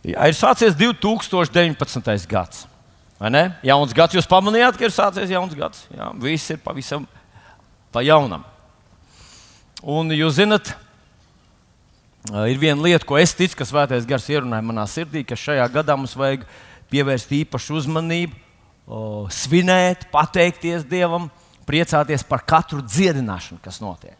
Jā, 0.00 0.26
ir 0.30 0.36
sācies 0.36 0.76
2019. 0.80 2.28
gads. 2.30 2.66
Jauns 3.66 3.90
gads, 3.92 4.16
jūs 4.16 4.28
pamanījāt, 4.28 4.78
ka 4.80 4.86
ir 4.86 4.94
sācies 4.94 5.32
jauns 5.32 5.52
gads. 5.56 5.82
Jā, 5.92 6.08
viss 6.22 6.54
ir 6.54 6.60
pavisam 6.64 7.04
pa 7.92 8.00
jaunam. 8.06 8.46
Un 9.80 10.12
jūs 10.12 10.38
zināt, 10.38 10.72
ir 12.48 12.60
viena 12.60 12.80
lieta, 12.84 13.04
ko 13.08 13.18
es 13.20 13.34
ticu, 13.36 13.58
ka 13.58 13.66
Svētais 13.68 14.06
Gars 14.08 14.28
ierunāja 14.32 14.64
manā 14.64 14.86
sirdī, 14.88 15.20
ka 15.24 15.36
šajā 15.36 15.66
gadā 15.72 15.96
mums 15.96 16.16
vajag 16.16 16.46
pievērst 16.92 17.32
īpašu 17.42 17.76
uzmanību, 17.82 18.36
svinēt, 19.36 20.08
pateikties 20.12 20.84
Dievam, 20.88 21.28
priecāties 21.68 22.24
par 22.26 22.40
katru 22.48 22.80
dziedināšanu, 22.82 23.60
kas 23.62 23.82
notiek. 23.84 24.16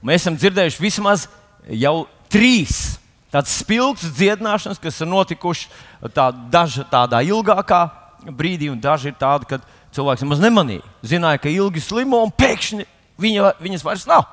Un 0.00 0.12
mēs 0.12 0.22
esam 0.22 0.36
dzirdējuši 0.36 0.84
vismaz 0.84 1.24
jau 1.72 2.04
trīs 2.32 3.00
tādas 3.34 3.58
spilgtas 3.58 4.14
dziedināšanas, 4.14 4.78
kas 4.78 5.00
ir 5.02 5.10
notikušas 5.10 5.70
tā, 6.14 6.28
daži 6.30 6.86
tādā 6.90 7.18
ilgākā 7.26 7.82
brīdī, 8.30 8.70
un 8.70 8.80
daži 8.80 9.10
ir 9.10 9.18
tādi, 9.18 9.48
kad 9.50 9.64
cilvēks 9.94 10.22
nemaz 10.24 10.42
nemanīja. 10.42 10.84
Zināja, 11.02 11.42
ka 11.42 11.50
ilgi 11.50 11.82
slimo 11.82 12.22
un 12.24 12.32
pēkšņi 12.34 12.86
viņa, 13.20 13.54
viņas 13.62 13.84
vairs 13.86 14.06
nav. 14.08 14.26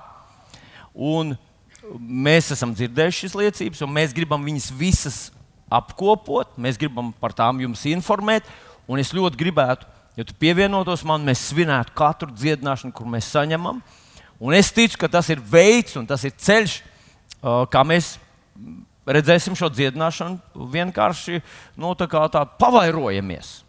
Un 0.93 1.33
mēs 1.97 2.51
esam 2.53 2.75
dzirdējuši 2.77 3.25
šīs 3.25 3.37
liecības, 3.41 3.81
un 3.85 3.95
mēs 3.95 4.13
gribam 4.15 4.43
viņas 4.45 4.69
visas 4.77 5.19
apkopot, 5.71 6.53
mēs 6.61 6.77
gribam 6.79 7.11
par 7.17 7.33
tām 7.35 7.61
jums 7.63 7.83
informēt. 7.89 8.47
Un 8.91 9.01
es 9.01 9.13
ļoti 9.15 9.39
gribētu, 9.39 9.87
ja 10.19 10.25
tu 10.27 10.35
pievienotos 10.37 11.05
man, 11.07 11.23
mēs 11.25 11.47
svinētu 11.49 11.95
katru 11.97 12.31
dziedināšanu, 12.35 12.93
kur 12.95 13.09
mēs 13.09 13.29
saņemam. 13.33 13.81
Un 14.41 14.57
es 14.57 14.71
ticu, 14.73 14.97
ka 14.99 15.09
tas 15.11 15.29
ir 15.29 15.41
veids 15.41 15.95
un 15.99 16.07
tas 16.09 16.23
ir 16.27 16.33
ceļš, 16.37 16.79
kā 17.41 17.83
mēs 17.87 18.15
redzēsim 19.07 19.57
šo 19.57 19.71
dziedināšanu, 19.73 20.39
vienkārši 20.73 21.41
nu, 21.79 21.93
tā 21.97 22.07
tā 22.07 22.45
pavairojamies. 22.61 23.61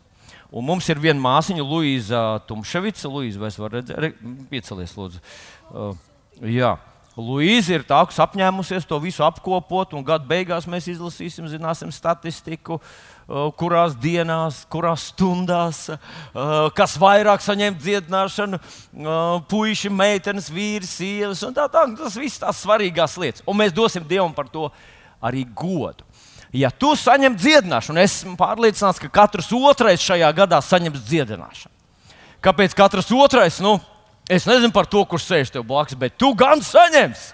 Un 0.53 0.67
mums 0.69 0.85
ir 0.93 1.01
viena 1.01 1.21
māsiņa, 1.23 1.65
Luīza 1.65 2.23
Tumševica. 2.45 3.09
Luīza, 3.09 3.41
vai 3.41 3.49
es 3.49 3.57
varu 3.61 3.79
redzēt, 3.79 4.01
Re, 4.05 4.11
piecelies, 4.51 4.93
lūdzu. 4.99 5.23
Uh, 5.73 5.95
jā. 6.45 6.75
Luīza 7.17 7.75
ir 7.77 7.83
tā, 7.89 7.99
kas 8.09 8.21
apņēmusies 8.25 8.87
to 8.89 8.97
visu 9.01 9.25
apkopot, 9.25 9.91
un 9.97 10.05
gada 10.05 10.25
beigās 10.29 10.69
mēs 10.69 10.91
izlasīsim, 10.93 11.49
zināsim 11.49 11.89
statistiku, 11.93 12.79
uh, 12.81 13.49
kurās 13.57 13.97
dienās, 13.97 14.63
kurās 14.73 15.09
stundās, 15.13 15.87
uh, 15.89 16.69
kas 16.77 16.99
vairāk 17.01 17.45
saņem 17.45 17.77
dziedināšanu, 17.81 18.61
uh, 18.61 19.19
puiši, 19.49 19.93
meitenes, 19.93 20.53
vīri, 20.53 20.89
sievas 20.89 21.45
un 21.49 21.57
tā 21.57 21.65
tālāk. 21.73 21.97
Tas 22.01 22.17
viss 22.21 22.45
tās 22.45 22.61
svarīgās 22.65 23.17
lietas. 23.21 23.45
Un 23.49 23.61
mēs 23.61 23.73
dosim 23.77 24.05
Dievam 24.09 24.37
par 24.37 24.53
to 24.53 24.69
arī 25.23 25.45
godu. 25.57 26.05
Ja 26.53 26.69
tu 26.69 26.93
saņem 26.99 27.37
dziedināšanu, 27.39 28.01
es 28.03 28.19
esmu 28.19 28.35
pārliecināts, 28.37 29.01
ka 29.01 29.09
katrs 29.09 29.49
otrais 29.57 30.03
šajā 30.05 30.29
gadā 30.37 30.59
saņems 30.61 31.07
dziedināšanu. 31.07 31.73
Kāpēc 32.45 32.75
katrs 32.77 33.09
otrais? 33.15 33.61
Nu, 33.63 33.79
es 34.29 34.45
nezinu 34.49 34.75
par 34.75 34.89
to, 34.91 35.05
kurš 35.09 35.31
sēž 35.31 35.55
tev 35.55 35.65
blakus, 35.69 35.97
bet 35.97 36.19
tu 36.21 36.35
gan 36.37 36.61
saņemsi. 36.61 37.33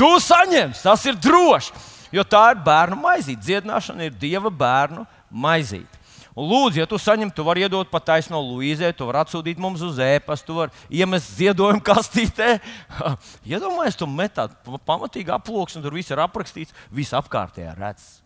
Tu 0.00 0.08
saņemsi, 0.24 0.82
tas 0.82 1.04
ir 1.06 1.18
droši. 1.20 1.86
Jo 2.10 2.24
tā 2.26 2.42
ir 2.54 2.62
bērnu 2.64 2.96
maizīte. 2.98 3.44
Dziedināšana 3.44 4.08
ir 4.08 4.16
dieva 4.18 4.50
bērnu 4.50 5.04
maizīte. 5.30 5.99
Un 6.38 6.46
lūdzu, 6.46 6.78
ja 6.78 6.86
tu 6.86 6.98
saņem, 7.00 7.32
tu 7.34 7.42
vari 7.46 7.64
iedot 7.66 7.88
pat 7.90 8.04
taisno 8.12 8.38
Luīzē, 8.44 8.92
tu 8.94 9.08
vari 9.08 9.18
atsūtīt 9.24 9.58
mums 9.58 9.82
uz 9.82 9.98
ēpastu, 10.02 10.52
tu 10.52 10.58
vari 10.60 11.00
iemest 11.02 11.34
ziedojumu 11.40 11.82
kastītē. 11.82 12.52
Iedomājieties, 13.50 13.98
tu 13.98 14.06
met 14.06 14.36
tādu 14.38 14.78
pamatīgu 14.86 15.34
aploksni, 15.34 15.82
tur 15.82 15.96
viss 15.98 16.14
ir 16.14 16.22
aprakstīts, 16.22 16.76
viss 16.94 17.16
apkārtējā 17.18 17.74
redz. 17.78 18.20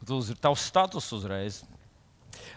Tas 0.00 0.30
ir 0.32 0.40
tavs 0.42 0.64
status 0.66 1.06
uzreiz. 1.14 1.60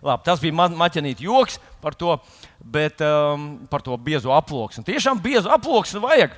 Labi, 0.04 0.24
tas 0.26 0.42
bija 0.42 0.56
ma 0.56 0.66
maķenīts 0.74 1.24
joks 1.24 1.60
par 1.84 1.96
to, 1.96 2.16
bet, 2.60 3.02
um, 3.04 3.68
par 3.70 3.84
to 3.86 3.96
biezo 4.00 4.34
aploksni. 4.36 4.86
Tiešām 4.88 5.22
biezu 5.22 5.52
aploksni 5.54 6.02
vajag. 6.04 6.34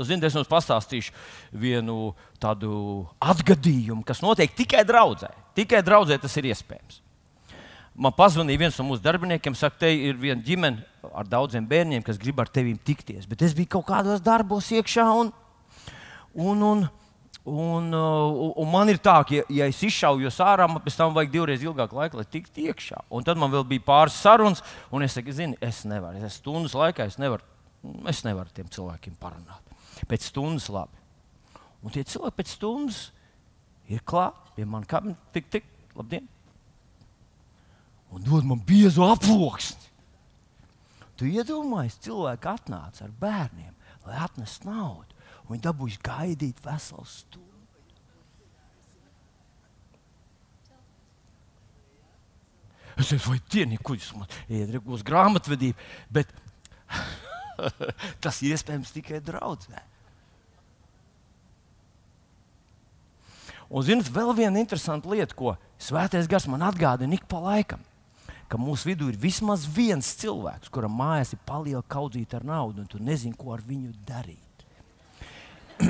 Ziniet, 0.00 0.24
es 0.24 0.36
jums 0.36 0.48
pastāstīšu 0.48 1.12
vienu 1.60 2.14
tādu 2.40 3.04
atgadījumu, 3.20 4.00
kas 4.08 4.22
notiek 4.24 4.52
tikai 4.56 4.86
draudzē. 4.88 5.28
Tikai 5.58 5.82
draudzē 5.84 6.16
tas 6.22 6.36
ir 6.40 6.48
iespējams. 6.48 7.02
Man 7.92 8.14
pazvanīja 8.16 8.62
viens 8.62 8.78
no 8.80 8.86
mūsu 8.88 9.04
darbiniekiem, 9.04 9.52
saka, 9.58 9.82
te 9.84 9.90
ir 9.92 10.16
viena 10.16 10.40
ģimene 10.40 10.80
ar 11.12 11.28
daudziem 11.28 11.66
bērniem, 11.68 12.00
kas 12.06 12.16
grib 12.16 12.40
ar 12.40 12.48
tevi 12.48 12.72
tikties. 12.80 13.26
Bet 13.28 13.44
es 13.44 13.52
biju 13.56 13.74
kaut 13.74 13.84
kādos 13.90 14.22
darbos 14.24 14.70
iekšā, 14.72 15.04
un, 15.20 15.28
un, 16.32 16.62
un, 16.70 16.86
un, 17.44 17.90
un, 17.92 18.54
un 18.64 18.70
man 18.72 18.88
ir 18.88 18.96
tā, 18.96 19.18
ka, 19.28 19.36
ja, 19.36 19.44
ja 19.52 19.68
es 19.68 19.82
izšaujos 19.84 20.40
ārā, 20.40 20.70
man 20.72 20.80
pēc 20.80 20.96
tam 21.02 21.12
vajag 21.18 21.34
divreiz 21.34 21.66
ilgāku 21.66 22.00
laiku, 22.00 22.22
lai 22.22 22.24
tiktu 22.32 22.64
iekšā. 22.64 23.04
Un 23.12 23.28
tad 23.28 23.36
man 23.36 23.52
vēl 23.52 23.68
bija 23.74 23.84
pāris 23.92 24.16
sarunas, 24.24 24.64
un 24.88 25.04
es 25.04 25.12
saku, 25.18 25.36
zini, 25.36 25.60
es 25.60 25.84
nevaru, 25.84 26.24
es 26.24 26.40
stundas 26.40 26.72
laikā 26.78 27.10
es 27.12 27.20
nevaru, 27.20 27.44
es 28.08 28.24
nevaru 28.24 28.48
ar 28.48 28.56
tiem 28.56 28.72
cilvēkiem 28.72 29.20
parunāt 29.20 29.71
pēc 30.10 30.28
stundas 30.30 30.68
labi. 30.72 30.98
Un 31.82 31.94
tie 31.94 32.04
cilvēki 32.06 32.38
pēc 32.38 32.54
stundas 32.56 33.00
ir 33.90 34.02
klāti 34.06 34.56
pie 34.56 34.66
manis, 34.68 34.88
kā 34.90 35.02
tik, 35.34 35.48
tik, 35.52 35.68
labdien. 35.98 36.28
Un 38.12 38.24
dod 38.26 38.44
man 38.46 38.60
biezu 38.66 39.04
aploksni. 39.06 39.90
Tu 41.16 41.30
iedomājies, 41.32 42.00
cilvēki 42.02 42.48
atnāca 42.50 43.06
ar 43.06 43.14
bērniem, 43.20 43.72
lai 44.06 44.20
atnestu 44.24 44.68
naudu. 44.68 45.18
Viņi 45.48 45.64
dabūja 45.64 46.00
gaidīt 46.06 46.60
veselu 46.64 47.06
stundu. 47.08 47.48
Es 52.92 53.08
teicu, 53.08 53.30
vai 53.32 53.38
tie 53.48 53.64
nekuģis 53.68 54.10
man 54.18 54.34
iedruk 54.52 54.90
uz 54.92 55.04
grāmatvedību, 55.06 55.86
bet 56.12 56.32
tas 58.24 58.40
ir 58.44 58.52
iespējams 58.56 58.92
tikai 58.92 59.22
draudzē. 59.24 59.80
Un, 63.72 63.80
zinot, 63.80 64.10
vēl 64.12 64.34
viena 64.36 64.60
interesanta 64.60 65.08
lieta, 65.08 65.32
ko 65.32 65.54
Svētais 65.80 66.28
Gars 66.28 66.44
man 66.50 66.60
atgādina 66.66 67.16
ik 67.16 67.24
pa 67.28 67.40
laikam, 67.40 67.80
ka 68.52 68.60
mūsu 68.60 68.90
vidū 68.90 69.08
ir 69.08 69.16
vismaz 69.16 69.64
viens 69.64 70.10
cilvēks, 70.20 70.68
kuram 70.72 70.92
mājās 70.98 71.32
ir 71.32 71.40
paliela 71.48 71.80
kaudzīta 71.88 72.36
ar 72.38 72.44
naudu, 72.50 72.84
un 72.84 72.90
tu 72.90 73.00
nezini, 73.00 73.32
ko 73.38 73.54
ar 73.56 73.62
viņu 73.64 73.94
darīt. 74.08 74.66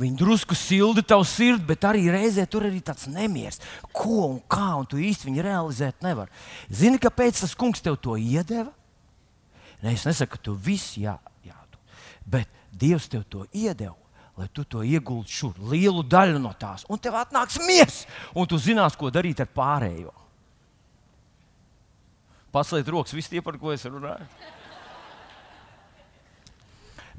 Viņi 0.00 0.18
drusku 0.18 0.54
silda 0.54 1.02
tavu 1.06 1.24
sirdi, 1.26 1.64
bet 1.66 1.86
arī 1.86 2.04
reizē 2.14 2.44
tur 2.50 2.66
ir 2.66 2.76
tāds 2.82 3.08
nemieris. 3.10 3.58
Ko 3.94 4.28
un 4.28 4.36
kā, 4.50 4.68
un 4.78 4.86
tu 4.90 5.00
īsti 5.02 5.26
viņu 5.26 5.42
realizēt 5.44 6.02
nevari. 6.06 6.30
Zini, 6.70 6.98
kāpēc 7.02 7.42
tas 7.42 7.56
kungs 7.58 7.82
tev 7.82 7.98
to 7.98 8.14
iedeva? 8.14 8.70
Ne, 9.82 9.94
es 9.94 10.06
nesaku, 10.06 10.36
ka 10.36 10.44
tu 10.46 10.54
viss 10.54 10.94
jā, 10.98 11.16
jā, 11.46 11.58
bet 12.26 12.50
Dievs 12.70 13.10
tev 13.10 13.26
to 13.26 13.42
iedeva 13.50 13.99
lai 14.40 14.48
tu 14.52 14.64
to 14.64 14.80
ieguldi 14.86 15.32
šur, 15.32 15.58
lielu 15.70 16.02
daļu 16.06 16.40
no 16.40 16.52
tās, 16.56 16.86
un 16.88 17.00
tev 17.00 17.18
atnāks 17.20 17.58
miers, 17.66 18.04
un 18.32 18.48
tu 18.48 18.58
zinās, 18.60 18.96
ko 18.96 19.12
darīt 19.12 19.42
ar 19.44 19.50
pārējo. 19.52 20.14
Pasliet 22.50 22.88
rokas, 22.90 23.14
visi 23.14 23.36
tie, 23.36 23.44
par 23.44 23.58
ko 23.60 23.74
es 23.74 23.84
runāju. 23.86 24.26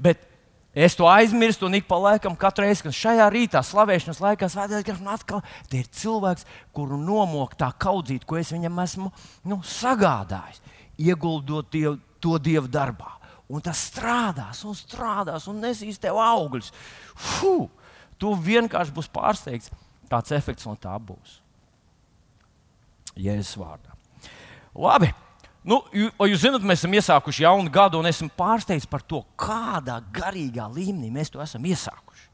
Bet 0.02 0.26
es 0.74 0.98
to 0.98 1.06
aizmirstu, 1.08 1.68
un 1.68 1.78
ik 1.78 1.86
pa 1.88 2.00
laikam, 2.02 2.34
katru 2.36 2.66
reizi, 2.66 2.82
kad 2.84 2.96
šajā 2.96 3.30
rītā, 3.32 3.62
slavēšanas 3.64 4.20
laikā, 4.24 4.50
svētdienas 4.50 4.84
garā, 4.90 5.14
atkal 5.14 5.46
tie 5.70 5.84
ir 5.84 5.88
cilvēks, 6.02 6.48
kuru 6.74 6.98
nomok 7.00 7.54
tā 7.60 7.70
kaudzīt, 7.80 8.26
ko 8.26 8.40
es 8.40 8.52
viņam 8.52 8.82
esmu 8.84 9.08
nu, 9.48 9.62
sagādājis, 9.62 10.60
ieguldot 11.00 11.70
diev, 11.72 12.00
to 12.20 12.36
dievu 12.42 12.68
darbā 12.72 13.21
un 13.52 13.64
tas 13.64 13.86
strādās, 13.90 14.62
un 14.64 14.76
strādās, 14.76 15.46
un 15.50 15.60
nesīs 15.62 16.00
tev 16.00 16.18
augļus. 16.22 16.72
Fuh, 17.12 17.68
tu 18.20 18.32
vienkārši 18.38 18.94
būsi 18.96 19.12
pārsteigts, 19.12 19.72
kāds 20.10 20.32
efekts 20.34 20.68
no 20.68 20.76
tā 20.80 20.94
būs. 20.96 21.40
Jēzus 23.20 23.58
vārdā. 23.60 23.92
Labi. 24.72 25.12
Nu, 25.62 25.78
jūs 25.92 26.40
zināt, 26.42 26.64
mēs 26.66 26.80
esam 26.80 26.94
iesākuši 26.98 27.44
jaunu 27.44 27.70
gadu, 27.70 28.00
un 28.00 28.08
esmu 28.08 28.32
pārsteigts 28.34 28.88
par 28.90 29.04
to, 29.06 29.20
kādā 29.38 30.00
garīgā 30.14 30.64
līmenī 30.72 31.12
mēs 31.14 31.30
to 31.30 31.42
esam 31.44 31.68
iesākuši. 31.70 32.30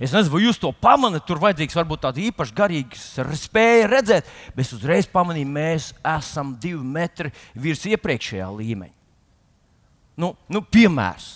Es 0.00 0.14
nezinu, 0.14 0.32
vai 0.32 0.46
jūs 0.46 0.56
to 0.56 0.70
pamanāt, 0.72 1.26
tur 1.28 1.42
vajadzīgs 1.42 1.76
varbūt 1.76 2.00
tāds 2.06 2.22
īpašs 2.24 2.54
garīgs 2.56 3.02
spēja 3.42 3.90
redzēt, 3.90 4.30
bet 4.56 4.72
uzreiz 4.72 5.10
pamanīju, 5.12 5.50
mēs 5.52 5.90
esam 6.14 6.54
divi 6.62 6.80
metri 6.80 7.34
virs 7.52 7.84
iepriekšējā 7.90 8.48
līmeņa. 8.54 8.99
Nu, 10.20 10.34
nu, 10.52 10.62
piemērs. 10.62 11.30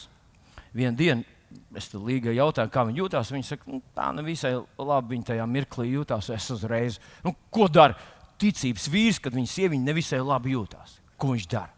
Vienu 0.74 0.98
dienu 0.98 1.34
es 1.78 1.88
tam 1.90 2.04
līgai 2.06 2.34
jautāju, 2.36 2.70
kā 2.72 2.84
viņi 2.86 3.00
jutās. 3.02 3.30
Viņi 3.34 3.46
saka, 3.48 3.68
nu, 3.70 3.80
tā 3.96 4.08
nevisai 4.14 4.54
labi 4.78 5.14
viņa 5.14 5.30
tajā 5.30 5.46
mirklī 5.50 5.90
jutās. 5.92 6.30
Es 6.34 6.50
uzreiz, 6.54 6.98
nu, 7.24 7.34
ko 7.54 7.68
dara 7.72 7.96
ticības 8.40 8.88
vīrs, 8.90 9.20
kad 9.22 9.34
viņa 9.36 9.50
sieviete 9.50 9.86
nevisai 9.86 10.20
labi 10.22 10.54
jutās? 10.54 10.98
Ko 11.20 11.34
viņš 11.34 11.48
dara? 11.50 11.70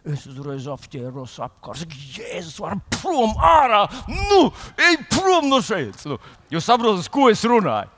Es 0.00 0.24
uzreiz 0.30 0.64
apģēros 0.70 1.36
apkārt. 1.44 1.84
Jēzus, 2.16 2.56
var 2.62 2.78
prom 2.96 3.34
ārā! 3.36 3.82
Nu, 4.08 4.46
ej 4.80 4.96
prom 5.12 5.50
no 5.50 5.60
šejienes! 5.64 6.06
Nu, 6.08 6.16
jūs 6.52 6.64
saprotat, 6.70 7.10
ko 7.12 7.28
es 7.32 7.44
runāju? 7.44 7.92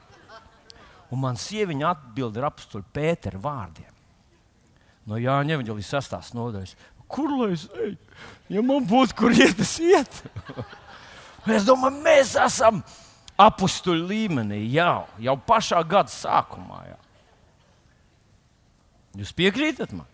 Un 1.12 1.20
man 1.22 1.38
sieviņa 1.38 1.90
atbild 1.92 2.38
ar 2.40 2.48
apstuļu 2.48 2.88
Pētera 2.96 3.38
vārdiem. 3.38 3.90
No 5.06 5.18
Jāņa 5.18 5.56
Evanģelijas 5.58 5.90
sastās 5.96 6.30
nodaļas. 6.34 6.74
Kur 7.12 7.32
lai 7.36 7.52
es 7.56 7.66
eju? 7.76 7.96
Ja 8.52 8.62
man 8.64 8.84
būtu 8.88 9.16
kur 9.16 9.32
iet, 9.32 9.60
es 9.60 9.76
ietu. 9.80 10.32
es 11.48 11.64
domāju, 11.68 12.02
mēs 12.04 12.34
esam 12.40 12.82
apstuļu 13.40 14.06
līmenī 14.10 14.60
jau, 14.74 15.06
jau 15.22 15.36
pašā 15.48 15.80
gada 15.88 16.12
sākumā. 16.12 16.82
Jau. 16.90 17.00
Jūs 19.22 19.32
piekrītat 19.36 19.92
man? 19.96 20.08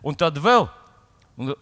Un 0.00 0.16
tad 0.16 0.38
vēl, 0.40 0.64
un 1.36 1.54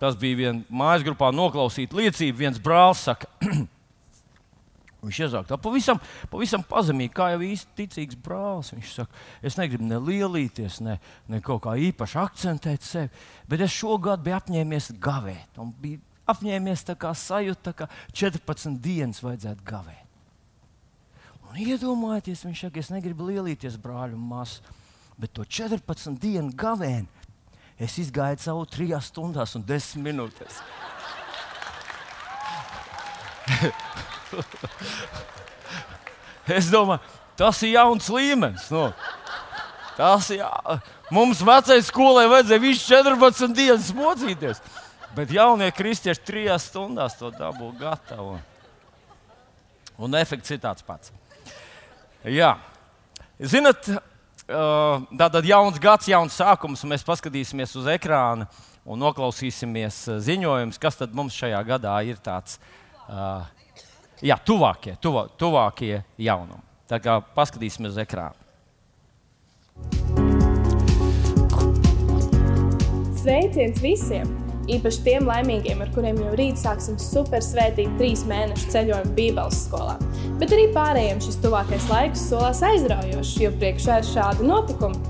tas 0.00 0.16
bija 0.18 0.38
viena 0.38 0.62
mājas 0.72 1.04
grupā 1.04 1.28
noklausīta 1.34 1.98
liecība, 1.98 2.38
viens 2.46 2.60
brālis 2.62 3.02
saka, 3.04 3.28
Viņš 5.02 5.18
iezāk 5.24 5.48
tā 5.50 5.56
pavisam, 5.58 5.98
pavisam 6.30 6.62
pazemīgi, 6.62 7.10
kā 7.16 7.32
jau 7.32 7.40
īsti 7.42 7.74
ticīgs 7.80 8.18
brālis. 8.22 8.70
Viņš 8.70 8.92
saka, 9.00 9.22
es 9.42 9.56
negribu 9.58 9.88
ne 9.88 9.98
lielīties, 9.98 10.78
ne, 10.86 11.00
ne 11.26 11.40
kaut 11.42 11.64
kā 11.64 11.74
īpaši 11.88 12.20
akcentēt 12.22 12.86
sevi, 12.86 13.10
bet 13.50 13.64
es 13.66 13.74
šogad 13.74 14.22
biju 14.22 14.36
apņēmies 14.38 14.92
gavēt. 15.02 15.58
Biju 15.82 15.98
apņēmies 16.30 16.86
tā 16.86 16.94
kā 17.02 17.10
sajūta, 17.18 17.74
ka 17.74 17.88
14 18.14 18.78
dienas 18.84 19.22
vajadzētu 19.24 19.66
gavēt. 19.66 20.06
Un 21.50 21.58
iedomājieties, 21.66 22.46
viņš 22.46 22.64
saka, 22.68 22.80
es 22.80 22.92
negribu 22.94 23.26
lielīties, 23.28 23.80
brāļi 23.82 24.14
un 24.16 24.24
māsas, 24.30 24.62
bet 25.18 25.34
to 25.34 25.42
14 25.42 26.14
dienu 26.22 26.54
gavēnu 26.54 27.10
es 27.82 27.98
izgāju 27.98 28.38
cauri 28.46 28.70
3 28.78 29.02
stundās 29.02 29.58
un 29.58 29.66
10 29.66 30.06
minūtēs. 30.06 30.62
es 36.58 36.70
domāju, 36.72 37.02
tas 37.38 37.60
ir 37.62 37.76
jauns 37.76 38.08
līmenis. 38.12 38.66
Nu. 38.72 38.88
Tas 39.96 40.30
ir. 40.32 40.42
Jā. 40.42 40.78
Mums 41.12 41.42
vecajai 41.44 41.82
skolai 41.84 42.24
vajadzēja 42.30 42.62
visu 42.62 42.86
14 42.88 43.52
dienas 43.56 43.90
mocīties. 43.92 44.62
Bet 45.12 45.32
jaunie 45.34 45.68
kristieši 45.76 46.24
trijās 46.24 46.70
stundās 46.70 47.18
to 47.18 47.28
dabū 47.34 47.68
gatavu. 47.76 48.38
Un 50.00 50.16
efekts 50.16 50.54
ir 50.54 50.62
tāds 50.62 50.84
pats. 50.86 51.12
Jā. 52.24 52.54
Ziniet, 53.36 53.90
tātad 54.48 55.44
jauns 55.44 55.76
gads, 55.82 56.08
jauns 56.08 56.38
sākums, 56.40 56.80
un 56.84 56.94
mēs 56.94 57.04
paskatīsimies 57.04 57.76
uz 57.76 57.90
ekrāna 57.92 58.48
un 58.88 59.02
noklausīsimies 59.02 59.98
ziņojumus, 60.24 60.80
kas 60.80 60.96
tad 60.98 61.12
mums 61.14 61.36
šajā 61.36 61.60
gadā 61.66 61.92
ir 62.08 62.16
tāds. 62.24 62.56
Uh, 63.04 63.44
jā, 64.22 64.38
tuvākie, 64.46 64.96
tuvā, 65.02 65.26
tuvākie 65.38 66.02
jaunumi. 66.20 66.62
Tā 66.90 66.98
kā 67.02 67.18
paskatīsimies 67.36 67.94
uz 67.94 68.00
ekrānu. 68.02 68.38
Sveiciens 73.22 73.78
visiem! 73.82 74.30
Īpaši 74.70 75.00
tiem 75.02 75.26
laimīgiem, 75.26 75.80
ar 75.82 75.88
kuriem 75.94 76.20
jau 76.22 76.32
rīt 76.38 76.60
sāksim 76.60 76.94
super 77.02 77.42
svētīt 77.42 77.90
trīs 77.98 78.22
mēnešu 78.30 78.68
ceļojumu 78.70 79.14
Bībeles 79.16 79.64
skolā. 79.66 79.96
Bet 80.38 80.54
arī 80.54 80.68
pārējiem 80.74 81.22
šis 81.24 81.40
tuvākais 81.42 81.88
laiks 81.90 82.22
solās 82.30 82.62
aizraujošs, 82.66 83.32
jo 83.42 83.50
priekšā 83.58 83.98
ir 84.02 84.08
šādi 84.12 84.46
notikumi. 84.46 85.02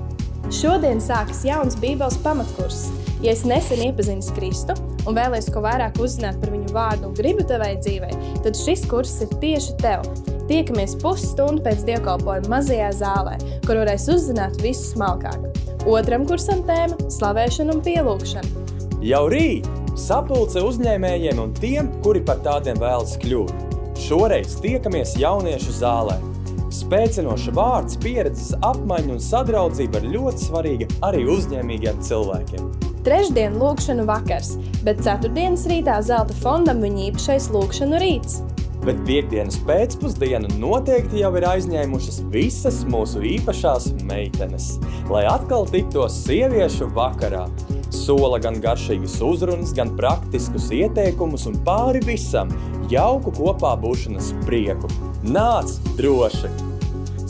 Šodien 0.53 1.01
sākas 1.01 1.43
jauns 1.45 1.77
Bībeles 1.81 2.17
pamatkurs. 2.25 2.87
Ja 3.23 3.31
es 3.33 3.45
nesen 3.47 3.85
iepazinu 3.85 4.33
Kristu 4.35 4.75
un 5.07 5.17
vēlēs 5.17 5.51
ko 5.53 5.61
vairāk 5.63 6.01
uzzināt 6.01 6.41
par 6.41 6.51
viņu 6.53 6.62
vārdu 6.75 7.09
un 7.09 7.17
gribu 7.17 7.45
tevai 7.47 7.75
dzīvei, 7.79 8.13
tad 8.45 8.57
šis 8.59 8.85
kurs 8.89 9.15
ir 9.25 9.33
tieši 9.41 9.77
tev. 9.81 10.05
Tiekamies 10.49 10.97
pusstundu 10.99 11.63
pēc 11.63 11.85
dievkalpojuma 11.87 12.51
mazajā 12.57 12.89
zālē, 12.99 13.37
kur 13.63 13.79
varēs 13.79 14.09
uzzināt 14.11 14.59
visu 14.63 14.89
smalkāk. 14.91 15.47
Otram 15.87 16.27
kursam 16.27 16.65
tēma- 16.67 16.99
slavēšana 17.17 17.77
un 17.77 17.81
pielūgšana. 17.85 18.67
Jau 19.03 19.23
rīt 19.31 19.67
sapulce 19.99 20.61
uzņēmējiem 20.63 21.39
un 21.39 21.53
tiem, 21.53 21.89
kuri 22.03 22.21
par 22.21 22.37
tādiem 22.45 22.79
vēlas 22.79 23.17
kļūt. 23.21 23.53
Šoreiz 24.03 24.55
tiekamies 24.63 25.15
jauniešu 25.21 25.75
zālē. 25.79 26.17
Spēcinoša 26.73 27.51
vārds, 27.53 27.99
pieredzes 28.01 28.55
apmaiņa 28.65 29.13
un 29.13 29.21
sadraudzība 29.21 30.01
ir 30.01 30.09
ļoti 30.15 30.47
svarīga 30.47 30.87
arī 31.05 31.27
uzņēmīgiem 31.35 32.01
cilvēkiem. 32.01 32.92
Trešdien 33.03 33.57
lūkšanu 33.59 34.05
vakars, 34.07 34.53
bet 34.87 35.01
ceturtdienas 35.03 35.65
rītā 35.67 35.97
zelta 36.07 36.35
fondam 36.39 36.79
viņa 36.79 37.09
īpašais 37.09 37.49
lūkšanu 37.51 37.99
rīts. 37.99 38.37
Bet 38.87 39.01
piekdienas 39.03 39.57
pēcpusdienu 39.67 40.47
noteikti 40.61 41.19
jau 41.19 41.33
ir 41.35 41.43
aizņēmušas 41.49 42.21
visas 42.31 42.79
mūsu 42.87 43.19
īpašās 43.27 43.89
meitenes, 44.07 44.77
lai 45.11 45.25
atkal 45.27 45.67
tiktos 45.67 46.21
sieviešu 46.23 46.87
vakarā. 46.95 47.43
Sola 47.91 48.39
gan 48.43 48.63
garšīgas 48.63 49.19
uzrunas, 49.23 49.75
gan 49.75 49.91
praktiskus 49.99 50.69
ieteikumus 50.71 51.43
un 51.51 51.59
pāri 51.67 51.99
visam 52.07 52.55
jauku 52.91 53.35
kopā 53.35 53.75
būšanas 53.83 54.31
prieku. 54.47 54.87
Nāc 55.27 55.75
droši! 55.99 56.51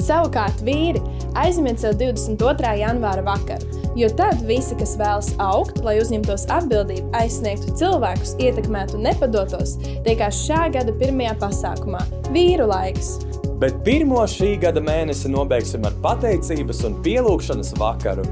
Savukārt 0.03 0.61
vīri 0.61 1.01
aizmiet 1.33 1.81
sev 1.81 1.97
22. 1.97 2.77
janvāra 2.83 3.25
vakaru 3.25 3.82
Jo 3.93 4.07
tad 4.17 4.39
visi, 4.47 4.73
kas 4.79 4.95
vēlas 4.97 5.27
augt, 5.43 5.77
lai 5.85 5.99
uzņemtos 6.01 6.47
atbildību, 6.55 7.11
aizsniegtu 7.13 7.75
cilvēkus, 7.77 8.31
ietekmētu 8.41 8.97
un 8.97 9.05
nepadotos, 9.05 9.75
tiekās 10.07 10.39
šā 10.47 10.63
gada 10.73 10.95
pirmajā 10.97 11.35
pasākumā- 11.43 12.01
vīru 12.33 12.65
laiks. 12.71 13.19
Bet 13.61 13.77
pirmo 13.85 14.25
šī 14.25 14.59
gada 14.65 14.81
mēnesi 14.81 15.29
nobeigsim 15.29 15.85
ar 15.85 15.93
pateicības 16.01 16.83
un 16.89 16.97
pielūgšanas 17.05 17.73
vakaru. 17.77 18.25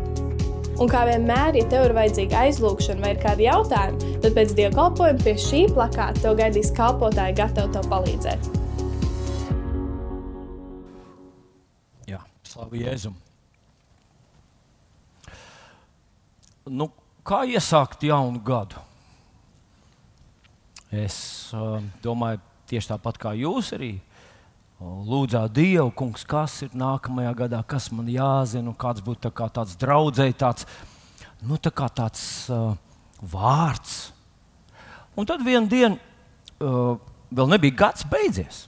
Un 0.81 0.89
kā 0.89 1.05
vienmēr, 1.05 1.55
ja 1.55 1.69
tev 1.69 1.85
ir 1.85 1.93
vajadzīga 1.93 2.41
aizlūgšana 2.47 3.01
vai 3.01 3.11
ir 3.13 3.21
kādi 3.21 3.45
jautājumi, 3.45 4.19
tad 4.21 4.33
pēc 4.33 4.55
dievkalpojuma 4.57 5.23
pie 5.23 5.35
šī 5.37 5.67
plakāta 5.75 6.21
tev 6.21 6.37
gaidīs 6.41 6.73
kalpotāji 6.73 7.37
gatavi 7.37 7.71
tev 7.71 7.83
palīdzēt. 7.93 8.41
Jā, 12.07 12.25
slavu 12.41 12.81
Jēzum! 12.81 13.30
Nu, 16.69 16.89
kā 17.25 17.43
iesākt 17.49 18.03
jaunu 18.05 18.41
gadu? 18.43 18.81
Es 20.91 21.15
uh, 21.55 21.79
domāju, 22.03 22.41
tieši 22.67 22.91
tāpat 22.93 23.19
kā 23.21 23.35
jūs 23.39 23.71
arī 23.77 23.93
lūdzāt 24.81 25.53
Dievu, 25.53 25.91
kungs, 25.93 26.23
kas 26.27 26.57
ir 26.65 26.73
nākamajā 26.77 27.33
gadā, 27.43 27.61
kas 27.67 27.91
man 27.93 28.09
jāzina, 28.09 28.73
kāds 28.77 29.03
būtu 29.05 29.27
tā 29.27 29.31
kā 29.37 29.47
tāds 29.53 29.77
draudzēji, 29.79 30.37
tāds, 30.41 30.65
nu, 31.45 31.59
tā 31.61 31.71
kā 31.73 31.87
tāds 31.93 32.23
uh, 32.49 32.73
vārds. 33.21 34.11
Un 35.15 35.27
tad 35.29 35.45
vienā 35.45 35.69
dienā 35.69 35.95
uh, 35.95 36.97
vēl 37.29 37.53
nebija 37.53 37.77
gads 37.85 38.07
beidzies. 38.09 38.65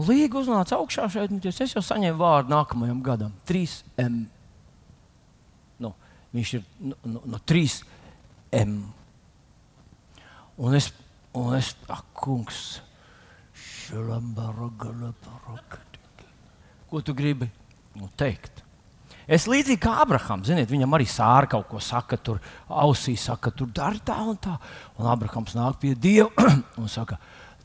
Līga 0.00 0.40
uznāca 0.40 0.78
augšā 0.80 1.06
šeit, 1.12 1.32
un 1.32 1.42
es 1.44 1.74
jau 1.76 1.82
saņēmu 1.84 2.18
vārdu 2.18 2.54
nākamajam 2.54 3.02
gadam- 3.04 3.34
3M. 3.48 4.24
Viņš 6.32 6.54
ir 6.56 6.64
no, 6.80 6.96
no, 7.04 7.22
no 7.34 7.40
3M. 7.48 8.78
Un 10.62 10.76
es, 10.76 10.88
un 11.36 11.56
es 11.56 11.72
ak, 11.88 12.08
kungs, 12.16 12.80
ko 16.88 17.00
tu 17.04 17.14
gribi 17.16 17.48
nu, 17.96 18.08
teikt? 18.16 18.62
Es 19.28 19.46
līdzīgi 19.46 19.80
kā 19.80 19.94
Abrahams, 20.02 20.48
ziniet, 20.50 20.70
viņam 20.70 20.96
arī 20.96 21.06
sāra 21.08 21.48
kaut 21.50 21.68
ko 21.70 21.80
saka, 21.80 22.18
tur 22.18 22.40
ausī 22.66 23.14
saka, 23.20 23.52
tur 23.54 23.70
dari 23.72 24.00
tā 24.04 24.18
un 24.26 24.36
tā. 24.40 24.56
Un 24.98 25.08
Abrahams 25.12 25.54
nāk 25.56 25.78
pie 25.82 25.94
Dieva 25.94 26.48
un 26.82 26.90
saka, 26.90 27.20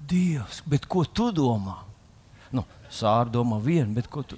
Dievs, 0.08 0.62
bet 0.70 0.86
ko 0.88 1.04
tu 1.04 1.32
domā? 1.36 1.80
Nu, 2.56 2.64
sāra 2.94 3.28
domā 3.32 3.58
vienu, 3.64 3.90
bet 3.98 4.08
ko 4.12 4.24
tu? 4.24 4.38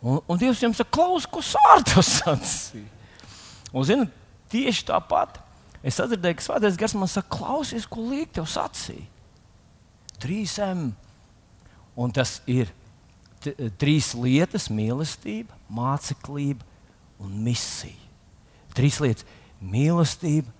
Un, 0.00 0.18
un 0.18 0.40
Dievs 0.40 0.62
jums 0.64 0.80
saka, 0.80 0.94
klaus, 0.96 1.28
ko 1.30 1.44
sāra 1.44 1.82
tas 1.86 2.16
sacīja? 2.18 2.95
Un, 3.72 3.84
zini, 3.86 4.06
tieši 4.52 4.86
tāpat 4.90 5.40
es 5.86 5.98
dzirdēju, 5.98 6.38
ka 6.38 6.44
Svētais 6.46 6.78
Gars 6.78 6.94
man 6.98 7.10
saka, 7.10 7.30
klausies, 7.38 7.86
ko 7.86 8.04
liek 8.10 8.32
tev 8.34 8.48
sacīja. 8.50 9.06
Trīs 10.22 10.56
M. 10.62 10.90
Un 11.96 12.12
tas 12.12 12.40
ir 12.50 12.72
trīs 13.80 14.12
lietas- 14.16 14.68
mīlestība, 14.78 15.54
māceklība 15.70 16.64
un 17.22 17.44
misija. 17.44 17.96
Trīs 18.74 19.00
lietas- 19.00 19.24
mīlestība, 19.74 20.50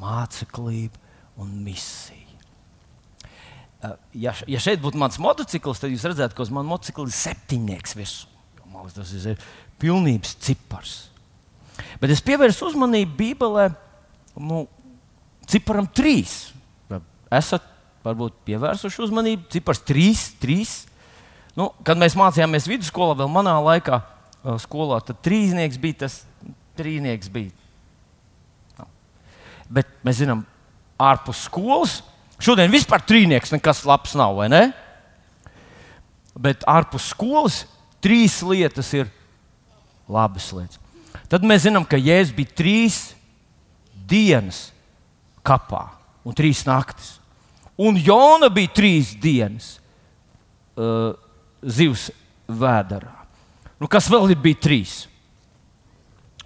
māceklība 0.00 0.96
un 1.36 1.64
misija. 1.64 2.24
Ja, 4.12 4.34
ja 4.46 4.58
šeit 4.58 4.80
būtu 4.82 4.98
mans 4.98 5.20
motociklis, 5.22 5.78
tad 5.78 5.90
jūs 5.90 6.02
redzētu, 6.02 6.34
ka 6.34 6.42
uz 6.42 6.50
manas 6.50 6.68
motocikla 6.72 7.06
ir 7.06 7.14
septiņnieks 7.14 7.94
virsū. 7.94 8.26
Tas 8.94 9.12
ir 9.12 9.38
pilnības 9.78 10.34
cipars. 10.42 11.10
Bet 11.98 12.12
es 12.14 12.22
pievērsu 12.24 12.68
uzmanību 12.70 13.16
Bībelē, 13.18 13.68
nu, 14.38 14.66
ciparam 15.50 15.88
trīs. 15.90 16.52
Esat 17.34 17.64
varbūt 18.06 18.36
pievērsuši 18.48 19.02
uzmanību, 19.08 19.48
cipars 19.52 19.82
trīs, 19.84 20.28
trīs. 20.40 20.76
Nu, 21.58 21.72
kad 21.84 21.98
mēs 22.00 22.16
mācījāmies 22.16 22.68
vidusskolā, 22.70 23.16
vēl 23.18 23.30
manā 23.32 23.56
laikā, 23.64 23.98
skolā, 24.62 25.00
tad 25.04 25.18
trīsnieks 25.26 25.80
bija 25.82 26.04
tas 26.04 26.20
trīsnieks. 26.78 27.30
Bija. 27.34 27.50
No. 28.78 28.86
Bet 29.80 29.90
mēs 30.06 30.22
zinām, 30.22 30.44
ārpus 31.02 31.44
skolas 31.48 31.98
šodien 32.42 32.70
vispār 32.70 33.02
trīsnieks 33.06 33.52
nekas 33.56 33.82
labs 33.88 34.14
nav, 34.18 34.36
vai 34.38 34.48
ne? 34.52 34.62
Bet 36.38 36.62
ārpus 36.70 37.10
skolas 37.10 37.64
trīs 38.04 38.38
lietas 38.46 38.92
ir 38.94 39.10
labas 40.08 40.52
lietas. 40.54 40.78
Tad 41.28 41.44
mēs 41.44 41.66
zinām, 41.66 41.84
ka 41.84 42.00
Jēzus 42.00 42.32
bija 42.36 42.54
trīs 42.56 42.98
dienas 44.08 44.68
kapā 45.44 45.84
un 46.24 46.36
trīs 46.36 46.64
naktis. 46.68 47.18
Un 47.78 47.98
Jona 48.00 48.48
bija 48.50 48.72
trīs 48.74 49.12
dienas 49.20 49.76
uh, 50.74 51.12
zivs 51.62 52.08
vēdā. 52.48 53.02
Nu, 53.78 53.86
kas 53.86 54.08
vēl 54.10 54.32
ir 54.32 54.40
bijis 54.42 54.62
trīs? 54.64 54.94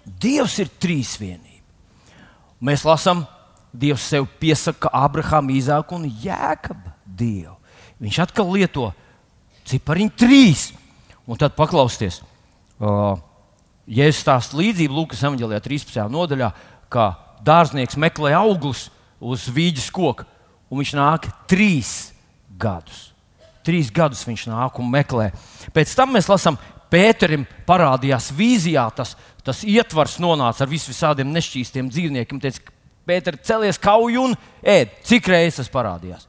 Dievs 0.03 0.59
ir 0.61 0.69
trīsvienība. 0.83 1.63
Mēs 2.63 2.83
lasām, 2.87 3.25
Dievs 3.73 4.03
sev 4.05 4.27
piesaka 4.37 4.91
Abrahāmu, 4.93 5.55
Īzāku 5.57 5.97
un 5.97 6.03
Jēkabu 6.05 6.91
Dievu. 7.09 7.55
Viņš 8.03 8.19
atkal 8.21 8.51
lieto 8.53 8.91
cipariņu 9.65 10.13
trīs. 10.19 10.67
Un 11.25 11.39
tad 11.39 11.55
paklausieties, 11.57 12.19
uh, 12.83 13.15
ja 13.87 14.07
es 14.07 14.21
stāstu 14.23 14.59
līdzību 14.61 14.97
Lūkas 14.97 15.23
evanģēlijā 15.25 15.61
13. 15.65 16.03
nodaļā, 16.11 16.51
kā 16.93 17.07
dārznieks 17.43 17.99
meklē 17.99 18.33
augļus 18.37 18.87
uz 19.23 19.47
vīģes 19.51 19.89
koka, 19.93 20.27
un 20.71 20.81
viņš 20.81 20.93
nāk 20.97 21.27
trīs 21.51 22.13
gadus. 22.59 23.09
Trīs 23.63 23.89
gadus 23.95 24.25
viņš 24.27 24.47
nāk 24.51 24.79
un 24.81 24.89
meklē. 24.91 25.31
Pēc 25.75 25.95
tam 25.97 26.15
mēs 26.15 26.31
lasām, 26.31 26.59
Pēterim 26.93 27.47
parādījās 27.65 28.27
vīzijā, 28.37 28.83
tas, 28.93 29.15
tas 29.41 29.63
ietvars 29.65 30.19
nonāca 30.21 30.61
ar 30.61 30.69
vis 30.69 30.83
visādiem 30.85 31.31
nešķīstiem 31.33 31.87
dzīvniekiem. 31.89 32.41
Teica, 32.43 32.75
Pēter, 33.07 33.39
celies 33.41 33.79
kauju 33.81 34.27
un 34.29 34.35
ēd. 34.61 34.91
Cik 35.07 35.31
reizes 35.33 35.63
tas 35.63 35.71
parādījās? 35.73 36.27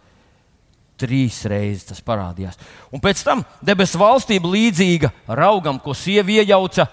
Trīs 0.98 1.42
reizes 1.50 1.84
tas 1.90 2.00
parādījās. 2.06 2.56
Un 2.94 3.02
pēc 3.04 3.20
tam 3.26 3.44
debesu 3.60 4.00
valstība 4.00 4.48
līdzīga 4.54 5.12
raugam, 5.36 5.76
ko 5.82 5.92
sieviete 5.92 6.48
iejauca 6.48 6.88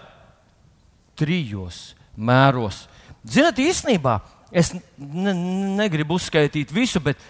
trijos 1.22 1.92
mēros. 2.18 2.86
Ziniet, 3.22 3.62
īstenībā 3.62 4.18
es 4.52 4.74
ne, 4.98 5.34
negribu 5.78 6.18
uzskaitīt 6.18 6.74
visu, 6.74 7.02
bet 7.04 7.22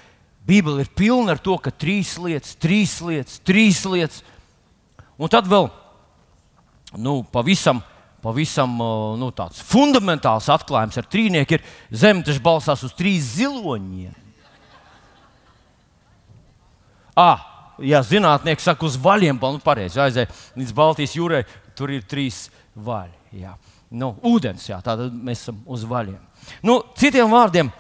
Bībele 0.48 0.82
ir 0.82 0.90
pilna 0.98 1.36
ar 1.36 1.42
to, 1.44 1.54
ka 1.62 1.70
trīs 1.70 2.16
lietas, 2.18 2.56
trīs 2.58 2.98
lietas, 3.06 3.38
trīs 3.46 3.84
lietas. 3.86 4.24
Un 5.22 5.30
tad 5.30 5.46
vēl 5.50 5.68
nu, 6.98 7.20
pavisam, 7.32 7.84
pavisam 8.24 8.74
nu, 9.22 9.30
tāds 9.38 9.62
fundamentāls 9.70 10.50
atklājums 10.52 10.98
ar 10.98 11.08
trīnieku 11.12 11.60
ir 11.60 11.68
zeme, 11.94 12.26
kas 12.26 12.42
balstās 12.42 12.84
uz 12.88 12.96
trīs 12.98 13.36
ziloņiem. 13.38 14.18
Ah, 17.22 17.44
ja 17.84 18.02
zinātnieki 18.06 18.64
saka, 18.64 18.88
uz 18.88 18.96
vaļiem, 19.00 19.38
nu, 19.38 19.62
pareizi 19.64 20.00
aizēj 20.02 20.30
līdz 20.58 20.74
Baltijas 20.76 21.16
jūrai, 21.18 21.44
tur 21.78 21.92
ir 21.94 22.06
trīs 22.08 22.48
vaļi. 22.74 23.14
Jā. 23.44 23.56
Nu, 23.92 24.14
ūdens, 24.24 24.70
jā, 24.70 24.78
tātad 24.80 25.12
mēs 25.12 25.44
esam 25.44 25.58
uz 25.68 25.84
vaļiem. 25.84 26.20
Nu, 26.64 26.80
citiem 26.96 27.32
vārdiem, 27.32 27.72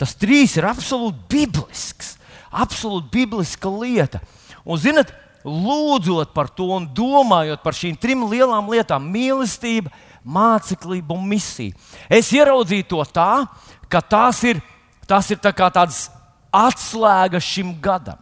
tas 0.00 0.16
trīs 0.18 0.56
ir 0.58 0.66
absolūti 0.66 1.22
biblisks, 1.30 2.16
absolūti 2.50 3.12
bibliska 3.14 3.70
lieta. 3.70 4.18
Un, 4.64 4.80
zinot, 4.82 5.12
lūdzot 5.46 6.34
par 6.34 6.50
to 6.52 6.66
un 6.74 6.88
domājot 6.94 7.62
par 7.62 7.76
šīm 7.76 7.94
trim 8.00 8.26
lielām 8.28 8.66
lietām- 8.72 9.06
mīlestība, 9.14 9.92
māceklība 10.26 11.14
un 11.14 11.28
misija. 11.28 11.76
Es 12.08 12.32
ieraudzīju 12.32 12.88
to 12.88 13.04
tā, 13.06 13.46
ka 13.88 14.02
tās 14.02 14.42
ir, 14.44 14.60
tās 15.06 15.30
ir 15.30 15.38
tā 15.38 15.52
tādas 15.54 16.10
atslēgas 16.52 17.46
šim 17.46 17.80
gadam. 17.80 18.18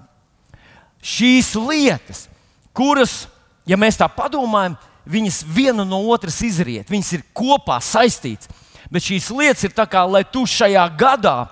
Šīs 1.02 1.55
lietas, 1.57 2.28
kuras, 2.75 3.26
ja 3.67 3.76
mēs 3.76 3.97
tā 3.97 4.09
padomājam, 4.09 4.76
viņas 5.09 5.43
viena 5.49 5.87
no 5.88 6.00
otras 6.12 6.38
izriet, 6.45 6.91
viņas 6.91 7.12
ir 7.17 7.27
kopā 7.37 7.81
saistītas. 7.85 8.50
Bet 8.88 9.05
šīs 9.05 9.29
lietas 9.35 9.67
ir 9.67 9.75
tā 9.77 9.85
kā, 9.88 10.05
lai 10.09 10.23
tu 10.25 10.47
šajā 10.49 10.85
gadā, 10.97 11.49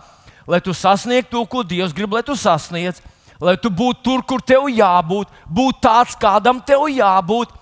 lai 0.48 0.60
tu 0.64 0.72
sasniegtu 0.76 1.34
to, 1.34 1.42
ko 1.50 1.64
Dievs 1.66 1.92
grib, 1.96 2.14
lai 2.16 2.22
tu 2.24 2.36
sasniegtu, 2.38 3.02
lai 3.40 3.56
tu 3.60 3.68
būtu 3.68 4.00
tur, 4.04 4.22
kur 4.24 4.40
tev 4.40 4.68
jābūt, 4.72 5.32
būt 5.44 5.82
tāds, 5.84 6.16
kādam 6.16 6.62
tev 6.64 6.86
jābūt. 6.88 7.52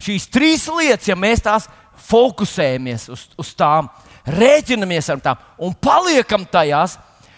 Šīs 0.00 0.26
trīs 0.32 0.64
lietas, 0.72 1.10
ja 1.10 1.14
mēs 1.18 1.44
tās 1.44 1.68
fokusējamies 2.08 3.06
uz, 3.12 3.26
uz 3.38 3.52
tām, 3.54 3.90
rēķinamies 4.26 5.10
ar 5.12 5.22
tām 5.22 5.46
un 5.60 5.76
paliekam 5.76 6.46
tajās, 6.48 6.96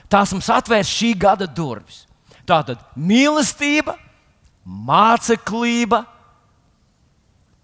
tās 0.09 0.33
mums 0.33 0.49
atvērs 0.53 0.93
šī 0.93 1.13
gada 1.19 1.49
durvis. 1.51 2.05
Tā 2.47 2.63
tad 2.67 2.81
mīlestība, 2.97 3.97
māceklība, 4.65 6.05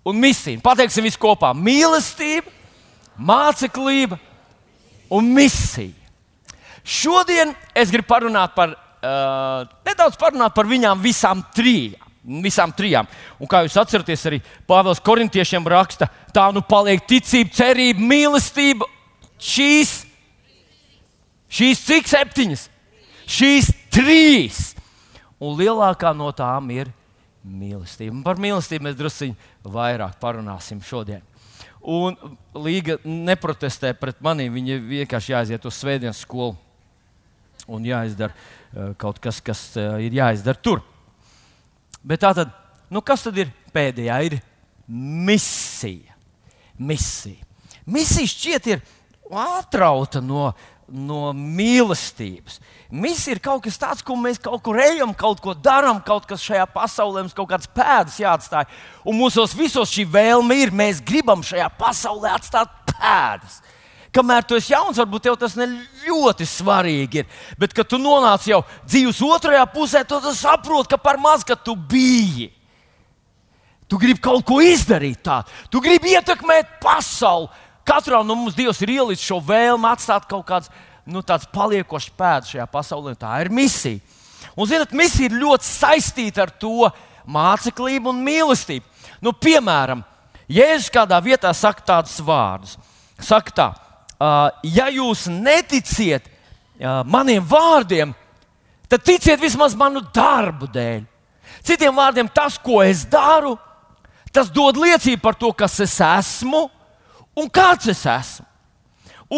un 0.08 0.16
misija. 0.20 0.60
Pateiksim 0.64 1.04
visu 1.04 1.20
kopā- 1.20 1.52
mīlestība, 1.68 2.48
māceklība 3.18 4.18
un 5.10 5.32
misija. 5.34 5.94
Šodien 6.84 7.54
es 7.74 7.90
gribu 7.92 8.08
parunāt 8.08 8.54
par, 8.54 8.70
uh, 9.02 9.66
nedaudz 9.84 10.16
parunāt 10.16 10.54
par 10.54 10.64
viņām 10.64 11.00
visām 11.02 11.44
trijām. 11.54 12.04
Visām 12.24 12.72
trijām. 12.76 13.06
Un 13.40 13.46
kā 13.48 13.62
jūs 13.64 13.76
atceraties, 13.80 14.24
arī 14.26 14.42
Pāvils 14.68 15.00
Korintiešiem 15.00 15.64
raksta, 15.64 16.10
tā 16.34 16.52
nu 16.52 16.60
paliek 16.60 17.00
ticība, 17.06 17.52
cerība, 17.54 18.00
mīlestība. 18.00 18.84
Šīs, 19.38 20.04
šīs 21.48 21.84
cik 21.86 22.10
septiņas? 22.10 22.68
Šīs 23.26 23.70
trīs. 23.90 24.74
Un 25.40 25.56
lielākā 25.56 26.14
no 26.16 26.32
tām 26.32 26.70
ir 26.74 26.92
mīlestība. 27.48 28.14
Un 28.14 28.22
par 28.26 28.40
mīlestību 28.42 28.88
mēs 28.88 28.96
druskuļi 28.98 29.34
vairāk 29.74 30.18
parunāsim 30.22 30.82
šodien. 30.84 31.24
Un 31.88 32.16
Līga 32.58 32.98
neprotestē 33.04 33.92
pret 33.96 34.18
mani. 34.24 34.48
Viņa 34.50 34.78
vienkārši 34.82 35.32
jāiziet 35.32 35.66
uz 35.68 35.78
svētdienas 35.78 36.24
skolu 36.24 36.56
un 37.68 37.84
jāizdara 37.84 38.34
uh, 38.34 38.92
kaut 38.98 39.20
kas, 39.22 39.40
kas 39.44 39.62
uh, 39.76 39.96
ir 40.02 40.16
jāizdara 40.16 40.58
tur. 40.60 40.82
Bet 42.02 42.22
tā 42.24 42.32
tad, 42.36 42.52
nu 42.90 43.02
kas 43.04 43.24
tad 43.26 43.38
ir 43.38 43.52
pēdējā? 43.74 44.20
Ir 44.28 44.38
misija. 44.88 46.16
Misija, 46.78 47.42
misija 47.90 48.30
šķiet 48.30 48.66
ir 48.70 48.82
atrauta 49.34 50.20
no, 50.22 50.52
no 50.88 51.32
mīlestības. 51.36 52.58
Misija 52.88 53.36
ir 53.36 53.40
kaut 53.44 53.62
kas 53.66 53.76
tāds, 53.80 54.02
ko 54.04 54.16
mēs 54.16 54.40
kaut 54.40 54.62
kur 54.64 54.78
ejam, 54.80 55.12
kaut 55.16 55.42
ko 55.44 55.52
darām, 55.52 56.00
kaut 56.04 56.24
kas 56.28 56.44
šajā 56.44 56.64
pasaulē 56.72 57.24
mums 57.24 57.36
kaut 57.36 57.50
kādas 57.50 57.68
pēdas 57.74 58.16
jāatstāj. 58.22 58.64
Un 59.04 59.18
mūsos 59.20 59.52
visos 59.56 59.92
šī 59.92 60.06
vēlme 60.08 60.56
ir, 60.62 60.72
mēs 60.72 61.02
gribam 61.04 61.44
šajā 61.44 61.68
pasaulē 61.78 62.32
atstāt 62.38 62.72
pēdas. 62.88 63.60
Kamēr 64.14 64.46
tu 64.48 64.56
esi 64.56 64.72
jauns, 64.72 64.96
varbūt 64.96 65.26
tev 65.26 65.36
tas 65.36 65.54
ne 65.58 65.66
ļoti 66.06 66.46
svarīgi 66.48 67.20
ir. 67.20 67.26
Bet, 67.60 67.74
kad 67.76 67.90
tu 67.90 68.00
nonāc 68.00 68.46
jau 68.48 68.62
dzīves 68.86 69.20
otrajā 69.22 69.66
pusē, 69.68 70.00
tad 70.08 70.24
tu 70.24 70.32
saproti, 70.34 70.94
ka 70.94 70.98
par 71.02 71.20
maz, 71.20 71.44
ka 71.44 71.58
tu 71.60 71.76
biji. 71.76 72.48
Tu 73.88 73.96
gribi 74.00 74.20
kaut 74.20 74.44
ko 74.48 74.58
izdarīt 74.64 75.22
tādu, 75.24 75.52
tu 75.72 75.80
gribi 75.84 76.12
ietekmēt 76.16 76.78
pasauli. 76.82 77.48
Katrā 77.88 78.20
no 78.20 78.36
mums 78.36 78.56
Dievs 78.56 78.82
ir 78.84 78.92
ielicis 78.98 79.24
šo 79.24 79.40
vēlmu 79.40 79.88
atstāt 79.88 80.28
kaut 80.28 80.44
kādas 80.48 80.68
nu, 81.08 81.22
paliekošas 81.24 82.12
pēdas 82.18 82.52
šajā 82.52 82.66
pasaulē. 82.68 83.14
Tā 83.16 83.32
ir 83.40 83.48
misija. 83.54 84.02
Un, 84.52 84.68
zinot, 84.68 84.92
misija 84.92 85.30
ir 85.30 85.38
ļoti 85.40 85.64
saistīta 85.64 86.44
ar 86.44 86.52
to 86.52 86.90
māceklību 87.28 88.12
un 88.12 88.22
mīlestību. 88.26 88.84
Nu, 89.24 89.32
piemēram, 89.32 90.04
Jēzus 90.48 90.92
kādā 90.92 91.18
vietā 91.20 91.50
saka 91.56 91.84
tādus 91.84 92.16
vārdus. 92.24 92.78
Saka 93.20 93.52
tā, 93.52 93.68
ja 94.64 94.86
jūs 94.92 95.26
neticiet 95.28 96.28
maniem 97.04 97.44
vārdiem, 97.44 98.14
tad 98.88 99.04
ticiet 99.04 99.40
vismaz 99.42 99.74
manu 99.76 100.00
darbu 100.14 100.70
dēļ. 100.72 101.02
Citiem 101.64 101.96
vārdiem, 101.96 102.28
tas, 102.32 102.56
ko 102.60 102.80
es 102.84 103.04
daru, 103.08 103.56
tas 104.32 104.48
dod 104.52 104.78
liecību 104.80 105.20
par 105.24 105.36
to, 105.36 105.50
kas 105.52 105.80
es 105.84 105.98
esmu 106.04 106.68
un 107.38 107.50
kāds 107.50 107.90
es 107.92 108.04
esmu. 108.08 108.46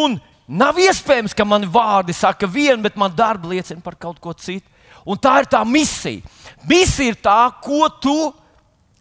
Un 0.00 0.18
nav 0.48 0.78
iespējams, 0.80 1.34
ka 1.36 1.46
man 1.46 1.66
vārdi 1.70 2.14
saka 2.16 2.48
vienu, 2.50 2.82
bet 2.84 2.98
man 2.98 3.14
darba 3.14 3.50
liecina 3.50 3.82
par 3.84 3.98
kaut 4.00 4.20
ko 4.22 4.34
citu. 4.34 4.66
Un 5.06 5.18
tā 5.18 5.38
ir 5.40 5.48
tā 5.50 5.62
misija. 5.64 6.22
Misija 6.68 7.14
ir 7.14 7.18
tā, 7.22 7.40
ko 7.62 7.88
tu 8.02 8.16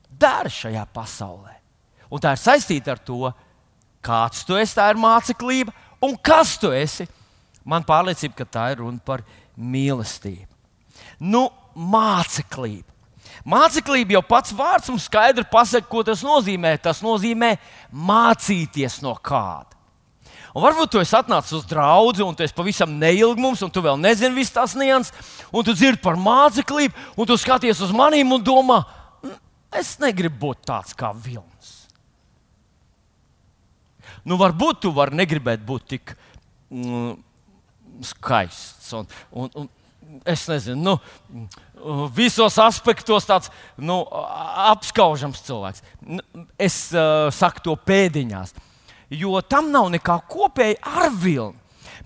dari 0.10 0.51
šajā 0.53 0.86
pasaulē. 0.96 1.58
Un 2.10 2.22
tā 2.24 2.34
ir 2.34 2.41
saistīta 2.41 2.96
ar 2.96 3.01
to, 3.06 3.29
Kāds 4.06 4.46
tu 4.48 4.56
esi, 4.56 4.77
tā 4.77 4.88
ir 4.94 5.00
māceklība, 5.00 5.74
un 6.06 6.15
kas 6.24 6.56
tu 6.60 6.72
esi? 6.72 7.08
Man 7.68 7.84
pārliecība, 7.88 8.38
ka 8.38 8.46
tā 8.48 8.70
ir 8.72 8.79
runa 8.82 9.01
par 9.03 9.25
mīlestību. 9.60 10.48
Nu, 11.20 11.50
māceklība. 11.75 12.88
Māceklība 13.50 14.18
jau 14.18 14.24
pats 14.25 14.53
vārds 14.53 14.91
mums 14.91 15.08
skaidri 15.10 15.46
pasaka, 15.50 15.88
ko 15.89 16.03
tas 16.06 16.22
nozīmē. 16.25 16.75
Tas 16.84 17.01
nozīmē 17.01 17.56
mācīties 17.89 19.00
no 19.06 19.15
kāda. 19.18 19.79
Un 20.50 20.63
varbūt 20.65 20.94
tu 20.94 21.01
esi 21.01 21.13
atnācis 21.18 21.53
uz 21.60 21.65
draugu, 21.70 22.24
un 22.25 22.36
tu 22.36 22.44
esi 22.46 22.56
pavisam 22.58 22.96
neilgi 23.01 23.41
mums, 23.41 23.62
un 23.65 23.72
tu 23.74 23.84
vēl 23.86 24.00
nezini 24.01 24.38
visas 24.38 24.56
tās 24.56 24.74
nianses, 24.77 25.13
un 25.53 25.65
tu 25.65 25.75
dzirdi 25.77 26.01
par 26.01 26.18
māceklību, 26.18 26.96
un 27.15 27.29
tu 27.29 27.38
skaties 27.38 27.82
uz 27.86 27.94
maniem 27.96 28.34
un 28.34 28.44
domā, 28.44 28.79
es 29.77 29.94
negribu 30.01 30.48
būt 30.48 30.65
tāds 30.72 30.98
kā 30.98 31.12
Vilnis. 31.13 31.75
Nu, 34.25 34.39
varbūt 34.41 34.82
tu 34.84 34.94
vari 34.94 35.15
negribēt 35.22 35.62
būt 35.65 35.86
tik 35.94 36.15
mm, 36.74 37.13
skaists 38.10 38.89
un, 38.98 39.08
un, 39.32 39.53
un 39.53 39.70
es 40.25 40.48
nezinu. 40.50 40.82
Nu, 40.82 41.46
visos 42.16 42.58
aspektos 42.62 43.28
tāds 43.28 43.50
nu, 43.78 44.02
apskaužams 44.70 45.42
cilvēks. 45.46 45.84
Es 46.60 46.90
uh, 46.94 47.30
saku 47.34 47.64
to 47.66 47.76
pēdiņās, 47.88 48.54
jo 49.16 49.40
tam 49.42 49.72
nav 49.74 49.90
nekā 49.94 50.20
kopēja 50.30 50.80
ar 50.84 51.10
vilni. 51.14 51.58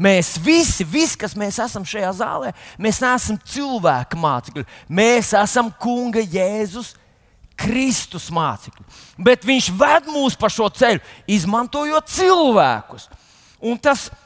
Mēs 0.02 0.40
visi, 0.42 0.86
visi, 0.90 1.20
kas 1.22 1.36
mēs 1.38 1.60
esam 1.62 1.84
šajā 1.86 2.10
zālē, 2.18 2.50
mēs 2.82 2.98
neesam 3.04 3.38
cilvēku 3.38 4.18
mācekļi. 4.18 4.64
Mēs 4.90 5.36
esam 5.38 5.70
Kunga 5.78 6.24
Jēzus 6.24 6.96
Kristus 7.60 8.32
mācekļi. 8.34 8.88
Bet 9.22 9.46
Viņš 9.46 9.70
ved 9.78 10.10
mūs 10.10 10.38
pa 10.40 10.50
šo 10.50 10.72
ceļu, 10.74 11.04
izmantojot 11.30 12.10
cilvēkus. 12.10 13.06
Un 13.62 13.78
tas 13.78 14.08
ir 14.10 14.23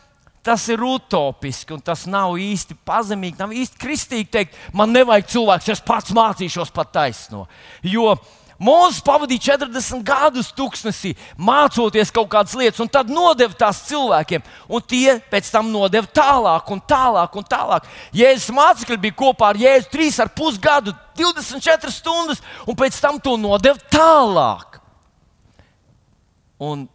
tas 0.48 0.64
ir 0.72 0.84
utopiski 0.88 1.76
un 1.76 1.84
tas 1.84 2.06
nav 2.08 2.38
īsti 2.40 2.80
pazemīgi, 2.88 3.40
nav 3.42 3.52
īsti 3.52 3.80
kristīgi 3.82 4.32
teikt, 4.32 4.58
man 4.72 4.96
nevajag 4.96 5.30
cilvēks, 5.36 5.72
es 5.76 5.84
pats 5.84 6.16
mācīšos 6.16 6.72
pat 6.76 6.94
taisno. 6.96 7.46
Jo 7.84 8.16
Mūzis 8.58 9.04
pavadīja 9.06 9.54
40 9.54 10.02
gadus 10.02 10.48
tuksnesī, 10.58 11.12
mācoties 11.38 12.10
kaut 12.14 12.30
kādas 12.32 12.56
lietas, 12.58 12.80
un 12.82 12.90
tad 12.90 13.12
nodeva 13.14 13.54
tās 13.54 13.84
cilvēkiem, 13.86 14.42
un 14.74 14.82
tie 14.82 15.20
pēc 15.30 15.52
tam 15.54 15.70
nodeva 15.70 16.10
tālāk, 16.10 16.72
un 16.74 16.82
tālāk, 16.82 17.38
un 17.38 17.46
tālāk. 17.46 17.86
Jēzus 18.18 18.50
mācekļi 18.58 18.98
bija 19.04 19.18
kopā 19.20 19.52
ar 19.52 19.62
Jēzu 19.62 19.92
3,5 19.94 20.58
gadu, 20.64 20.96
24 21.22 21.94
stundas, 21.94 22.42
un 22.66 22.78
pēc 22.78 22.98
tam 23.04 23.22
to 23.22 23.38
nodeva 23.38 23.78
tālāk. 23.94 24.82
Un 26.58 26.88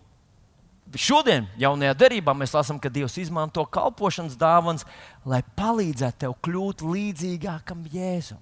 Šodien, 0.98 1.46
jaunajā 1.56 1.94
darbā, 1.96 2.34
mēs 2.36 2.52
lasām, 2.52 2.76
ka 2.80 2.90
Dievs 2.92 3.16
izmanto 3.20 3.64
kalpošanas 3.64 4.36
dāvanas, 4.36 4.84
lai 5.24 5.40
palīdzētu 5.56 6.24
tev 6.24 6.34
kļūt 6.44 6.84
līdzīgākam 6.84 7.86
Jēzum. 7.92 8.40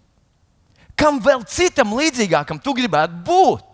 Kam 0.98 1.20
vēl 1.22 1.44
citam 1.48 1.94
līdzīgākam 1.96 2.58
tu 2.62 2.74
gribētu 2.76 3.20
būt? 3.26 3.66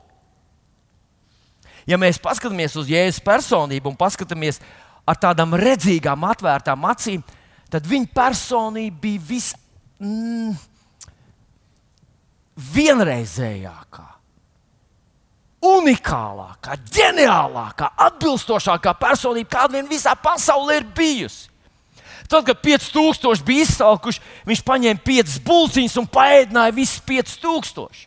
Ja 1.88 1.96
mēs 1.98 2.20
paskatāmies 2.20 2.76
uz 2.76 2.90
Jēzus 2.90 3.22
personību 3.24 3.92
un 3.92 3.98
paskatāmies 3.98 4.60
ar 5.06 5.18
tādām 5.22 5.54
redzīgām, 5.56 6.26
atvērtām 6.28 6.84
acīm, 6.90 7.22
tad 7.70 7.86
viņa 7.86 8.10
personība 8.14 9.00
bija 9.06 9.22
vis, 9.30 9.52
mm, 10.02 10.52
vienreizējākā 12.74 14.15
unikālākā, 15.64 16.76
ģeniālākā, 16.92 17.90
atbilstošākā 18.06 18.92
personība, 19.00 19.54
kāda 19.56 19.78
vien 19.78 19.88
visā 19.90 20.14
pasaulē 20.20 20.80
ir 20.80 20.88
bijusi. 20.96 21.48
Tad, 22.26 22.42
kad 22.48 22.58
5000 22.58 23.44
bija 23.46 23.62
izsalkuši, 23.62 24.22
viņš 24.48 24.62
paņēma 24.66 25.02
5 25.06 25.38
buļciņus 25.46 25.96
un 26.00 26.08
paēdināja 26.10 26.74
visas 26.74 27.00
5000. 27.06 28.06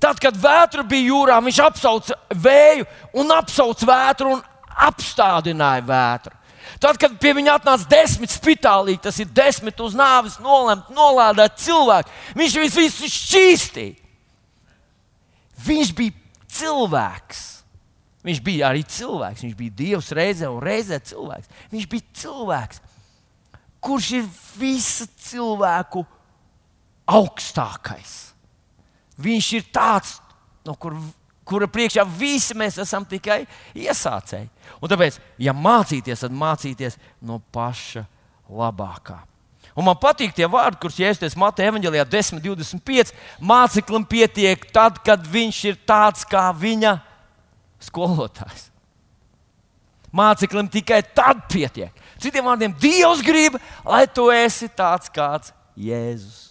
Tad, 0.00 0.18
kad 0.18 0.36
vētra 0.40 0.82
bija 0.82 1.12
jūrā, 1.12 1.38
viņš 1.44 1.60
apsauca 1.62 2.16
vēju 2.34 2.86
un 3.20 3.32
apsauca 3.36 3.86
vētru 3.86 4.34
un 4.34 4.42
apstādināja 4.88 5.84
vētru. 5.86 6.36
Tad, 6.80 6.96
kad 7.00 7.16
pie 7.20 7.34
viņa 7.36 7.58
atnāca 7.58 7.88
desmit 7.90 8.32
spitālīgi, 8.32 9.02
tas 9.04 9.18
ir 9.20 9.28
desmit 9.34 9.80
uz 9.84 9.94
nāves 9.98 10.38
nolemti, 10.42 10.94
nolādēti 10.96 11.66
cilvēki, 11.66 12.14
viņš 12.40 12.56
viņus 12.60 12.78
visus 12.80 13.16
šķīstīja. 13.16 13.96
Viņš 15.60 15.92
bija 15.96 16.19
cilvēks. 16.58 17.42
Viņš 18.26 18.40
bija 18.44 18.70
arī 18.70 18.82
cilvēks. 18.84 19.44
Viņš 19.46 19.56
bija 19.56 19.76
Dievs 19.78 20.10
reizē 20.16 20.50
un 20.52 20.60
reizē 20.64 21.00
cilvēks. 21.10 21.48
Viņš 21.72 21.86
bija 21.90 22.18
cilvēks, 22.22 22.82
kurš 23.80 24.10
ir 24.18 24.26
visa 24.60 25.06
cilvēku 25.30 26.04
augstākais. 27.10 28.18
Viņš 29.20 29.48
ir 29.56 29.64
tāds, 29.72 30.18
no 30.68 30.76
kur, 30.80 30.96
kura 31.48 31.68
priekšā 31.70 32.04
visi 32.04 32.56
mēs 32.56 32.78
esam 32.80 33.06
tikai 33.08 33.42
iesācēji. 33.76 34.50
Un 34.80 34.92
tāpēc, 34.92 35.18
ja 35.40 35.56
mācīties, 35.56 36.24
tad 36.24 36.36
mācīties 36.36 37.00
no 37.24 37.40
paša 37.52 38.04
labākā. 38.48 39.18
Un 39.80 39.86
man 39.88 39.96
patīk 39.96 40.34
tie 40.36 40.44
vārdi, 40.50 40.76
kurus 40.82 40.98
iestājas 41.00 41.38
Mateja 41.40 41.70
Evanģelijā 41.72 42.04
10.25. 42.12 43.14
Māceklim 43.40 44.04
pietiek 44.04 44.66
tad, 44.74 44.98
kad 45.06 45.24
viņš 45.24 45.60
ir 45.70 45.78
tāds 45.88 46.26
kā 46.28 46.50
viņa 46.52 46.98
skolotājs. 47.88 48.66
Māceklim 50.12 50.68
tikai 50.68 51.00
tad 51.16 51.46
pietiek. 51.48 51.96
Citiem 52.20 52.44
vārdiem, 52.44 52.74
Dievs 52.82 53.22
grib, 53.24 53.56
lai 53.86 54.02
tu 54.10 54.26
esi 54.34 54.68
tāds, 54.68 55.08
kāds 55.08 55.54
Jēzus 55.80 56.50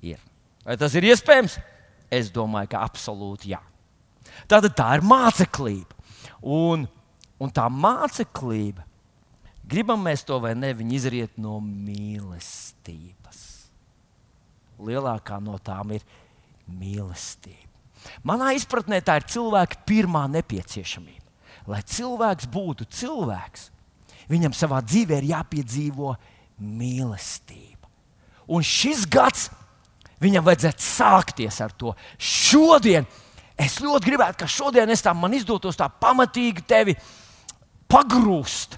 ir. 0.00 0.22
Vai 0.64 0.78
tas 0.80 0.94
ir 0.96 1.04
iespējams? 1.10 1.58
Es 2.08 2.30
domāju, 2.32 2.70
ka 2.72 2.80
absolūti 2.86 3.52
jā. 3.52 3.60
Tātad 4.48 4.72
tā 4.78 4.88
ir 4.96 5.04
māceklība. 5.04 5.90
Un, 6.40 6.86
un 7.36 7.52
tā 7.52 7.66
māceklība 7.68 8.86
Gribam 9.64 10.02
mēs 10.04 10.24
to 10.28 10.38
vai 10.42 10.52
ne, 10.58 10.74
viņi 10.76 10.96
izriet 10.98 11.38
no 11.40 11.56
mīlestības. 11.64 13.40
Lielākā 14.84 15.38
no 15.40 15.56
tām 15.62 15.94
ir 15.96 16.04
mīlestība. 16.68 17.70
Manā 18.26 18.52
izpratnē 18.56 19.00
tā 19.00 19.16
ir 19.20 19.28
cilvēka 19.32 19.80
pirmā 19.88 20.26
nepieciešamība. 20.34 21.24
Lai 21.72 21.80
cilvēks 21.88 22.48
būtu 22.52 22.84
cilvēks, 22.92 23.70
viņam 24.28 24.52
savā 24.56 24.82
dzīvē 24.84 25.22
ir 25.22 25.30
jāpiedzīvo 25.32 26.12
mīlestība. 26.60 27.88
Un 28.52 28.64
šis 28.66 29.06
gads 29.08 29.48
viņam 30.20 30.44
vajadzētu 30.44 30.84
sākties 30.84 31.60
ar 31.64 31.72
to. 31.72 31.94
Šodien 32.20 33.08
es 33.56 33.78
ļoti 33.80 34.10
gribētu, 34.10 34.42
ka 34.42 34.50
šodien 34.50 34.92
es 34.92 35.04
tā 35.04 35.14
man 35.16 35.32
izdotos 35.36 35.78
tā 35.80 35.88
pamatīgi 35.88 36.66
tevi 36.68 36.96
pagrūst 37.88 38.76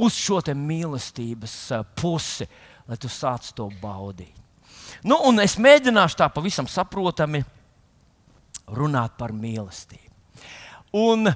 uz 0.00 0.16
šo 0.18 0.40
mīlestības 0.56 1.56
pusi, 1.98 2.48
lai 2.88 2.98
tu 3.00 3.08
sāc 3.08 3.52
to 3.54 3.68
baudīt. 3.82 4.36
Nu, 5.06 5.20
un 5.28 5.40
es 5.40 5.56
mēģināšu 5.60 6.18
tā 6.18 6.28
pavisam 6.32 6.66
saprotami 6.68 7.44
runāt 8.70 9.16
par 9.18 9.32
mīlestību. 9.32 10.08
Un 10.96 11.30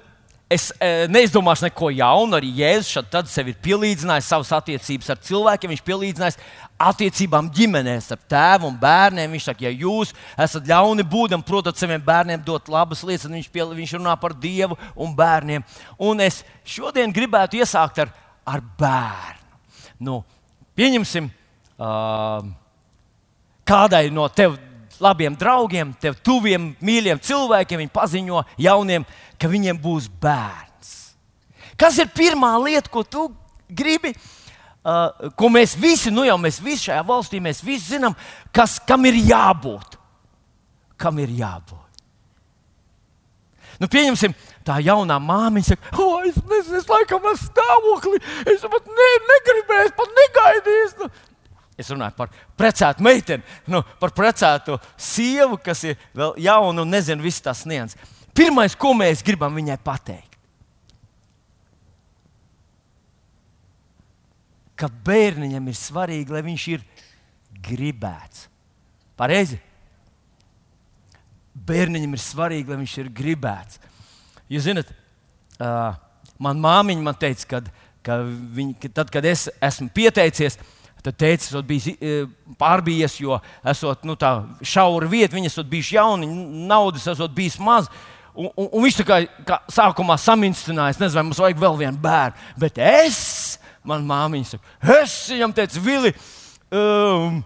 es 0.51 0.69
e, 0.79 1.07
neizdomāšu 1.11 1.69
neko 1.69 1.91
jaunu. 1.95 2.37
Arī 2.39 2.51
Jēzus 2.59 3.07
tad 3.11 3.31
sev 3.31 3.51
ir 3.51 3.59
pielīdzinājis 3.65 4.31
savas 4.31 4.51
attiecības 4.57 5.13
ar 5.15 5.21
cilvēkiem. 5.25 5.73
Viņš 5.73 5.85
pielīdzinājis 5.87 6.41
attiecībām 6.85 7.49
ģimenēs, 7.55 8.11
ar 8.15 8.25
tēvu 8.31 8.69
un 8.71 8.79
bērniem. 8.81 9.31
Viņš 9.35 9.49
saka, 9.51 9.67
ja 9.67 9.73
jūs 9.73 10.13
esat 10.47 10.67
ļauni 10.71 11.07
būdami, 11.11 11.47
protat 11.47 11.79
saviem 11.81 12.03
bērniem 12.05 12.43
dot 12.45 12.69
labas 12.73 13.05
lietas, 13.07 13.27
tad 13.29 13.37
viņš, 13.37 13.49
pie, 13.55 13.65
viņš 13.79 13.97
runā 13.99 14.17
par 14.21 14.35
Dievu 14.37 14.79
un 14.95 15.15
bērniem. 15.17 15.65
Un 16.03 16.23
es 16.25 16.43
šodien 16.67 17.15
gribētu 17.15 17.63
iesākt 17.63 18.05
ar 18.05 18.13
ar 18.47 18.63
bērnu. 18.79 19.41
Nu, 20.05 20.21
pieņemsim, 20.77 21.29
uh, 21.79 22.45
kādai 23.65 24.09
no 24.13 24.29
tev 24.29 24.59
labiem 25.03 25.37
draugiem, 25.39 25.93
tev 26.01 26.19
tuviem, 26.25 26.73
mīļiem 26.85 27.21
cilvēkiem, 27.25 27.83
viņi 27.83 27.95
paziņo 27.95 28.45
jauniem, 28.63 29.07
ka 29.41 29.51
viņiem 29.51 29.81
būs 29.83 30.09
bērns. 30.23 30.93
Kas 31.81 31.99
ir 31.99 32.13
pirmā 32.15 32.55
lieta, 32.63 32.91
ko 32.93 33.03
tu 33.03 33.29
gribi? 33.69 34.15
Uh, 34.85 35.31
ko 35.39 35.49
mēs 35.49 35.73
visi, 35.81 36.13
nu 36.13 36.27
jau 36.27 36.37
mēs 36.37 36.61
visi 36.61 36.91
šajā 36.91 37.01
valstī, 37.09 37.41
mēs 37.41 37.63
visi 37.65 37.95
zinām, 37.95 38.13
kas, 38.53 38.77
kam 38.85 39.07
ir 39.09 39.17
jābūt. 39.17 39.97
Kam 41.01 41.19
ir 41.23 41.33
jābūt? 41.33 41.81
Nu, 43.81 43.89
pieņemsim, 43.91 44.35
tā 44.65 44.79
jaunā 44.85 45.19
māmiņa 45.21 45.71
saka, 45.73 45.93
oh, 46.01 46.25
es 46.25 46.39
nezinu, 46.41 46.81
es 46.81 46.89
laikam 46.91 47.25
esmu 47.31 47.51
stāvoklī, 47.51 48.21
es 48.51 48.65
pat 48.65 48.91
ne, 48.91 49.09
negribēju, 49.31 49.89
es 49.91 49.97
pat 49.99 50.19
negaidīju. 50.21 50.91
Nu. 51.03 51.11
Es 51.81 51.91
runāju 51.91 52.15
par 52.17 52.31
precētu 52.59 53.03
meiteni, 53.03 53.43
nu, 53.71 53.83
par 54.01 54.15
precētu 54.15 54.79
sievu, 55.01 55.59
kas 55.63 55.83
ir 55.89 55.99
vēl 56.15 56.37
jauna 56.45 56.85
un 56.85 56.95
nezina 56.95 57.23
visas 57.23 57.43
tās 57.43 57.65
nianses. 57.67 58.15
Pirmais, 58.35 58.75
ko 58.79 58.95
mēs 58.99 59.23
gribam 59.27 59.55
viņai 59.55 59.77
pateikt, 59.83 60.39
ka 64.79 64.89
bērniņam 65.07 65.71
ir 65.71 65.79
svarīgi, 65.79 66.35
lai 66.35 66.43
viņš 66.47 66.67
ir 66.75 66.83
gribēts. 67.65 68.49
Pareizi? 69.19 69.61
Bērniņam 71.55 72.17
ir 72.17 72.23
svarīgi, 72.23 72.71
lai 72.71 72.81
viņš 72.81 72.97
ir 73.05 73.11
gribēts. 73.15 73.79
Jūs 74.53 74.67
zināt, 74.67 74.91
uh, 75.59 75.95
manā 76.43 76.61
māmiņa 76.65 77.05
man 77.05 77.19
teica, 77.19 77.49
kad, 77.57 77.69
ka 78.05 78.21
viņa, 78.25 78.79
ka 78.83 78.91
tad, 79.01 79.13
kad 79.13 79.29
es 79.29 79.47
esmu 79.63 79.89
pieteicies, 79.95 80.59
tad 81.05 81.17
teica, 81.21 81.47
esmu 81.51 81.63
bijis 81.69 81.91
pārbījies, 82.61 83.19
jo 83.21 83.39
esot 83.73 84.05
nu, 84.09 84.17
tā 84.21 84.35
šaura 84.65 85.09
vieta, 85.11 85.37
viņa 85.37 85.53
esot 85.53 85.71
bijuši 85.71 85.97
jauni, 85.99 86.29
naudas 86.69 87.07
esot 87.13 87.33
bijis 87.37 87.59
maz. 87.61 87.91
Un, 88.35 88.49
un, 88.59 88.67
un 88.67 88.83
viņš 88.83 88.97
tā 88.99 89.07
kā, 89.07 89.19
kā 89.47 89.61
sākumā 89.71 90.17
saminstinājās, 90.19 90.99
nezinu, 90.99 91.21
vai 91.21 91.27
mums 91.29 91.43
vajag 91.45 91.61
vēl 91.61 91.77
vienu 91.85 92.01
bērnu. 92.03 92.47
Bet 92.59 92.81
es, 92.83 93.19
man 93.87 94.07
māmiņa 94.09 94.55
saka, 94.55 94.79
es 95.05 95.19
viņam 95.31 95.55
teicu, 95.55 95.83
Vili, 95.85 96.11
um, 96.75 97.37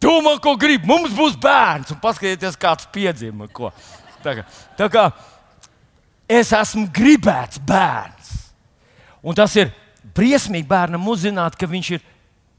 tu 0.00 0.14
man 0.24 0.38
ko 0.40 0.54
gribi, 0.56 0.88
mums 0.88 1.12
būs 1.12 1.36
bērns. 1.42 1.92
Un 1.92 2.00
paskatieties, 2.00 2.56
kāds 2.60 2.88
piedzima. 2.94 3.50
Ko. 3.52 3.74
Tā 4.24 4.38
kā, 4.38 4.46
tā 4.78 4.88
kā 4.94 5.04
es 6.28 6.52
esmu 6.52 6.86
gribēts 6.94 7.60
bērns. 7.66 8.32
Un 9.24 9.36
tas 9.36 9.54
ir 9.58 9.72
briesmīgi 10.14 10.68
bērnam 10.68 11.06
uzzināt, 11.10 11.56
ka 11.58 11.68
viņš 11.68 11.90
ir 11.96 12.04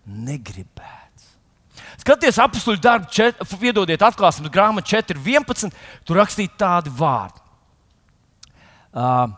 negribēts. 0.05 1.27
Skaties, 1.99 2.39
apakstuļu 2.41 2.79
darbu, 2.81 3.09
čet, 3.13 3.39
piedodiet, 3.59 4.01
atklāsmes 4.05 4.51
grāmatu 4.53 4.95
4.11. 4.95 5.75
Tur 6.07 6.19
rakstīts 6.21 6.57
tādi 6.59 6.91
vārdi. 6.95 7.43
Uh, 8.89 9.29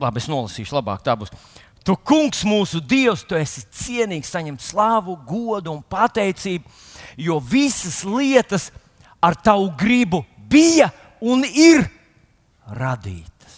labi, 0.00 0.20
es 0.20 0.28
nolasīšu, 0.30 0.74
labāk 0.74 1.04
tā 1.06 1.14
būs. 1.18 1.30
Tu, 1.86 1.94
kungs, 2.02 2.40
mūsu 2.42 2.80
dievs, 2.82 3.22
tu 3.28 3.36
esi 3.38 3.62
cienīgs 3.70 4.32
saņemt 4.34 4.64
slāvu, 4.64 5.14
godu 5.28 5.70
un 5.70 5.84
pateicību, 5.86 6.66
jo 7.28 7.38
visas 7.38 8.00
lietas 8.02 8.72
ar 9.22 9.36
tavu 9.38 9.68
gribu 9.78 10.24
bija 10.50 10.90
un 11.22 11.44
ir 11.46 11.86
radītas. 12.74 13.56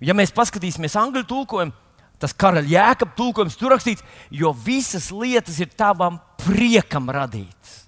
Ja 0.00 0.16
mēs 0.16 0.32
paskatīsimies 0.32 0.96
angļu 0.96 1.26
tulkojumu, 1.28 1.74
tas 2.20 2.34
karaļa 2.36 2.72
jēkab 2.72 3.12
tulkojums 3.16 3.56
tur 3.60 3.74
rakstīts, 3.74 4.04
jo 4.32 4.52
visas 4.56 5.10
lietas 5.12 5.60
ir 5.60 5.72
tavam 5.76 6.18
priekam 6.40 7.08
radītas. 7.12 7.84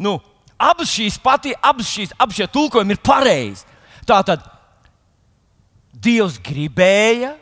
Nu, 0.00 0.16
abas 0.60 0.92
šīs 0.92 1.18
pati, 1.22 1.54
abas 1.60 1.90
šīs, 1.92 2.14
abas 2.20 2.38
šie 2.38 2.48
tulkojumi 2.52 2.96
ir 2.96 3.02
pareizi. 3.04 3.68
Tā 4.08 4.20
tad 4.26 4.48
Dievs 6.02 6.38
gribēja 6.42 7.36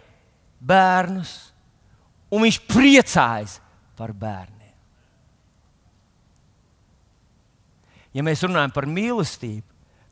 bērnus, 0.61 1.31
un 2.29 2.45
viņš 2.45 2.59
priecājas 2.69 3.57
par 3.97 4.13
bērniem. 4.13 4.75
Ja 8.13 8.25
mēs 8.27 8.43
runājam 8.45 8.75
par 8.75 8.89
mīlestību, 8.91 9.70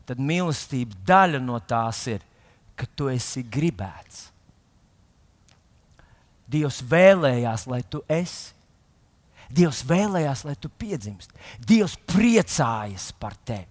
tad 0.08 0.20
mīlestības 0.24 1.04
daļa 1.06 1.40
no 1.44 1.60
tās 1.60 2.00
ir, 2.08 2.24
ka 2.78 2.86
tu 2.96 3.10
esi 3.12 3.42
gribēts. 3.44 4.28
Dievs 6.48 6.80
vēlējās, 6.88 7.66
lai 7.68 7.82
tu 7.84 8.00
esi. 8.08 8.54
Dievs 9.52 9.82
vēlējās, 9.88 10.44
lai 10.44 10.54
tu 10.60 10.68
piedzimst. 10.68 11.32
Dievs 11.64 11.96
priecājas 12.08 13.10
par 13.20 13.36
tevi. 13.48 13.68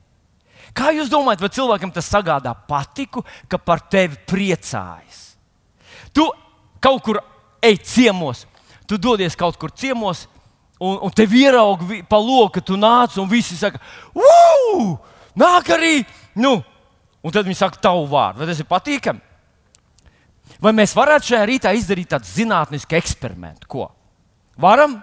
Kā 0.77 0.91
jūs 0.93 1.09
domājat, 1.09 1.41
vai 1.41 1.49
cilvēkam 1.53 1.93
tas 1.93 2.09
sagādā 2.09 2.51
patiku, 2.67 3.23
ka 3.49 3.59
par 3.61 3.81
tevi 3.89 4.17
priecājas? 4.29 5.21
Tu 6.13 6.25
kaut 6.83 7.03
kur 7.05 7.21
ej 7.63 7.79
ciemos, 7.85 8.45
tu 8.89 8.97
dodies 9.01 9.37
kaut 9.37 9.57
kur 9.57 9.71
ciemos, 9.73 10.25
un, 10.77 10.97
un 11.01 11.13
tev 11.13 11.33
ierauga 11.37 12.01
pa 12.09 12.19
loku, 12.21 12.57
ka 12.57 12.65
tu 12.65 12.77
nāc, 12.77 13.17
un 13.21 13.29
visi 13.29 13.57
saka, 13.57 13.81
ugh, 14.13 14.97
nāk 15.37 15.73
arī! 15.77 16.01
Nu, 16.37 16.59
un 17.23 17.33
tad 17.33 17.47
viņi 17.47 17.57
saka 17.57 17.81
tavu 17.81 18.05
vārdu. 18.11 18.41
Vai 18.41 18.49
tas 18.49 18.61
ir 18.61 18.69
patīkami? 18.69 19.23
Vai 20.63 20.73
mēs 20.73 20.95
varētu 20.97 21.33
šajā 21.33 21.45
rītā 21.49 21.73
izdarīt 21.75 22.11
tādu 22.13 22.29
zinātnisku 22.29 22.97
eksperimentu? 22.97 23.67
Ko? 23.69 23.87
Varam? 24.57 24.97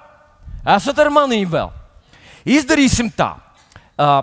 Esat 0.64 0.99
ar 1.03 1.11
maniem 1.12 1.49
vēl. 1.51 1.70
Izdarīsim 2.57 3.11
tā. 3.14 3.35
Uh, 3.94 4.20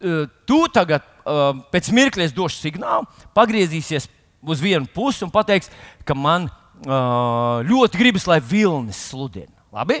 uh, 0.00 0.22
tu 0.48 0.60
tagad 0.72 1.04
uh, 1.04 1.50
pēc 1.72 1.90
mirkļa 1.94 2.30
došu 2.34 2.62
signālu, 2.62 3.08
pagriezīsies 3.36 4.08
uz 4.46 4.62
vienu 4.62 4.88
pusi 4.94 5.24
un 5.26 5.32
pateiks, 5.34 5.70
ka 6.06 6.14
man 6.16 6.48
uh, 6.48 7.62
ļoti 7.66 8.00
gribas, 8.00 8.28
lai 8.30 8.38
vilnis 8.40 9.00
sludina. 9.10 9.52
Labi? 9.74 10.00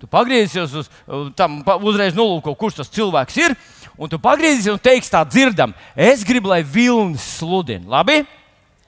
Tu 0.00 0.08
pagriezīsies 0.08 0.76
uz 0.80 0.88
tam, 1.36 1.58
uzreiz 1.84 2.14
nolūko, 2.16 2.54
kurš 2.56 2.78
tas 2.78 2.92
cilvēks 2.94 3.36
ir, 3.42 3.56
un 4.00 4.08
tu 4.08 4.16
pagriezīsies 4.20 4.72
un 4.72 4.80
teiksi 4.80 5.12
tā 5.12 5.20
dzirdam, 5.28 5.74
es 5.92 6.24
gribu, 6.24 6.48
lai 6.48 6.62
vilnis 6.64 7.24
sludina. 7.36 7.98
Labi? 7.98 8.22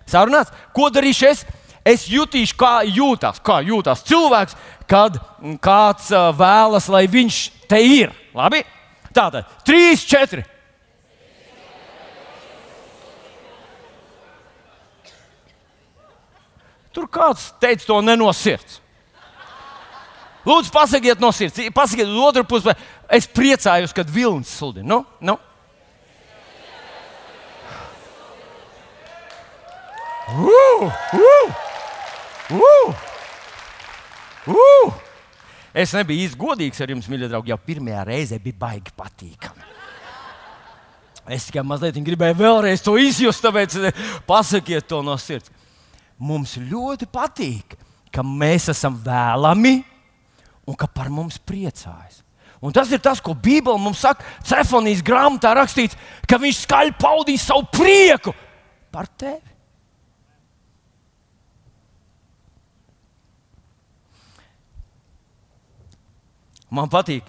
Sarunāts, 0.08 0.52
ko 0.72 0.88
darīšu 0.92 1.28
es? 1.28 1.44
Es 1.84 2.06
jutīšu, 2.06 2.54
kā 2.56 2.72
jūtas, 2.86 3.40
kā 3.42 3.58
jūtas 3.66 4.04
cilvēks, 4.06 4.56
kad 4.88 5.18
kāds 5.62 6.12
vēlas, 6.38 6.86
lai 6.92 7.04
viņš 7.10 7.42
te 7.68 7.80
ir. 7.82 8.14
Labi? 8.38 8.62
Tātad, 9.12 9.50
trīs, 9.66 10.06
četri. 10.08 10.46
Tur 16.92 17.08
kāds 17.08 17.50
teica 17.60 17.88
to 17.88 17.98
ne 18.04 18.14
no 18.20 18.30
sirds. 18.36 18.78
Lūdzu, 20.42 20.72
pasakiet 20.74 21.20
no 21.22 21.30
sirds, 21.34 21.60
pasakiet 21.74 22.08
uz 22.08 22.18
otru 22.26 22.44
pusi. 22.48 22.74
Es 23.12 23.28
priecājos, 23.28 23.92
kad 23.92 24.08
vilnis 24.08 24.52
sludina. 24.56 24.88
Nu, 24.88 25.02
nu. 25.20 25.36
Uh, 30.32 30.88
uh, 31.12 31.50
uh, 32.56 32.94
uh. 34.48 34.94
Es 35.76 35.92
nebiju 35.96 36.24
īsti 36.24 36.40
godīgs 36.40 36.80
ar 36.80 36.92
jums, 36.92 37.08
mīļie 37.08 37.28
draugi. 37.28 37.52
Jau 37.52 37.60
pirmajā 37.60 38.06
reizē 38.08 38.38
bija 38.40 38.60
baigi 38.64 38.94
patīkami. 38.96 39.68
Es 41.32 41.46
tikai 41.46 41.62
mazliet 41.66 42.00
gribēju 42.02 42.34
vēlreiz 42.40 42.82
to 42.82 42.96
izjust, 42.98 43.44
tāpēc 43.44 43.76
eh, 43.78 44.02
pasakiet 44.26 44.88
to 44.90 45.02
no 45.06 45.14
sirds. 45.20 45.52
Mums 46.18 46.56
ļoti 46.58 47.06
patīk, 47.12 47.76
ka 48.12 48.24
mēs 48.26 48.68
esam 48.72 48.96
vēlami 49.04 49.78
un 50.66 50.78
ka 50.78 50.88
par 50.90 51.12
mums 51.14 51.38
priecājas. 51.38 52.22
Un 52.62 52.70
tas 52.74 52.90
ir 52.94 53.00
tas, 53.02 53.18
ko 53.18 53.34
Bībele 53.34 53.80
mums 53.82 54.04
saka. 54.04 54.22
Cefonijas 54.46 55.02
grāmatā 55.02 55.50
rakstīts, 55.58 55.98
ka 56.30 56.38
viņš 56.38 56.62
skaļi 56.62 56.94
paudīs 57.00 57.46
savu 57.48 57.66
prieku 57.74 58.34
par 58.94 59.08
tevi. 59.18 59.42
Man 66.72 66.88
patīk 66.88 67.26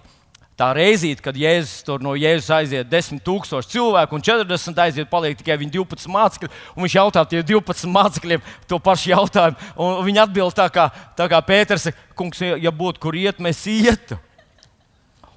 tā 0.56 0.70
reizīte, 0.78 1.24
kad 1.26 1.36
Jēzus 1.36 1.82
tur 1.84 2.04
no 2.04 2.14
Jēzus 2.16 2.52
aiziet 2.54 2.88
10,000 2.92 3.66
cilvēku, 3.74 4.16
un 4.16 4.24
40 4.24 4.82
aiziet, 4.86 5.10
paliek 5.10 5.40
tikai 5.40 5.58
viņa 5.60 5.74
12 5.74 6.12
mācekļi. 6.14 6.52
Viņš 6.78 6.98
jautā 7.00 7.24
tiem 7.28 7.42
12 7.50 7.90
mācekļiem 7.92 8.46
to 8.70 8.80
pašu 8.86 9.12
jautājumu, 9.16 9.72
un 9.82 9.98
viņi 10.06 10.22
atbild 10.24 10.56
tā 10.56 10.70
kā, 10.72 10.88
tā 11.18 11.28
kā 11.32 11.42
Pēters, 11.44 11.90
kungs, 12.16 12.40
ja 12.40 12.72
būtu 12.72 13.02
kur 13.04 13.18
iet, 13.18 13.42
mēs 13.44 13.66
ietu. 13.68 14.20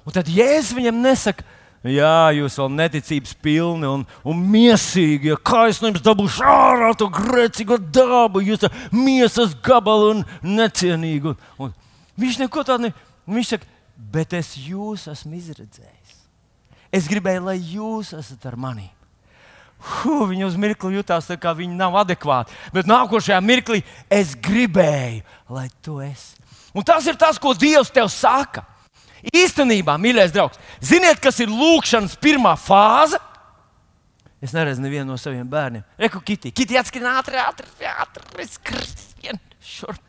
Un 0.07 0.15
tad 0.15 0.29
Jēzus 0.31 0.75
viņam 0.77 1.03
nesaka, 1.03 1.43
Jā, 1.85 2.33
jūs 2.33 2.55
vēl 2.57 2.71
neticības 2.73 3.35
pilni 3.43 3.85
un, 3.87 4.03
un 4.25 4.39
mīsīgi. 4.51 5.29
Ja 5.29 5.37
kā 5.37 5.67
es 5.69 5.77
no 5.79 5.91
jums 5.91 6.03
dabūšu 6.03 6.43
ārā 6.49 6.89
to 6.97 7.05
grēcīgo 7.13 7.77
dabu, 7.77 8.41
jūs 8.41 8.63
esat 8.63 8.95
miesas 8.95 9.53
gabalu 9.63 10.15
un 10.15 10.23
necienīgi. 10.57 11.31
Un, 11.31 11.37
un 11.61 11.73
viņš 12.19 12.39
neko 12.41 12.65
tādu 12.65 12.87
ne. 12.87 12.93
Viņš 13.29 13.53
saka, 13.53 13.69
bet 14.15 14.33
es 14.33 14.55
jūs 14.57 15.05
esmu 15.11 15.37
izredzējis. 15.37 16.15
Es 16.97 17.09
gribēju, 17.11 17.45
lai 17.45 17.57
jūs 17.59 18.13
esat 18.17 18.47
ar 18.49 18.57
mani. 18.59 18.87
Huh, 19.77 20.23
viņi 20.25 20.47
uz 20.47 20.55
mirkli 20.57 20.97
jutās, 20.97 21.27
kā 21.37 21.53
viņi 21.53 21.77
nav 21.77 21.93
adekvāti. 22.01 22.55
Bet 22.73 22.89
nākošajā 22.89 23.37
mirklī 23.45 23.83
es 24.09 24.33
gribēju, 24.33 25.21
lai 25.53 25.67
tu 25.85 25.99
esi. 26.01 26.33
Un 26.73 26.85
tas 26.85 27.05
ir 27.05 27.19
tas, 27.19 27.37
ko 27.37 27.53
Dievs 27.53 27.93
tev 27.93 28.09
saka. 28.09 28.65
Īstenībā, 29.35 29.97
mīļais 29.99 30.33
draugs, 30.35 30.59
ziniet, 30.83 31.19
kas 31.23 31.41
ir 31.43 31.51
lūkšanas 31.51 32.15
pirmā 32.21 32.53
fāze? 32.59 33.19
Es 34.43 34.53
neredzu 34.53 34.83
nevienu 34.83 35.09
no 35.11 35.17
saviem 35.17 35.47
bērniem. 35.49 35.83
Reku, 35.97 36.21
Kitī, 36.21 36.51
Kitī 36.53 36.77
atskrien 36.77 37.07
ātri, 37.09 37.39
ātri, 37.41 37.67
ātri, 37.89 38.45
skrien 38.51 39.39
šurp. 39.63 40.03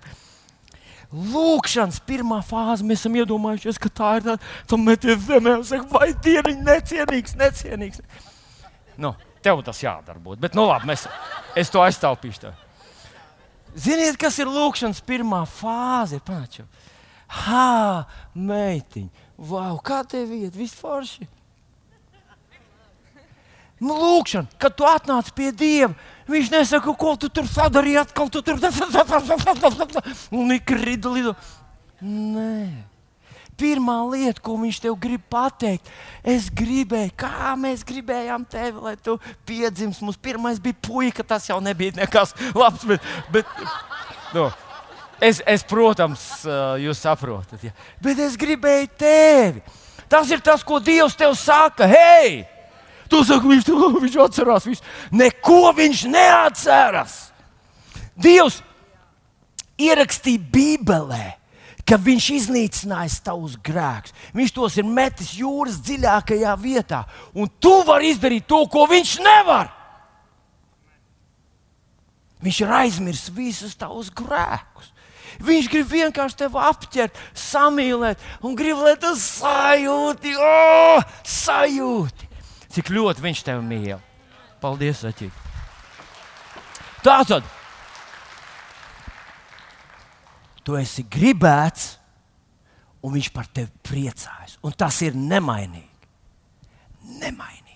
Lūkšanas 1.09 2.03
pirmā 2.05 2.43
fāze 2.45 2.85
mēs 2.85 3.01
esam 3.01 3.17
iedomājušies, 3.17 3.79
ka 3.81 3.89
tā 3.89 4.11
ir 4.19 4.27
tā, 4.27 4.35
tā 4.69 4.77
meties 4.77 5.23
zemē 5.25 5.55
un 5.57 5.65
saka, 5.65 5.89
vai 5.95 6.11
dieniņ, 6.13 6.59
necienīgs, 6.67 7.37
necienīgs. 7.41 8.03
Nu, 9.01 9.15
tev 9.45 9.63
tas 9.65 9.81
jādara 9.81 10.21
būt, 10.21 10.43
bet 10.43 10.59
nu 10.59 10.67
labi, 10.69 10.91
mēs, 10.91 11.07
es 11.57 11.73
to 11.73 11.81
aiztaupīšu. 11.81 12.43
Tev. 12.45 12.61
Ziniet, 13.79 14.19
kas 14.21 14.37
ir 14.43 14.53
lūkšanas 14.53 15.01
pirmā 15.09 15.47
fāze? 15.49 16.21
Panaču. 16.25 16.67
Ha, 17.29 18.07
meitiņa, 18.33 19.27
wow, 19.37 19.77
kā 19.85 20.01
tev 20.09 20.33
iet, 20.33 20.55
viss 20.57 20.79
forši. 20.79 21.29
Nu, 23.79 23.95
lūkšana, 23.95 24.51
kad 24.59 24.75
tu 24.75 24.87
atnāc 24.89 25.29
pie 25.37 25.53
Dieva, 25.55 25.93
viņš 26.27 26.51
nesaka, 26.51 26.95
ko 26.99 27.15
tu 27.21 27.31
tur 27.31 27.47
sadarīji, 27.47 28.01
atkal 28.01 28.31
tu 28.33 28.43
tur 28.43 28.59
un 30.35 30.55
ikrita 30.57 31.13
lido. 31.15 31.35
Nē. 32.03 32.89
Pirmā 33.59 33.97
lieta, 34.07 34.43
ko 34.43 34.55
viņš 34.59 34.77
tev 34.85 34.95
grib 35.03 35.23
pateikt, 35.31 35.89
es 36.23 36.47
gribēju, 36.55 37.11
kā 37.19 37.55
mēs 37.59 37.83
gribējām 37.87 38.45
tevi, 38.51 38.79
lai 38.83 38.95
tu 39.03 39.17
piedzimst. 39.47 40.03
Mums 40.07 40.19
pirmais 40.23 40.61
bija 40.63 40.79
puika, 40.79 41.27
tas 41.27 41.49
jau 41.51 41.59
nebija 41.63 41.97
nekas 41.99 42.37
labs. 42.55 42.87
Bet, 42.87 43.09
bet, 43.35 43.51
no, 44.35 44.47
es, 45.21 45.43
es, 45.47 45.65
protams, 45.67 46.23
jūs 46.83 47.03
saprotat, 47.03 47.63
ja. 47.65 47.75
bet 48.03 48.21
es 48.23 48.37
gribēju 48.41 48.91
tevi. 48.99 49.63
Tas 50.09 50.31
ir 50.33 50.41
tas, 50.41 50.65
ko 50.65 50.81
Dievs 50.81 51.17
tev 51.19 51.35
saka. 51.37 51.87
Hei! 51.89 52.47
Tu 53.09 53.21
saki, 53.25 53.49
viņš, 53.49 53.69
viņš 54.03 54.17
atcerās 54.25 54.69
visu. 54.69 54.85
Neko 55.13 55.73
viņš 55.77 56.05
neatceras. 56.13 57.17
Dievs 58.19 58.61
ierakstīja 59.79 60.43
Bībelē, 60.53 61.25
ka 61.89 61.97
viņš 62.03 62.29
iznīcinājis 62.37 63.21
tavus 63.25 63.57
grēkus. 63.65 64.13
Viņš 64.37 64.55
tos 64.57 64.77
ir 64.81 64.89
metis 64.89 65.33
jūras 65.39 65.79
dziļākajā 65.85 66.55
vietā, 66.61 67.05
un 67.33 67.49
tu 67.61 67.79
vari 67.89 68.13
izdarīt 68.13 68.49
to, 68.49 68.61
ko 68.69 68.85
viņš 68.91 69.19
nevar. 69.25 69.73
Viņš 72.45 72.61
ir 72.63 72.75
aizmirsis 72.83 73.35
visus 73.35 73.79
tavus 73.79 74.13
grēkus. 74.15 74.93
Viņš 75.45 75.69
grib 75.71 75.91
vienkārši 75.93 76.41
tevi 76.45 76.63
apķert, 76.69 77.21
samīlēt, 77.39 78.23
un 78.43 78.57
grib, 78.59 78.81
lai 78.83 78.97
tas 79.01 79.23
sajūti, 79.39 80.35
oh, 80.39 81.05
sajūti 81.23 82.29
cik 82.79 82.93
ļoti 82.95 83.25
viņš 83.25 83.45
tevi 83.47 83.65
mīl. 83.67 84.01
Paldies, 84.63 85.03
Aķī. 85.07 85.31
Tā 87.03 87.21
tad 87.27 87.47
tu 90.67 90.77
esi 90.77 91.05
gribēts, 91.09 91.95
un 93.03 93.15
viņš 93.15 93.31
par 93.33 93.49
tevi 93.55 93.73
priecājas. 93.87 94.59
Un 94.63 94.75
tas 94.77 94.99
ir 95.07 95.17
nemainīgi. 95.17 95.89
Nemainīgi. 97.23 97.68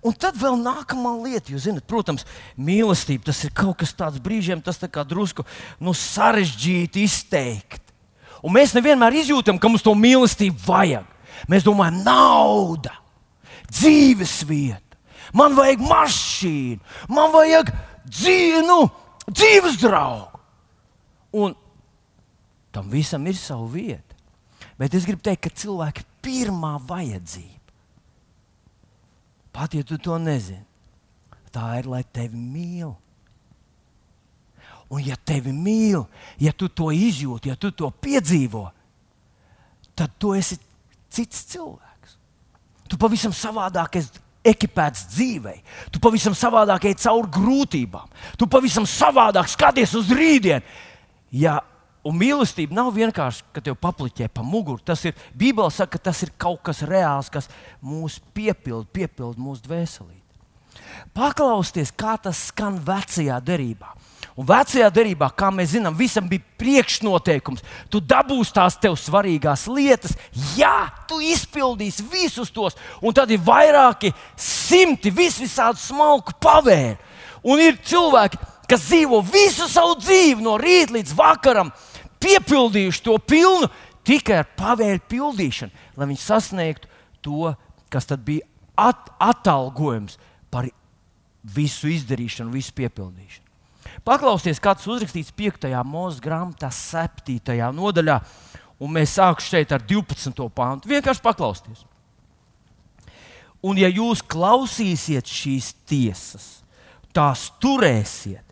Un 0.00 0.14
tad 0.16 0.38
vēl 0.40 0.56
nākamā 0.56 1.12
lieta, 1.20 1.52
jūs 1.52 1.66
zināt, 1.66 1.84
protams, 1.88 2.24
mīlestība. 2.56 3.26
Tas 3.28 3.42
ir 3.44 3.52
kaut 3.56 3.82
kas 3.82 3.92
tāds 3.96 4.20
brīžiem, 4.22 4.62
tas 4.64 4.80
tā 4.80 4.88
kā 4.88 5.04
drusku 5.04 5.44
nu, 5.82 5.92
sarežģīti 5.96 7.04
izteikt. 7.04 7.82
Un 8.40 8.54
mēs 8.56 8.72
nevienmēr 8.72 9.18
izjūtam, 9.20 9.60
ka 9.60 9.68
mums 9.68 9.84
to 9.84 9.92
mīlestību 9.92 10.64
vajag. 10.64 11.04
Mēs 11.52 11.64
domājam, 11.64 12.00
nauda, 12.04 12.94
dzīves 13.68 14.40
vieta, 14.48 14.98
man 15.36 15.54
vajag 15.56 15.84
mašīnu, 15.84 16.80
man 17.12 17.32
vajag 17.32 17.70
dzīvi, 18.08 18.64
nu, 18.66 18.82
dzīves 19.28 19.78
draugu. 19.80 20.40
Un 21.36 21.54
tam 22.74 22.90
visam 22.90 23.26
ir 23.30 23.38
sava 23.38 23.68
vieta. 23.70 24.16
Bet 24.80 24.96
es 24.96 25.04
gribu 25.04 25.22
teikt, 25.24 25.44
ka 25.44 25.60
cilvēka 25.62 26.04
pirmā 26.24 26.76
vajadzība, 26.88 27.49
pat 29.52 29.74
ja 29.74 29.84
tu 29.86 29.98
to 29.98 30.18
nezini, 30.20 30.64
tā 31.54 31.66
ir, 31.80 31.88
lai 31.90 32.02
tevi 32.04 32.38
mīl. 32.38 32.94
Un, 34.90 35.02
ja 35.06 35.14
tevi 35.14 35.52
mīl, 35.54 36.02
ja 36.42 36.50
tu 36.52 36.66
to 36.66 36.90
izjūti, 36.90 37.52
ja 37.52 37.58
tu 37.58 37.70
to 37.70 37.90
piedzīvo, 37.94 38.64
tad 39.94 40.16
tu 40.18 40.34
esi 40.34 40.58
cits 41.10 41.44
cilvēks. 41.52 42.16
Tu 42.90 42.98
pavisam 42.98 43.34
savādāk 43.34 44.00
esi 44.00 44.22
ekipēts 44.46 45.04
dzīvē. 45.12 45.54
Tu 45.92 46.00
pavisam 46.02 46.34
savādāk 46.36 46.88
ej 46.88 46.96
cauri 47.02 47.30
grūtībām. 47.36 48.08
Tu 48.40 48.48
pavisam 48.50 48.86
savādāk 48.88 49.50
skaties 49.52 49.92
uz 49.98 50.10
rītdienu. 50.16 50.64
Ja, 51.30 51.60
un 52.06 52.16
mīlestība 52.16 52.76
nav 52.76 52.92
vienkārši, 52.96 53.44
ka 53.54 53.62
tev 53.64 53.76
papliķē 53.80 54.30
pa 54.32 54.44
muguru. 54.46 54.80
Tas 54.84 55.04
ir, 55.08 55.16
Bībele 55.36 55.70
saka, 55.74 55.98
ka 55.98 56.10
tas 56.10 56.22
ir 56.24 56.32
kaut 56.40 56.62
kas 56.66 56.84
reāls, 56.86 57.30
kas 57.32 57.50
mūs 57.84 58.20
piepilda, 58.34 58.88
piepilda 58.92 59.40
mūsu 59.40 59.66
dvēselī. 59.68 60.16
Paklausieties, 61.16 61.92
kā 61.96 62.16
tas 62.22 62.48
skan 62.50 62.78
vecajā 62.84 63.38
derībā. 63.44 63.94
Un 64.38 64.46
vecajā 64.48 64.86
darbā, 64.94 65.28
kā 65.36 65.50
mēs 65.52 65.74
zinām, 65.74 65.96
visam 65.98 66.28
bija 66.30 66.44
priekšnoteikums. 66.60 67.64
Tu 67.92 68.00
dabūsi 68.00 68.54
tās 68.56 68.78
tev 68.80 68.94
svarīgās 68.96 69.66
lietas, 69.68 70.14
ja 70.56 70.88
tu 71.10 71.18
izpildīsi 71.20 72.06
visus 72.08 72.52
tos, 72.54 72.78
un 73.02 73.16
tad 73.16 73.32
ir 73.34 73.42
vairāki 73.44 74.14
simti 74.38 75.12
vis 75.12 75.36
visādi 75.40 75.82
smalku 75.82 76.36
pavēru. 76.40 76.96
Un 77.44 77.60
ir 77.60 77.78
cilvēki, 77.84 78.38
kas 78.70 78.86
dzīvo 78.86 79.20
visu 79.26 79.68
savu 79.68 79.98
dzīvi, 80.00 80.40
no 80.44 80.56
rīta 80.60 80.94
līdz 80.96 81.14
vakaram, 81.18 81.72
piepildījuši 82.22 83.04
to 83.06 83.16
pilnu 83.18 83.68
tikai 84.06 84.40
ar 84.42 84.48
pavēru 84.58 85.02
pildīšanu, 85.10 85.84
lai 85.96 86.08
viņi 86.10 86.22
sasniegtu 86.22 86.88
to, 87.24 87.52
kas 87.92 88.08
tad 88.08 88.24
bija 88.26 88.46
at 88.80 89.10
atalgojums 89.20 90.16
par 90.50 90.68
visu 91.42 91.90
izdarīšanu, 91.90 92.52
visu 92.54 92.74
piepildīšanu. 92.76 93.46
Paklausieties, 94.06 94.60
kāds 94.62 94.86
uzrakstīts 94.88 95.32
5. 95.36 95.68
mūža 95.88 96.22
grāmatā, 96.24 96.70
7. 96.72 97.58
nodaļā, 97.76 98.16
un 98.80 98.92
mēs 98.94 99.16
sāksim 99.18 99.56
šeit 99.56 99.72
ar 99.76 99.84
12. 99.84 100.46
pāntu. 100.54 100.88
Vienkārši 100.90 101.24
paklausieties. 101.24 101.84
Un, 103.60 103.76
ja 103.76 103.90
jūs 103.92 104.22
klausīsiet 104.24 105.28
šīs 105.28 105.74
tiesas, 105.88 106.46
tās 107.12 107.50
turēsiet 107.60 108.46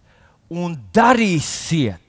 un 0.52 0.74
darīsiet, 0.92 2.02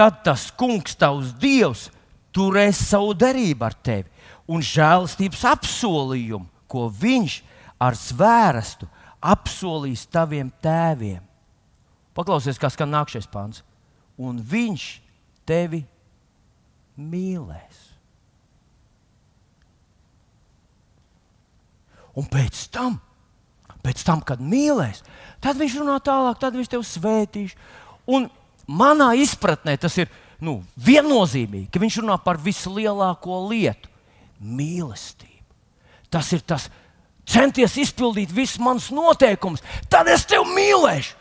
tad 0.00 0.22
tas 0.24 0.48
kungs, 0.56 0.96
tavs 0.96 1.34
dievs, 1.36 1.88
turēs 2.32 2.80
savu 2.88 3.12
derību 3.12 3.68
ar 3.68 3.76
tevi 3.84 4.08
un 4.50 4.64
žēlastības 4.64 5.44
apsolījumu, 5.52 6.48
ko 6.70 6.88
viņš 6.88 7.40
ar 7.82 7.98
zvērstu 7.98 8.88
apsolīs 9.20 10.06
taviem 10.08 10.48
tēviem 10.64 11.20
Paklausies, 12.20 12.58
kā 12.58 12.70
skan 12.72 12.90
nākamais 12.90 13.28
pāns. 13.30 13.62
Un 14.20 14.40
viņš 14.44 14.86
tevi 15.48 15.84
mīlēs. 17.00 17.78
Un 22.18 22.26
pēc 22.28 22.64
tam, 22.74 22.98
pēc 23.80 24.02
tam, 24.04 24.20
kad 24.26 24.42
mīlēs, 24.42 25.04
tad 25.40 25.56
viņš 25.60 25.78
runā 25.80 25.96
tālāk, 26.04 26.40
tad 26.42 26.58
viņš 26.58 26.72
tevi 26.74 26.88
svētīs. 26.90 27.54
Un 28.10 28.26
manā 28.70 29.12
izpratnē 29.18 29.76
tas 29.80 29.96
ir 29.98 30.10
nu, 30.40 30.60
viennozīmīgi, 30.80 31.68
ka 31.72 31.82
viņš 31.82 32.00
runā 32.02 32.16
par 32.24 32.40
vislielāko 32.40 33.42
lietu- 33.50 33.90
mīlestību. 34.58 35.28
Tas 36.10 36.32
ir 36.32 36.40
tas, 36.40 36.70
centies 37.26 37.76
izpildīt 37.76 38.30
visus 38.30 38.58
manus 38.58 38.90
noteikumus, 38.90 39.62
tad 39.88 40.08
es 40.08 40.24
tevi 40.24 40.44
mīlēšu 40.44 41.20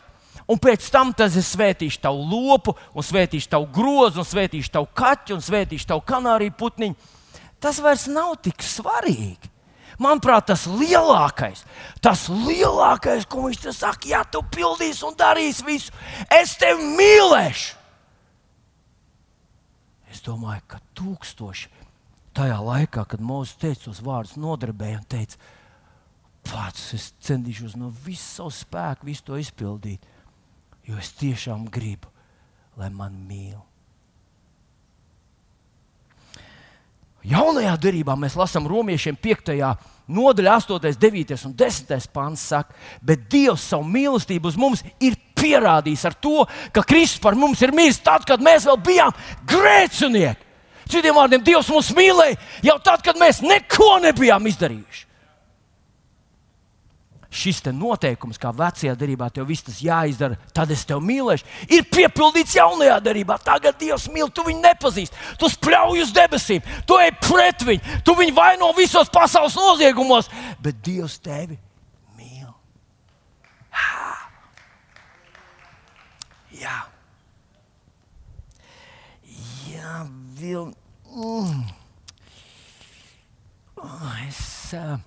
un 0.49 0.57
pēc 0.57 0.89
tam 0.89 1.13
es 1.19 1.37
svētīšu 1.53 2.01
tavu 2.01 2.25
lopu, 2.25 2.75
un 2.93 3.03
svētīšu 3.03 3.49
tavu 3.49 3.67
grozu, 3.73 4.19
un 4.19 4.25
svētīšu 4.25 4.71
tavu 4.73 4.87
kaķu, 4.97 5.37
un 5.37 5.41
svētīšu 5.45 5.85
tavu 5.91 6.01
kanāriju 6.01 6.55
putniņu. 6.57 6.95
Tas 7.59 7.79
vairs 7.79 8.07
nav 8.07 8.37
tik 8.41 8.63
svarīgi. 8.63 9.51
Manuprāt, 9.99 10.47
tas 10.47 10.63
lielākais, 10.67 11.65
tas 12.03 12.27
lielākais, 12.31 13.27
ko 13.29 13.47
viņš 13.47 13.59
te 13.65 13.73
saka, 13.75 14.07
ja 14.07 14.23
tu 14.23 14.41
pildīsi 14.55 15.03
un 15.07 15.17
darīsi 15.19 15.65
visu, 15.67 15.95
es 16.31 16.55
tevi 16.59 16.87
mīlēšu. 16.95 17.75
Es 20.09 20.23
domāju, 20.25 20.63
ka 20.71 20.79
tūkstoši 20.97 21.67
tajā 22.39 22.55
laikā, 22.63 23.03
kad 23.11 23.21
Mozus 23.21 23.59
teica 23.59 23.89
tos 23.89 23.99
vārdus, 24.05 24.39
nodarbēja 24.39 25.01
un 25.01 25.09
teica, 25.11 25.37
pats 26.47 26.93
es 26.95 27.11
centīšos 27.27 27.75
no 27.77 27.91
visas 28.05 28.39
savas 28.39 28.63
spēka 28.63 29.05
visu 29.05 29.27
to 29.27 29.37
izpildīt 29.37 30.07
jo 30.89 30.97
es 30.97 31.11
tiešām 31.19 31.67
gribu, 31.69 32.09
lai 32.79 32.89
man 32.93 33.17
mīl. 33.29 33.59
Jaunajā 37.27 37.73
darbā 37.83 38.15
mēs 38.15 38.37
lasām 38.39 38.67
romiešiem 38.69 39.17
5. 39.19 39.51
nodaļā, 40.07 40.53
8, 40.63 40.93
9 41.01 41.33
un 41.49 41.55
10 41.59 42.07
pāns. 42.15 42.45
Saka, 42.51 42.75
bet 43.03 43.27
Dievs 43.31 43.65
savu 43.71 43.87
mīlestību 43.91 44.47
uz 44.47 44.59
mums 44.59 44.85
ir 45.03 45.17
pierādījis 45.39 46.05
ar 46.07 46.15
to, 46.15 46.45
ka 46.75 46.83
Kristus 46.87 47.21
par 47.23 47.35
mums 47.35 47.61
ir 47.65 47.75
mīlis 47.75 47.99
tad, 48.03 48.25
kad 48.27 48.43
mēs 48.43 48.67
vēl 48.69 48.79
bijām 48.85 49.19
grēcinieki. 49.49 50.47
Citiem 50.89 51.19
vārdiem, 51.19 51.43
Dievs 51.45 51.69
mūs 51.69 51.91
mīlēja 51.93 52.39
jau 52.65 52.79
tad, 52.81 53.03
kad 53.05 53.19
mēs 53.19 53.43
neko 53.45 53.99
nebijām 54.07 54.47
izdarījuši. 54.49 55.08
Šis 57.29 57.61
noteikums, 57.69 58.39
kā 58.41 58.51
vecajā 58.55 58.95
darbā, 58.97 59.29
tev 59.33 59.47
viss 59.49 59.65
tas 59.65 59.79
jāizdara, 59.83 60.37
tad 60.53 60.71
es 60.73 60.85
tevi 60.87 61.05
mīlēšu, 61.11 61.45
ir 61.69 61.85
piepildīts 61.85 62.55
jaunajā 62.57 62.97
darbā. 63.05 63.37
Tagad 63.45 63.77
Dievs 63.79 64.07
mīl, 64.09 64.31
tu 64.33 64.45
viņu 64.47 64.61
nepazīsti, 64.63 65.17
tu 65.39 65.49
spļauj 65.51 66.03
uz 66.03 66.13
debesīm, 66.15 66.65
tu 66.89 66.97
ej 67.01 67.13
pret 67.21 67.65
viņu, 67.65 67.99
tu 68.05 68.17
viņu 68.17 68.35
vaino 68.35 68.71
visos 68.77 69.11
pasaules 69.13 69.57
noziegumos, 69.57 70.29
bet 70.63 70.81
Dievs 70.85 71.19
tevi 71.21 71.59
mīl. 72.17 72.49
Jā, 76.59 76.79
Jā 79.69 80.01
vil... 80.39 80.73
mm. 81.13 81.61
es. 84.27 84.73
Uh, 84.73 84.97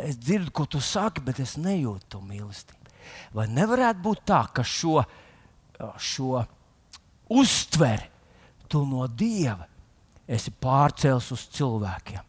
es 0.00 0.16
dzirdu, 0.16 0.52
ko 0.54 0.66
tu 0.66 0.80
saki, 0.80 1.22
bet 1.24 1.40
es 1.42 1.56
nejūtu 1.60 2.08
to 2.14 2.22
mīlestību. 2.24 2.78
Vai 3.36 3.48
nevarētu 3.50 4.02
būt 4.04 4.24
tā, 4.28 4.42
ka 4.54 4.64
šo, 4.64 5.02
šo 5.98 6.44
uztveri 7.32 8.08
tu 8.70 8.84
no 8.88 9.06
dieva 9.06 9.66
esi 10.28 10.52
pārcēlis 10.62 11.32
uz 11.34 11.46
cilvēkiem? 11.56 12.28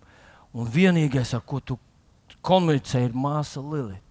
Un 0.54 0.70
vienīgais, 0.70 1.34
ar 1.38 1.44
ko 1.48 1.62
tu 1.64 1.78
komunicē, 2.46 3.06
ir 3.08 3.16
māsa 3.18 3.62
Lilita. 3.64 4.02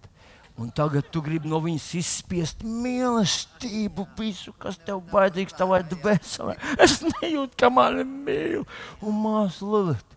Un 0.59 0.69
tagad 0.69 1.07
tu 1.09 1.21
gribi 1.25 1.49
no 1.49 1.57
viņas 1.63 1.85
izspiest 1.97 2.61
mīlestību, 2.65 4.05
visu, 4.19 4.53
kas 4.61 4.77
tev 4.85 5.01
vajadzīgs, 5.09 5.55
tavai 5.57 5.81
dvēselē. 5.89 6.57
Es 6.83 6.99
nejūtu, 7.01 7.57
ka 7.57 7.71
man 7.73 8.01
ir 8.03 8.09
mīl. 8.09 8.67
Un 9.01 9.17
māsa 9.23 9.65
Lilita 9.65 10.13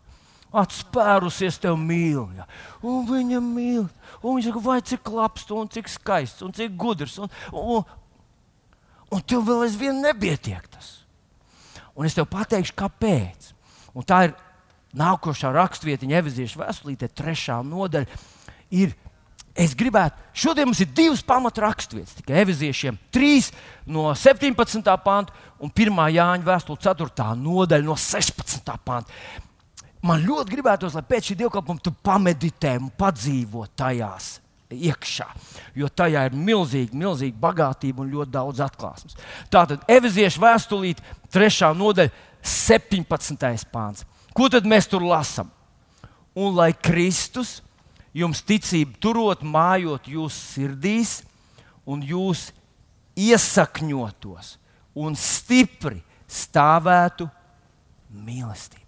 atspērusies 0.57 1.61
tev 1.63 1.77
mīl. 1.81 2.25
Ja? 2.37 2.47
Un 2.83 3.07
viņa 3.09 3.41
mīl. 3.45 3.85
Un 4.23 4.39
viņa 4.39 4.49
saka, 4.49 4.65
vai 4.65 4.81
cik 4.85 5.13
labs 5.13 5.47
tu 5.47 5.59
un 5.61 5.71
cik 5.73 5.91
skaists 5.93 6.45
un 6.47 6.55
cik 6.57 6.77
gudrs. 6.79 7.19
Un, 7.23 7.33
un, 7.53 7.85
un 9.13 9.25
tev 9.29 9.45
vēl 9.47 9.67
aizvien 9.67 10.01
nepietiek 10.03 10.67
tas. 10.73 10.93
Un 11.97 12.09
es 12.09 12.17
tev 12.17 12.29
pateikšu, 12.29 12.77
kāpēc. 12.77 13.53
Un 13.97 14.05
tā 14.05 14.27
ir 14.29 14.37
nākošā 14.97 15.53
rakstvietiņa, 15.55 16.21
Eveziešu 16.21 16.61
vēstulīte, 16.61 17.09
trešā 17.13 17.59
nodaļa. 17.65 18.21
Ir, 18.77 18.93
es 19.57 19.73
gribētu, 19.79 20.21
šodien 20.37 20.69
mums 20.69 20.83
ir 20.85 20.91
divas 20.97 21.23
pamatraksturvietas, 21.25 22.17
tikai 22.19 22.43
eviziešiem, 22.43 22.99
trīs 23.15 23.51
no 23.89 24.11
17. 24.17 24.93
panta 25.05 25.33
un 25.63 25.73
1. 25.73 26.01
Jāņa 26.17 26.49
vēstule 26.49 26.83
4. 26.85 27.29
nodaļa 27.41 27.87
no 27.87 27.97
16. 28.01 28.77
panta 28.85 29.45
man 30.07 30.25
ļoti 30.25 30.55
gribētos, 30.55 30.97
lai 30.97 31.05
pēc 31.07 31.31
šī 31.31 31.39
dievkalpojuma 31.43 31.85
tu 31.85 31.93
pameditē 32.05 32.77
un 32.81 32.91
padzīvo 32.99 33.67
tajās. 33.79 34.37
Iekšā, 34.67 35.29
jo 35.79 35.87
tajā 35.87 36.25
ir 36.27 36.35
milzīga, 36.35 36.97
milzīga 36.99 37.39
bagātība 37.39 38.03
un 38.03 38.09
ļoti 38.11 38.33
daudz 38.35 38.63
atklāsmes. 38.65 39.15
Tātad, 39.47 39.85
Eveziešu 39.87 40.43
vēstulīte, 40.43 41.05
3. 41.31 41.69
nodaļa, 41.79 42.11
17. 42.43 43.69
pāns. 43.71 44.03
Ko 44.35 44.49
tad 44.51 44.67
mēs 44.67 44.91
tur 44.91 45.07
lasām? 45.07 45.53
Un 46.35 46.59
lai 46.59 46.73
Kristus 46.75 47.61
jums 48.17 48.43
ticību 48.43 48.99
turot, 49.01 49.47
mājot 49.47 50.11
jūsu 50.11 50.43
sirdīs, 50.57 51.21
un 51.87 52.03
jūs 52.03 52.49
iesakņotos 53.17 54.57
un 54.97 55.17
stipri 55.19 56.01
stāvētu 56.27 57.29
mīlestībā. 58.11 58.86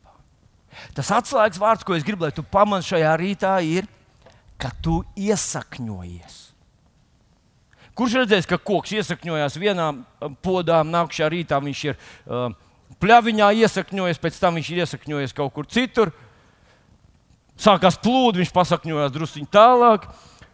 Tas 0.97 1.11
atslēgas 1.15 1.61
vārds, 1.61 1.87
ko 1.87 1.97
es 1.97 2.07
gribu, 2.07 2.27
lai 2.27 2.35
tu 2.35 2.45
pamani 2.47 2.87
šajā 2.87 3.15
rītā, 3.21 3.55
ir, 3.65 3.89
ka 4.59 4.71
tu 4.83 5.01
iesakņojies. 5.19 6.39
Kurš 7.99 8.15
redzēs, 8.21 8.47
ka 8.47 8.61
koks 8.63 8.93
iesakņojās 8.95 9.59
vienā 9.59 9.89
um, 9.91 10.35
podā, 10.45 10.85
nākamajā 10.87 11.29
rītā 11.35 11.59
viņš 11.63 11.81
ir 11.89 11.97
uh, 11.99 12.53
pļaviņā 13.03 13.51
iesakņojies, 13.65 14.21
pēc 14.23 14.39
tam 14.39 14.59
viņš 14.59 14.71
ir 14.71 14.83
iesakņojies 14.85 15.35
kaut 15.35 15.55
kur 15.57 15.67
citur. 15.67 16.13
Sākās 17.59 17.99
plūdi, 17.99 18.45
viņš 18.45 18.55
pasakņojās 18.55 19.15
druskuļi 19.17 19.51
tālāk, 19.51 20.07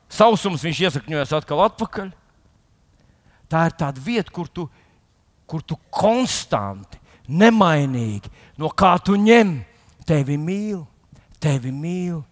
sausums 0.09 0.65
viņš 0.65 0.81
iesakņojās 0.89 1.35
atkal 1.37 1.61
atpakaļ. 1.67 2.09
Tā 3.53 3.67
ir 3.69 3.77
tāda 3.77 4.01
vieta, 4.01 4.33
kur 4.33 4.49
tu, 4.49 4.65
kur 5.45 5.61
tu 5.69 5.77
konstanti, 5.93 6.97
nemainīgi, 7.29 8.33
no 8.61 8.73
kā 8.73 8.95
tu 9.05 9.19
ņem, 9.21 9.59
tevi 10.07 10.37
mīl, 10.41 10.85
tevi 11.43 11.73
mīl, 11.73 12.23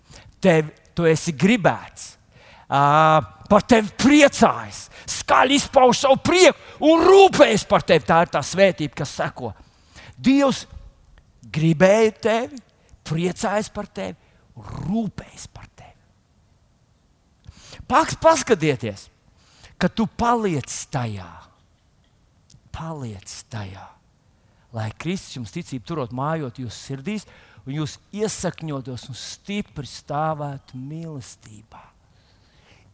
tevi, 0.42 0.72
tu 0.96 1.06
esi 1.08 1.34
gribēts. 1.36 2.16
Uh, 2.72 3.20
par 3.52 3.66
tevi 3.68 3.90
priecājas, 4.00 4.86
skaļi 5.20 5.58
izpauž 5.60 5.98
savu 6.06 6.16
prieku 6.24 6.88
un 6.88 7.02
rūpējas 7.04 7.66
par 7.68 7.84
tevi. 7.84 8.06
Tā 8.08 8.22
ir 8.24 8.32
tā 8.32 8.40
svētība, 8.46 8.96
kas 9.02 9.12
seko. 9.18 9.52
Dievs 10.16 10.64
gribēja 11.52 12.14
tevi, 12.28 12.60
priecājas 13.04 13.68
par 13.74 13.90
tevi, 13.92 14.16
rūpējas 14.56 15.46
par 15.52 15.68
tevi. 15.68 15.92
Paks, 17.88 18.16
paskatieties, 18.22 19.10
ka 19.76 19.90
tu 19.92 20.06
paliec 20.06 20.72
tajā. 20.94 21.28
Paliec 22.72 23.28
tajā. 23.52 23.84
Lai 24.72 24.88
Kristus 24.96 25.36
jums 25.36 25.52
ticību 25.52 25.84
turot 25.84 26.14
mājot 26.16 26.62
jūsu 26.62 26.78
sirdīs, 26.78 27.26
un 27.66 27.76
jūs 27.76 27.96
iesakņotos 28.14 29.08
un 29.10 29.18
stipri 29.18 29.88
stāvētu 29.88 30.78
mīlestībā. 30.78 31.82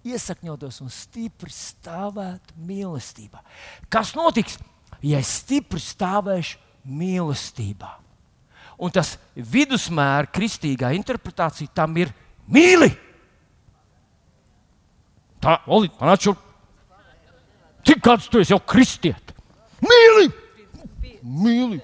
Iesakņotos 0.09 0.81
un 0.85 0.93
stipri 0.93 1.53
stāvētu 1.53 2.57
mīlestībā. 2.69 3.43
Kas 3.93 4.15
notiks, 4.17 4.59
ja 5.03 5.21
es 5.21 5.33
stipri 5.43 5.81
stāvēšu 5.83 6.61
mīlestībā? 6.89 7.91
Un 8.79 8.95
tas 8.95 9.17
vidusmēra 9.35 10.31
kristīgā 10.31 10.93
interpretācija 10.95 11.75
tam 11.75 11.97
ir 11.99 12.13
mīli. 12.47 12.93
Tā, 15.43 15.59
Oli, 15.71 15.91
man 15.99 16.15
atšķir. 16.15 16.37
Cik 17.89 18.03
gads 18.05 18.27
tu 18.31 18.43
esi 18.43 18.53
jau 18.53 18.61
kristiet? 18.63 19.33
Mīli! 19.83 20.29
Mīli! 21.23 21.79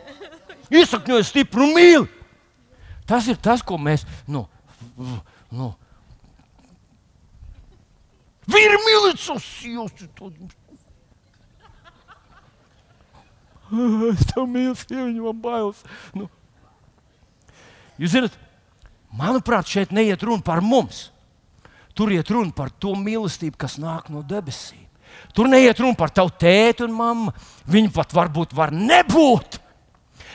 Iesakņojies 0.75 1.31
stipri 1.33 1.65
un 1.65 1.75
mīli! 1.75 2.14
Tas 3.09 3.27
ir 3.29 3.37
tas, 3.37 3.63
ko 3.63 3.77
mēs. 3.81 4.07
Nu, 4.27 4.47
nu, 5.53 5.73
Vīri 8.51 8.77
milicus, 8.85 9.47
jūs 9.65 10.05
to. 10.19 10.31
Es 14.13 14.27
tev 14.29 14.45
mīlu, 14.47 14.77
sieviņu, 14.77 15.25
man 15.25 15.41
bailes. 15.43 15.81
Nu. 16.15 16.29
Jūs 17.99 18.13
zināt, 18.13 18.37
manuprāt, 19.15 19.71
šeit 19.71 19.95
neiet 19.95 20.23
runa 20.27 20.45
par 20.45 20.61
mums. 20.63 21.09
Tur 21.97 22.13
iet 22.13 22.31
runa 22.35 22.53
par 22.55 22.73
to 22.83 22.93
mīlestību, 22.99 23.57
kas 23.65 23.79
nāk 23.81 24.11
no 24.13 24.23
debesīm. 24.27 24.83
Tur 25.35 25.49
neiet 25.49 25.79
runa 25.81 25.97
par 25.99 26.13
tavu 26.15 26.33
tēti 26.39 26.85
un 26.85 26.95
mammu. 26.95 27.35
Viņi 27.71 27.93
pat 27.95 28.13
varbūt 28.15 28.55
var 28.55 28.75
nebūt. 28.75 29.61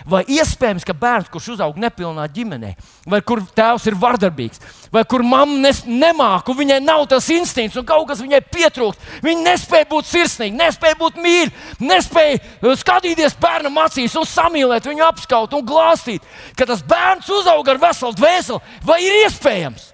Vai 0.08 0.22
iespējams, 0.32 0.86
ka 0.88 0.94
bērns, 0.96 1.30
kurš 1.32 1.54
uzaug 1.56 1.80
nepilnā 1.80 2.26
ģimenē, 2.32 2.72
vai 3.10 3.20
kur 3.26 3.42
tēvs 3.56 3.88
ir 3.90 3.98
vardarbīgs, 4.00 4.62
vai 4.94 5.04
kur 5.10 5.24
mamma 5.26 5.74
nemāca, 5.86 6.56
viņai 6.56 6.80
nav 6.84 7.06
tas 7.12 7.28
instinkts 7.34 7.80
un 7.80 7.88
kaut 7.88 8.08
kas 8.10 8.22
viņai 8.24 8.42
pietrūkst. 8.52 9.10
Viņa 9.26 9.46
nespēja 9.46 9.90
būt 9.92 10.10
sirsnīga, 10.10 10.58
nespēja 10.64 11.00
būt 11.00 11.20
mīļa, 11.24 11.52
nespēja 11.84 12.40
uh, 12.40 12.76
skatīties 12.80 13.38
bērnam 13.42 13.82
acīs 13.84 14.16
un 14.20 14.28
samīlēt 14.28 14.88
viņu, 14.90 15.06
apskaut 15.10 15.58
un 15.58 15.66
glāstīt. 15.68 16.26
Ka 16.56 16.70
tas 16.70 16.86
bērns 16.86 17.30
uzaug 17.40 17.68
ar 17.68 17.82
veselu 17.82 18.16
dvēseli, 18.20 18.80
vai 18.86 19.02
ir 19.04 19.20
iespējams? 19.26 19.92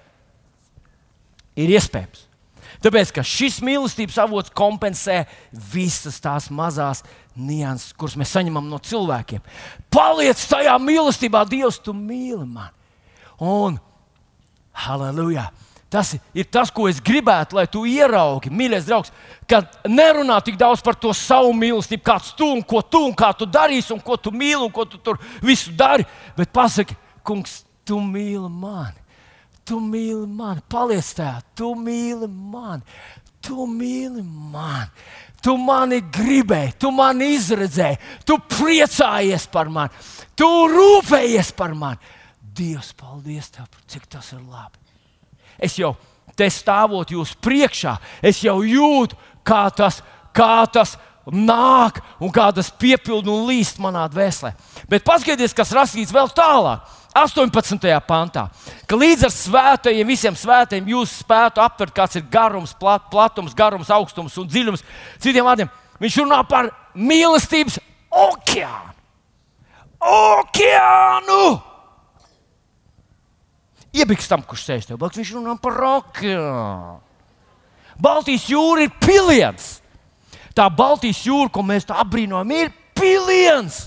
Ir 1.56 1.72
iespējams. 1.78 2.25
Tāpēc, 2.86 3.10
ka 3.16 3.22
šis 3.26 3.56
mīlestības 3.66 4.14
avots 4.22 4.52
kompensē 4.54 5.24
visas 5.50 6.20
tās 6.22 6.46
mazās 6.54 7.00
nianses, 7.34 7.90
kuras 7.98 8.14
mēs 8.14 8.30
saņemam 8.36 8.68
no 8.70 8.78
cilvēkiem. 8.78 9.42
Paliec 9.90 10.38
tajā 10.46 10.76
mīlestībā, 10.78 11.42
Dievs, 11.50 11.80
tu 11.82 11.90
mīli 11.96 12.44
mani. 12.46 12.70
Un, 13.42 13.80
halleluja! 14.86 15.48
Tas 15.90 16.12
ir 16.34 16.46
tas, 16.50 16.70
ko 16.70 16.86
es 16.90 17.00
gribētu, 17.02 17.56
lai 17.58 17.64
tu 17.70 17.84
ieraugi, 17.86 18.50
mīļais 18.54 18.86
draugs, 18.86 19.12
kad 19.50 19.78
nerunā 19.86 20.36
tik 20.44 20.58
daudz 20.58 20.82
par 20.84 20.94
to 20.98 21.10
savu 21.14 21.50
mīlestību, 21.58 22.04
kāds 22.06 22.32
tu 22.38 22.48
un 22.54 22.62
ko 22.62 22.82
tu 22.86 23.04
un 23.06 23.14
kā 23.18 23.32
tu 23.38 23.46
darīsi, 23.50 23.94
un 23.94 24.02
ko 24.02 24.18
tu 24.18 24.30
mīli 24.34 24.62
un 24.62 24.72
ko 24.74 24.86
tu 24.86 24.98
tur 25.02 25.18
visu 25.42 25.74
dari. 25.74 26.06
Bet 26.38 26.54
pasaki, 26.54 26.94
kungs, 27.26 27.64
tu 27.86 27.98
mīli 28.02 28.50
mani. 28.50 29.05
Tu 29.66 29.78
mīli 29.82 30.26
mani, 30.30 30.62
paliec 30.70 31.08
tajā, 31.18 31.40
tu 31.58 31.72
mīli 31.74 32.28
mani, 32.30 32.82
tu 33.42 33.66
mīli 33.66 34.22
mani. 34.22 34.90
Tu 35.42 35.52
mani 35.62 36.00
gribēji, 36.10 36.72
tu 36.80 36.90
mani 36.90 37.28
izredzēji, 37.36 37.98
tu 38.26 38.38
priecājies 38.50 39.44
par 39.52 39.68
mani, 39.70 39.94
tu 40.34 40.46
rūpējies 40.72 41.52
par 41.54 41.74
mani. 41.78 42.14
Dievs, 42.56 42.94
paldies 42.98 43.52
tev, 43.54 43.68
cik 43.86 44.08
tas 44.10 44.32
ir 44.32 44.40
labi. 44.40 44.80
Es 45.62 45.76
jau 45.78 45.92
te 46.36 46.48
stāvot 46.50 47.12
jūs 47.12 47.36
priekšā, 47.42 47.94
es 48.26 48.42
jau 48.42 48.58
jūtu, 48.66 49.14
kā 49.46 49.66
tas, 49.76 50.00
kā 50.34 50.64
tas 50.72 50.96
nāk 51.26 52.00
un 52.22 52.32
kā 52.32 52.48
tas 52.54 52.70
piepildu 52.70 53.32
un 53.32 53.46
līst 53.50 53.80
manā 53.82 54.06
dvēselē. 54.10 54.54
Bet 54.90 55.06
paskatieties, 55.06 55.54
kas 55.56 55.74
rakstīts 55.74 56.14
vēl 56.14 56.30
tālāk. 56.34 56.84
18. 57.16 57.86
pantā, 58.04 58.46
ka 58.84 58.98
līdz 58.98 59.26
ar 59.28 59.32
svētajiem, 59.32 60.08
visiem 60.08 60.36
svētajiem 60.36 60.90
jūs 60.92 61.14
spētu 61.22 61.62
aptvert, 61.64 61.94
kāds 61.96 62.18
ir 62.18 62.26
garums, 62.32 62.74
plat, 62.76 63.06
platums, 63.12 63.54
garums, 63.56 63.92
augstums 63.92 64.36
un 64.42 64.50
dziļums. 64.50 64.84
Citiem 65.22 65.46
vārdiem, 65.46 65.70
viņš 66.02 66.18
runā 66.20 66.42
par 66.48 66.68
mīlestības 66.92 67.78
okeānu. 68.12 68.92
Okeānu! 70.06 71.40
Iebiks 73.96 74.28
tam, 74.28 74.44
kurš 74.44 74.66
sēž 74.66 74.90
tev 74.90 75.00
blakus, 75.00 75.22
viņš 75.22 75.34
runā 75.38 75.56
par 75.62 75.80
okeānu. 75.94 76.98
Baltijas 77.96 78.44
jūra 78.52 78.84
ir 78.84 78.92
piliens. 79.00 79.78
Tā 80.56 80.68
Baltijas 80.72 81.22
jūra, 81.24 81.48
ko 81.52 81.64
mēs 81.64 81.88
apbrīnojam, 81.88 82.52
ir 82.52 82.74
piliens. 82.96 83.86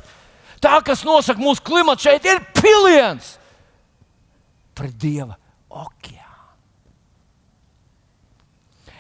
Tā, 0.59 0.79
kas 0.85 1.05
nosaka 1.07 1.39
mūsu 1.41 1.63
klimatu 1.63 2.07
šeit, 2.07 2.25
ir 2.27 2.41
piliens 2.57 3.37
pret 4.75 4.95
dieva 4.99 5.35
okeānu. 5.69 6.25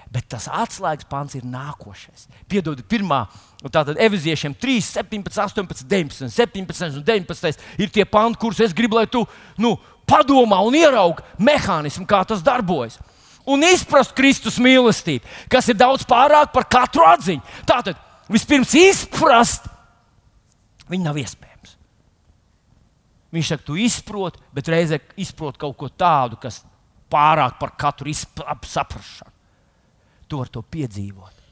Bet 0.09 0.25
tas 0.31 0.47
atslēgas 0.49 1.05
pants 1.09 1.35
ir 1.37 1.45
nākošais. 1.45 2.25
Piedodiet, 2.49 2.87
pirmā, 2.89 3.27
tātad 3.69 3.99
eviziešiem 4.01 4.55
3, 4.57 4.79
17, 4.87 5.37
18, 5.43 5.85
19, 5.85 6.31
17 6.33 6.97
un 6.97 7.05
19 7.05 7.83
ir 7.83 7.91
tie 7.93 8.07
panti, 8.09 8.39
kurus 8.41 8.63
es 8.65 8.73
gribu, 8.73 8.97
lai 8.97 9.05
tu 9.05 9.21
nu, 9.61 9.75
padomā 10.09 10.63
un 10.65 10.79
ieraugi 10.79 11.21
mehānismu, 11.37 12.07
kā 12.09 12.23
tas 12.25 12.41
darbojas. 12.45 12.97
Un 13.49 13.61
izprast 13.65 14.15
Kristus 14.17 14.57
mīlestību, 14.61 15.25
kas 15.49 15.69
ir 15.69 15.77
daudz 15.77 16.07
pārāk 16.09 16.51
par 16.53 16.65
katru 16.69 17.05
atziņu. 17.05 17.45
Tātad 17.69 18.01
vispirms 18.29 18.73
izprast, 18.77 19.69
viņa 20.89 21.05
nav 21.05 21.21
iespējams. 21.21 21.48
Viņš 23.29 23.51
saka, 23.51 23.65
tu 23.65 23.77
izproti, 23.77 24.41
bet 24.53 24.69
reizē 24.71 24.97
izproti 25.21 25.61
kaut 25.61 25.77
ko 25.77 25.89
tādu, 25.93 26.39
kas 26.41 26.63
pārāk 27.11 27.59
par 27.61 27.75
katru 27.77 28.13
saprāšanu. 28.13 29.35
Tu 30.29 30.37
vari 30.37 30.53
to 30.53 30.63
piedzīvot. 30.65 31.43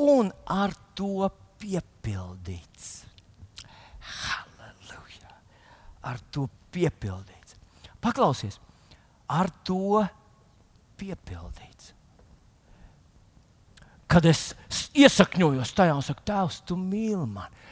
Un 0.00 0.30
ar 0.50 0.72
to 0.96 1.28
piepildīts. 1.60 3.04
Halleluja! 4.04 5.32
Ar 6.08 6.20
to 6.32 6.48
piepildīts. 6.72 7.56
Paklausies, 8.04 8.58
ar 9.28 9.48
to 9.64 10.02
piepildīts. 11.00 11.92
Kad 14.08 14.26
es 14.28 14.50
iesakņojos 14.96 15.72
tajā 15.76 15.94
un 15.96 16.04
saku, 16.04 16.24
Tēvs, 16.28 16.60
tu 16.68 16.76
mīli 16.80 17.24
mani, 17.28 17.62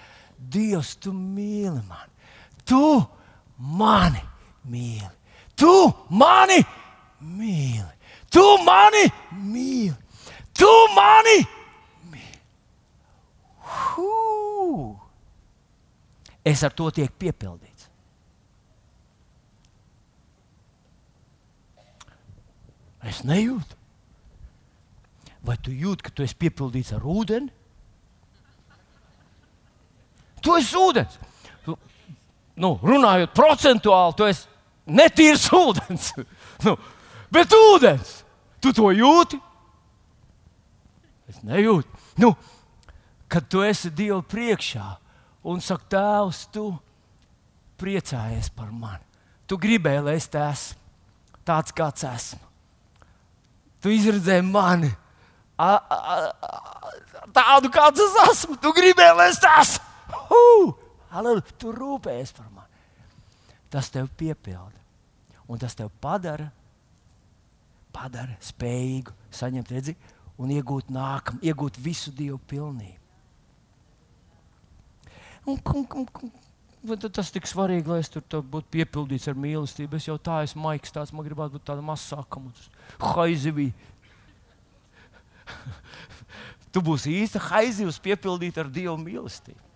Dievs, 0.52 0.96
tu 1.00 1.12
mīli 1.14 1.80
mani, 1.86 2.32
tu 2.64 2.80
mani 2.80 3.20
mīli, 3.62 5.10
tu 5.56 5.72
mani 6.10 6.58
mīli, 7.22 7.90
tu 8.30 8.44
mani 8.66 9.04
mīli, 9.38 9.96
tu 10.54 10.70
mani 10.96 11.38
mīli. 12.10 12.40
Hū! 13.72 14.96
Es 16.44 16.64
ar 16.66 16.74
to 16.74 16.90
tiek 16.90 17.12
piepildīts. 17.18 17.86
Es 23.02 23.22
nejūtu. 23.26 23.78
Vai 25.42 25.56
tu 25.58 25.74
jūti, 25.74 26.06
ka 26.06 26.12
tu 26.14 26.22
esi 26.22 26.38
piepildīts 26.38 26.92
ar 26.94 27.02
ūdeni? 27.02 27.50
Tu 30.42 30.54
esi 30.58 30.78
ūdens. 30.78 31.18
Nu, 32.60 32.74
runājot 32.84 33.32
procentuāli, 33.36 34.16
tu 34.18 34.26
esi 34.28 34.48
netīrs 34.92 35.46
ūdens. 35.62 36.10
nu, 36.66 36.76
bet 37.32 37.56
ūdens, 37.56 38.14
tu 38.60 38.74
to 38.76 38.92
jūti? 38.92 39.40
Es 41.32 41.40
nejūtu. 41.46 42.02
Nu, 42.20 42.34
kad 43.32 43.48
tu 43.48 43.64
esi 43.64 43.90
Dieva 43.94 44.20
priekšā 44.20 44.84
un 45.48 45.62
saki, 45.64 45.88
Tēvs, 45.94 46.44
tu 46.52 46.68
priecājies 47.80 48.52
par 48.54 48.68
mani. 48.70 49.02
Tu 49.48 49.56
gribēji, 49.58 50.04
lai 50.04 50.16
es 50.20 50.28
te 50.30 50.40
esmu 50.44 50.78
tāds, 51.42 51.72
kāds 51.74 52.04
esmu 52.06 52.52
tu 53.82 53.90
izredzēji 53.90 54.44
mani 54.46 54.90
a, 55.58 55.74
a, 55.74 55.98
a, 55.98 56.92
tādu, 57.34 57.70
kāds 57.72 58.02
es 58.02 58.14
esmu. 58.28 58.56
Tu 58.62 58.72
gribēji, 58.76 59.16
lai 59.18 59.28
es 59.30 59.40
esmu. 59.42 59.90
Uh, 60.32 60.72
tu 61.60 61.72
rūpējies 61.76 62.32
par 62.36 62.48
mani. 62.52 62.80
Tas 63.72 63.90
tev 63.92 64.08
piepilda. 64.16 64.80
Un 65.48 65.60
tas 65.60 65.74
tev 65.76 65.90
padara, 66.00 66.48
padara 67.92 68.36
spējīgu 68.40 69.12
saņemt 69.34 69.72
redzi 69.74 69.96
un 70.40 70.52
iegūt 70.54 70.90
nākam, 70.92 71.40
iegūt 71.44 71.80
visu 71.82 72.12
Dievu 72.14 72.38
pilnību. 72.48 72.98
Un, 75.42 75.58
un, 75.58 75.86
un, 75.98 76.30
un, 76.86 76.98
tas 77.02 77.26
ir 77.26 77.34
tik 77.34 77.48
svarīgi, 77.50 77.90
lai 77.90 77.98
es 78.04 78.12
tur 78.12 78.22
būtu 78.46 78.70
piepildīts 78.76 79.26
ar 79.30 79.38
mīlestību. 79.42 79.98
Es 79.98 80.06
jau 80.06 80.14
tā 80.22 80.42
esmu 80.46 80.62
maigs, 80.68 80.94
tāds 80.94 81.12
man 81.12 81.26
gribētu 81.26 81.58
būt 81.58 81.66
tāda 81.66 81.82
mazāka. 81.84 82.40
Haizivī. 83.02 83.72
tu 86.72 86.84
būsi 86.84 87.18
īsta 87.24 87.42
haizivs 87.50 87.98
piepildīta 88.02 88.62
ar 88.62 88.70
Dieva 88.72 88.94
mīlestību. 89.00 89.71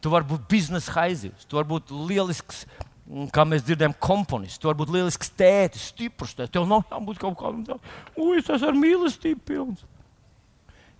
Tu 0.00 0.12
vari 0.12 0.28
būt 0.28 0.46
biznesa 0.48 0.94
haizivs, 0.96 1.44
tu 1.44 1.58
vari 1.58 1.68
būt 1.68 1.90
lielisks, 1.92 2.64
mm, 3.04 3.28
kā 3.34 3.44
mēs 3.44 3.64
dzirdējām, 3.66 3.96
komponists. 4.00 4.60
Tu 4.60 4.70
vari 4.70 4.80
būt 4.80 4.94
lielisks 4.94 5.32
tētis, 5.36 5.90
stiprs 5.92 6.32
tētis. 6.36 6.54
Tev 6.56 6.68
nav 6.68 6.86
jābūt 6.88 7.20
kaut 7.20 7.36
kādam 7.40 7.64
tādam, 7.66 7.82
ui, 8.16 8.40
tas 8.44 8.64
ir 8.64 8.78
mīlestība 8.80 9.44
pilns. 9.52 9.84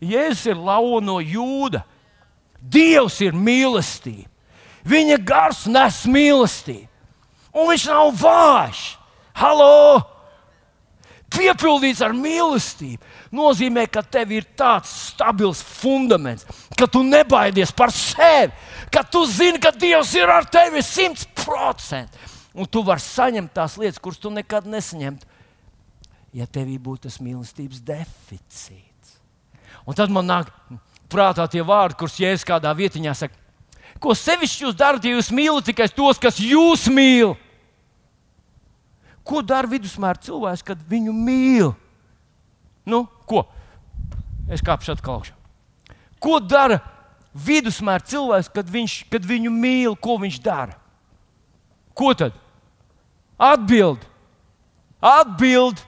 Jēzus 0.01 0.47
ir 0.53 0.61
lauva 0.61 1.01
no 1.05 1.19
jūda. 1.21 1.83
Dievs 2.61 3.21
ir 3.25 3.37
mīlestība. 3.37 4.29
Viņa 4.85 5.19
gars 5.25 5.67
nes 5.69 5.99
mīlestību, 6.09 6.89
un 7.53 7.69
viņš 7.69 7.85
nav 7.91 8.15
vājš. 8.21 8.81
Halo! 9.37 10.01
Piepildīts 11.31 12.01
ar 12.03 12.15
mīlestību 12.17 13.37
nozīmē, 13.37 13.85
ka 13.93 14.03
tev 14.03 14.33
ir 14.35 14.49
tāds 14.59 14.91
stabils 15.13 15.61
fundaments, 15.63 16.47
ka 16.75 16.89
tu 16.91 17.05
nebaidies 17.07 17.71
par 17.77 17.93
sevi, 17.95 18.51
ka 18.93 19.05
tu 19.07 19.25
zini, 19.27 19.61
ka 19.63 19.73
Dievs 19.75 20.15
ir 20.19 20.31
ar 20.31 20.47
tevi 20.51 20.83
simt 20.85 21.27
procenti. 21.45 22.29
Un 22.55 22.67
tu 22.67 22.83
vari 22.83 23.03
saņemt 23.03 23.53
tās 23.55 23.77
lietas, 23.79 24.01
kuras 24.03 24.19
tu 24.19 24.31
nekad 24.35 24.67
nesaņemtu, 24.67 25.27
ja 26.35 26.47
tevī 26.51 26.79
būtu 26.83 27.07
tas 27.07 27.21
mīlestības 27.23 27.83
deficīts. 27.87 29.19
Un 29.87 29.95
tad 29.95 30.11
man 30.11 30.27
nāk 30.27 30.51
prātā 31.11 31.47
tie 31.51 31.63
vārdi, 31.67 31.99
kurus 32.01 32.19
jēzus 32.19 32.47
kādā 32.47 32.75
vietiņā 32.75 33.15
saka, 33.15 33.39
Ko 34.01 34.15
sevišķi 34.17 34.65
jūs 34.65 34.77
darat, 34.81 35.05
ja 35.05 35.13
jūs 35.13 35.29
mīlat 35.35 35.67
tikai 35.69 35.89
tos, 35.93 36.21
kas 36.21 36.39
jūs 36.41 36.87
mīl? 36.93 37.35
Ko 39.27 39.43
dara 39.45 39.69
vidusmēra 39.69 40.21
cilvēks, 40.25 40.65
kad 40.65 40.81
viņu 40.89 41.13
mīl? 41.13 41.75
Nu, 42.89 43.05
ko? 43.29 43.45
Es 44.51 44.65
kāpšu 44.65 44.95
atkal 44.95 45.19
augšā. 45.19 45.37
Ko 46.21 46.41
dara 46.41 46.81
vidusmēra 47.35 48.05
cilvēks, 48.07 48.51
kad, 48.55 48.71
viņš, 48.71 48.97
kad 49.13 49.27
viņu 49.27 49.53
mīl? 49.55 49.95
Ko 50.01 50.19
viņš 50.23 50.41
dara? 50.45 50.77
Ko 51.95 52.15
tad? 52.15 52.35
Atbild! 53.41 54.03
Atbild! 55.01 55.81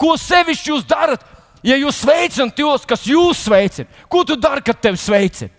Ko 0.00 0.16
sevišķi 0.16 0.72
jūs 0.72 0.84
darat, 0.88 1.24
ja 1.64 1.76
jūs 1.76 2.02
sveicināt 2.02 2.56
tos, 2.56 2.86
kas 2.88 3.04
jūs 3.08 3.44
sveicina? 3.44 3.88
Ko 4.08 4.24
tu 4.24 4.36
dari, 4.40 4.64
kad 4.64 4.80
tevi 4.80 5.00
sveicina? 5.00 5.52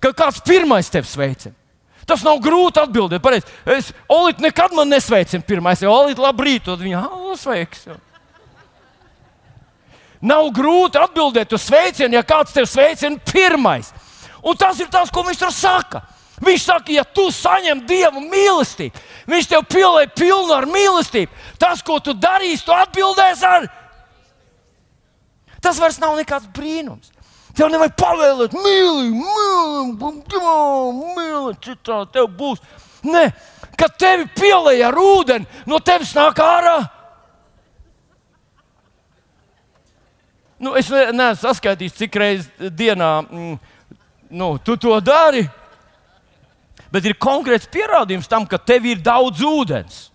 ka 0.00 0.12
kāds 0.14 0.42
pirmais 0.44 0.90
tevi 0.92 1.08
sveicina. 1.08 1.54
Tas 2.06 2.22
nav 2.22 2.38
grūti 2.42 2.78
atbildēt. 2.78 3.22
Pareiz. 3.22 3.46
Es 3.66 3.90
Olītu 4.12 4.44
nekad 4.44 4.74
man 4.76 4.90
nesveicinu 4.92 5.42
pirmais. 5.46 5.82
Ja 5.82 5.90
Olītu 5.90 6.22
labrīt, 6.22 6.62
tad 6.68 6.82
viņa 6.82 7.02
sveiks. 7.40 7.88
Nav 10.26 10.50
grūti 10.54 10.98
atbildēt 10.98 11.54
uz 11.54 11.64
sveicienu, 11.68 12.16
ja 12.18 12.24
kāds 12.26 12.54
tevi 12.54 12.66
sveicina 12.66 13.20
pirmais. 13.30 13.92
Un 14.46 14.58
tas 14.58 14.78
ir 14.82 14.90
tas, 14.90 15.10
ko 15.10 15.22
viņš 15.26 15.40
tur 15.42 15.54
saka. 15.54 16.02
Viņš 16.42 16.64
saka, 16.66 16.92
ja 16.92 17.04
tu 17.04 17.30
saņem 17.32 17.80
dievu 17.88 18.20
mīlestību, 18.20 19.00
viņš 19.30 19.46
tev 19.48 19.62
pielāgoja 19.72 20.10
pilnu 20.18 20.52
ar 20.52 20.66
mīlestību. 20.68 21.32
Tas, 21.58 21.80
ko 21.82 21.96
tu 22.04 22.12
darīsi, 22.12 22.64
tu 22.66 22.74
atbildēsi 22.76 23.46
ar. 23.48 23.68
Tas 25.64 25.80
vairs 25.80 26.00
nav 26.02 26.18
nekāds 26.18 26.50
brīnums. 26.52 27.12
Tev 27.56 27.70
nevajag 27.72 27.94
pavēlēt, 27.96 28.52
mīli, 28.52 29.14
mīli, 29.16 30.10
mīli, 31.16 31.54
citā 31.64 32.02
tev 32.12 32.28
būs. 32.36 32.60
Nē, 33.06 33.30
kad 33.80 33.96
tevi 33.96 34.28
pielēja 34.36 34.90
ar 34.90 35.00
ūdeni, 35.00 35.48
no 35.70 35.80
tevis 35.80 36.12
nāk 36.16 36.36
ārā 36.42 36.76
Nu, 40.58 40.72
es 40.78 40.88
ne- 40.88 41.10
neesmu 41.12 41.42
saskaitījis, 41.42 41.96
cik 41.98 42.16
reizes 42.16 42.72
dienā 42.78 43.10
mm, 43.26 43.56
nu, 44.30 44.56
tu 44.58 44.76
to 44.80 44.94
dari. 45.04 45.44
Bet 46.92 47.04
ir 47.04 47.18
konkrēts 47.20 47.68
pierādījums 47.68 48.28
tam, 48.30 48.46
ka 48.48 48.58
tev 48.58 48.86
ir 48.88 49.02
daudz 49.04 49.42
ūdens. 49.44 50.06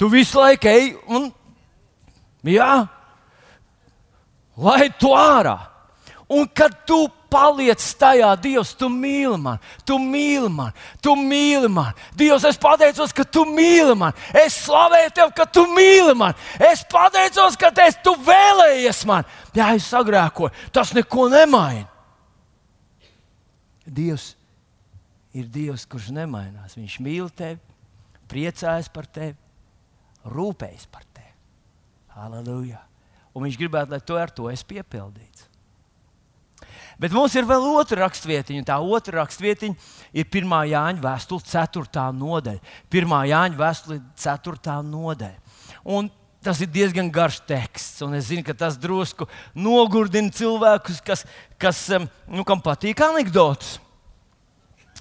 Tu 0.00 0.08
visu 0.08 0.38
laiku 0.40 0.70
ej 0.70 0.94
un 1.12 1.28
jā, 2.46 2.86
lai 4.56 4.88
tu 4.96 5.12
ārā. 5.12 5.58
Un 6.30 6.46
kad 6.48 6.72
tu 6.88 7.02
paliec 7.30 7.82
tajā, 8.00 8.30
Dievs, 8.42 8.72
tu 8.78 8.88
mīli 8.92 9.38
mani, 9.40 9.62
tu 9.86 9.98
mīli 10.02 10.50
mani, 10.52 10.74
tu 11.02 11.14
mīli 11.18 11.70
mani. 11.70 11.94
Dievs, 12.18 12.44
es 12.50 12.58
pateicos, 12.60 13.14
ka 13.16 13.24
tu 13.24 13.44
mīli 13.48 13.94
mani. 13.98 14.18
Es 14.42 14.58
slavēju 14.66 15.14
tevi, 15.16 15.34
ka 15.38 15.46
tu 15.46 15.64
mīli 15.70 16.16
mani. 16.18 16.36
Es 16.70 16.82
pateicos, 16.90 17.58
ka 17.60 17.72
es, 17.86 18.00
tu 18.04 18.16
vēlējies 18.26 19.04
man. 19.08 19.28
Jā, 19.56 19.72
es 19.78 19.88
sagrēkoju. 19.92 20.52
Tas 20.74 20.94
neko 20.96 21.30
nemaina. 21.32 21.88
Dievs 23.90 24.34
ir 25.34 25.48
Dievs, 25.50 25.86
kurš 25.88 26.10
nemainās. 26.14 26.76
Viņš 26.78 27.00
mīl 27.02 27.30
tevi, 27.34 27.58
priecājas 28.30 28.90
par 28.92 29.08
tevi, 29.10 29.36
rūpējas 30.30 30.86
par 30.90 31.06
tevi. 31.14 31.34
Halleluja! 32.14 32.82
Un 33.34 33.46
viņš 33.46 33.58
gribētu, 33.60 33.94
lai 33.94 34.00
tu 34.02 34.16
ar 34.18 34.32
to 34.34 34.48
esi 34.50 34.66
piepildīts. 34.66 35.29
Bet 37.00 37.14
mums 37.16 37.32
ir 37.38 37.46
vēl 37.48 37.64
otra 37.72 38.02
rakstvietiņa, 38.04 38.60
un 38.60 38.68
tā 38.68 38.76
otra 38.76 39.22
rakstvietiņa 39.22 39.92
ir 40.12 40.26
1. 40.26 40.56
Jāņa 40.68 41.04
vēstule, 41.04 41.44
4. 41.48 42.06
nodaļa. 42.20 42.72
1. 42.92 43.14
Jāņa 43.30 43.60
vēstule, 43.60 44.00
4. 44.20 44.74
nodaļa. 44.90 45.54
Un 45.96 46.10
tas 46.44 46.60
ir 46.60 46.68
diezgan 46.72 47.08
garš 47.12 47.40
teksts, 47.48 48.02
un 48.04 48.16
es 48.18 48.28
zinu, 48.28 48.44
ka 48.44 48.56
tas 48.56 48.76
drusku 48.80 49.28
nogurdina 49.56 50.32
cilvēkus, 50.32 51.00
kas, 51.04 51.24
kas 51.60 51.80
nu, 52.28 52.44
kam 52.48 52.60
patīk 52.64 53.00
anekdotas. 53.04 53.78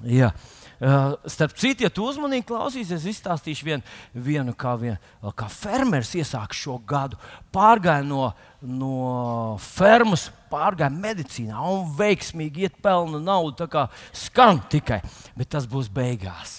Jā. 0.03 0.31
Uh, 0.79 1.17
starp 1.27 1.51
citu, 1.59 1.83
ja 1.83 1.89
tu 1.91 2.05
uzmanīgi 2.07 2.45
klausīsies, 2.47 3.01
es 3.01 3.17
izstāstīšu 3.17 3.65
vien, 3.67 3.81
vienu, 4.15 4.53
kā, 4.55 4.77
vien, 4.79 4.95
kā 5.35 5.49
fermeris 5.51 6.13
iesāk 6.15 6.55
šo 6.55 6.77
gadu. 6.87 7.19
Pārgāja 7.51 8.05
no, 8.07 8.29
no 8.63 9.57
fermas, 9.59 10.29
pārgāja 10.47 10.93
medicīnā 10.95 11.59
un 11.67 11.91
veiksmīgi 11.97 12.63
iet 12.63 12.79
pelna 12.79 13.19
naudu. 13.19 13.57
Tā 13.59 13.67
kā 13.73 13.83
skan 14.15 14.63
tikai, 14.71 15.01
bet 15.35 15.51
tas 15.51 15.67
būs 15.67 15.91
beigās. 15.91 16.55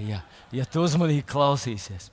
Ja, 0.00 0.22
ja 0.48 0.64
tu 0.64 0.80
uzmanīgi 0.86 1.28
klausīsies. 1.28 2.08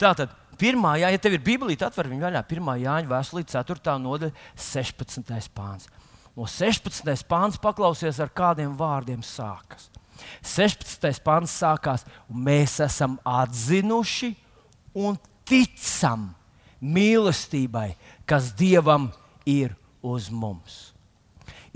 Tātad, 0.00 0.32
pirmā, 0.56 0.96
jā, 1.02 1.12
ja 1.12 1.20
tev 1.20 1.36
ir 1.36 1.44
Bībelīte, 1.44 1.84
atver 1.84 2.08
viņu 2.08 2.30
vaļā. 2.30 2.44
Pirmā 2.48 2.78
Jāņa 2.80 3.12
vēstulē, 3.12 3.44
4. 3.44 3.98
nodaļa, 4.08 4.48
16. 4.56 5.52
pāns. 5.52 5.92
No 6.32 6.48
16. 6.48 7.28
pāns 7.28 7.60
paklausies 7.60 8.24
ar 8.24 8.32
kādiem 8.32 8.72
vārdiem 8.78 9.20
sākas. 9.20 9.90
16. 10.42 11.22
pāns 11.24 11.54
sākās, 11.60 12.04
un 12.28 12.42
mēs 12.48 12.78
esam 12.84 13.16
atzinuši 13.26 14.32
un 14.98 15.18
ticam 15.48 16.28
mīlestībai, 16.82 17.92
kas 18.28 18.52
Dievam 18.56 19.08
ir 19.48 19.74
uz 20.04 20.28
mums. 20.30 20.92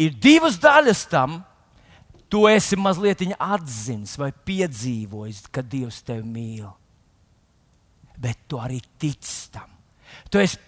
Ir 0.00 0.14
divas 0.16 0.58
daļas 0.60 1.04
tam, 1.10 1.40
tu 2.32 2.46
esi 2.48 2.78
mazliet 2.80 3.24
atzinis 3.36 4.16
vai 4.18 4.30
piedzīvojis, 4.32 5.46
ka 5.52 5.62
Dievs 5.62 6.00
tevi 6.06 6.24
mīl. 6.24 6.70
Bet 8.16 8.46
tu 8.48 8.60
arī 8.60 8.80
tici 8.98 9.50
tam. 9.52 9.68
Tu 10.30 10.40
esi 10.40 10.58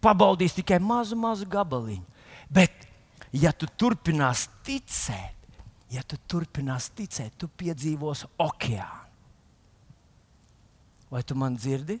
pabaudījis 0.00 0.60
tikai 0.60 0.78
mazu, 0.80 1.18
mazu 1.18 1.48
gabaliņu. 1.50 2.06
Bet, 2.50 2.86
ja 3.32 3.52
tu 3.52 3.68
turpinās 3.78 4.46
ticēt, 4.66 5.36
ja 5.90 6.02
tu 6.06 6.18
turpināsi 6.30 6.94
ticēt, 7.02 7.36
tu 7.38 7.48
piedzīvosi 7.48 8.30
okeānu. 8.38 9.08
Vai 11.10 11.24
tu 11.26 11.34
man 11.34 11.56
dzirdi? 11.58 11.96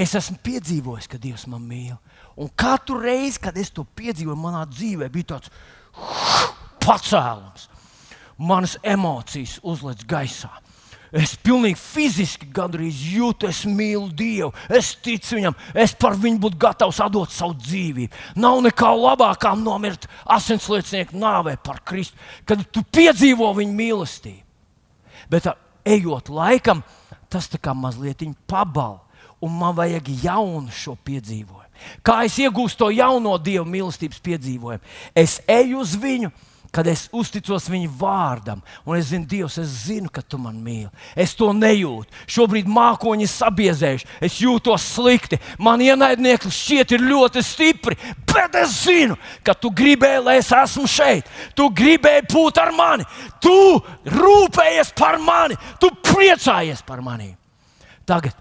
Es 0.00 0.14
esmu 0.16 0.38
piedzīvojis, 0.40 1.10
ka 1.12 1.18
Dievs 1.20 1.44
man 1.52 1.66
mīl. 1.68 1.98
Un 2.40 2.48
katru 2.56 2.96
reizi, 3.02 3.40
kad 3.44 3.58
es 3.60 3.68
to 3.74 3.84
piedzīvoju, 3.84 4.38
manā 4.40 4.62
dzīvē 4.70 5.10
bija 5.12 5.34
tāds 5.34 5.52
pacēlums. 6.80 7.66
Manas 8.40 8.78
emocijas 8.80 9.58
uzlēc 9.60 10.06
gaisā. 10.08 10.48
Es 11.10 11.32
pilnīgi 11.34 11.74
fiziski 11.74 12.46
gandrīz 12.54 13.00
jūtu, 13.16 13.48
es 13.50 13.64
mīlu 13.66 14.12
Dievu, 14.14 14.52
es 14.70 14.92
ticu 15.02 15.40
Viņam, 15.40 15.56
es 15.74 15.94
par 15.98 16.14
viņu 16.14 16.38
būtu 16.44 16.60
gatavs 16.60 17.00
atdot 17.02 17.32
savu 17.34 17.56
dzīvību. 17.58 18.14
Nav 18.38 18.60
nekā 18.62 18.90
labākā 18.94 19.56
nomirt 19.58 20.06
asinsliecinieku 20.30 21.18
nāvē 21.18 21.56
par 21.64 21.80
Kristu, 21.86 22.18
kad 22.46 22.62
tu 22.70 22.84
piedzīvo 22.86 23.50
viņa 23.58 23.76
mīlestību. 23.80 24.46
Bet 25.30 25.50
ejot 25.86 26.30
laikam, 26.30 26.84
tas 27.30 27.48
tā 27.50 27.58
kā 27.62 27.74
mazliet 27.74 28.22
pabal, 28.46 29.00
un 29.42 29.56
man 29.56 29.74
vajag 29.74 30.12
jaunu 30.22 30.70
šo 30.70 30.94
piedzīvojumu. 30.94 31.66
Kā 32.04 32.20
es 32.26 32.36
iegūstu 32.38 32.84
to 32.84 32.90
jauno 32.92 33.38
Dieva 33.40 33.64
mīlestības 33.64 34.20
piedzīvojumu? 34.20 34.82
Es 35.16 35.38
eju 35.48 35.80
uz 35.80 35.94
viņu 35.96 36.30
kad 36.70 36.86
es 36.86 37.08
uzticos 37.14 37.66
viņa 37.70 37.90
vārdam, 37.98 38.60
un 38.86 38.96
es 38.96 39.08
zinu, 39.10 39.26
Dievs, 39.28 39.58
es 39.58 39.70
zinu, 39.88 40.10
ka 40.12 40.22
tu 40.22 40.38
man 40.38 40.58
mīli. 40.62 40.90
Es 41.18 41.34
to 41.38 41.50
nejūtu. 41.54 42.10
Šobrīd 42.30 42.68
mākoņi 42.70 43.26
ir 43.26 43.32
sabiezējuši, 43.32 44.08
es 44.22 44.38
jūtos 44.42 44.86
slikti. 44.94 45.40
Man 45.58 45.82
ienaidnieki 45.82 46.52
šķiet 46.54 46.94
ļoti 47.02 47.42
stipri, 47.46 47.98
bet 48.30 48.54
es 48.62 48.76
zinu, 48.84 49.18
ka 49.46 49.56
tu 49.58 49.72
gribēji, 49.74 50.22
lai 50.26 50.38
es 50.40 50.52
esmu 50.54 50.86
šeit. 50.90 51.28
Tu 51.58 51.66
gribēji 51.74 52.28
būt 52.30 52.62
ar 52.62 52.72
mani, 52.76 53.08
tu 53.42 53.56
rūpējies 54.06 54.94
par 54.98 55.18
mani, 55.22 55.58
tu 55.82 55.90
priecājies 56.06 56.84
par 56.86 57.02
mani. 57.02 57.32
Tagad, 58.06 58.34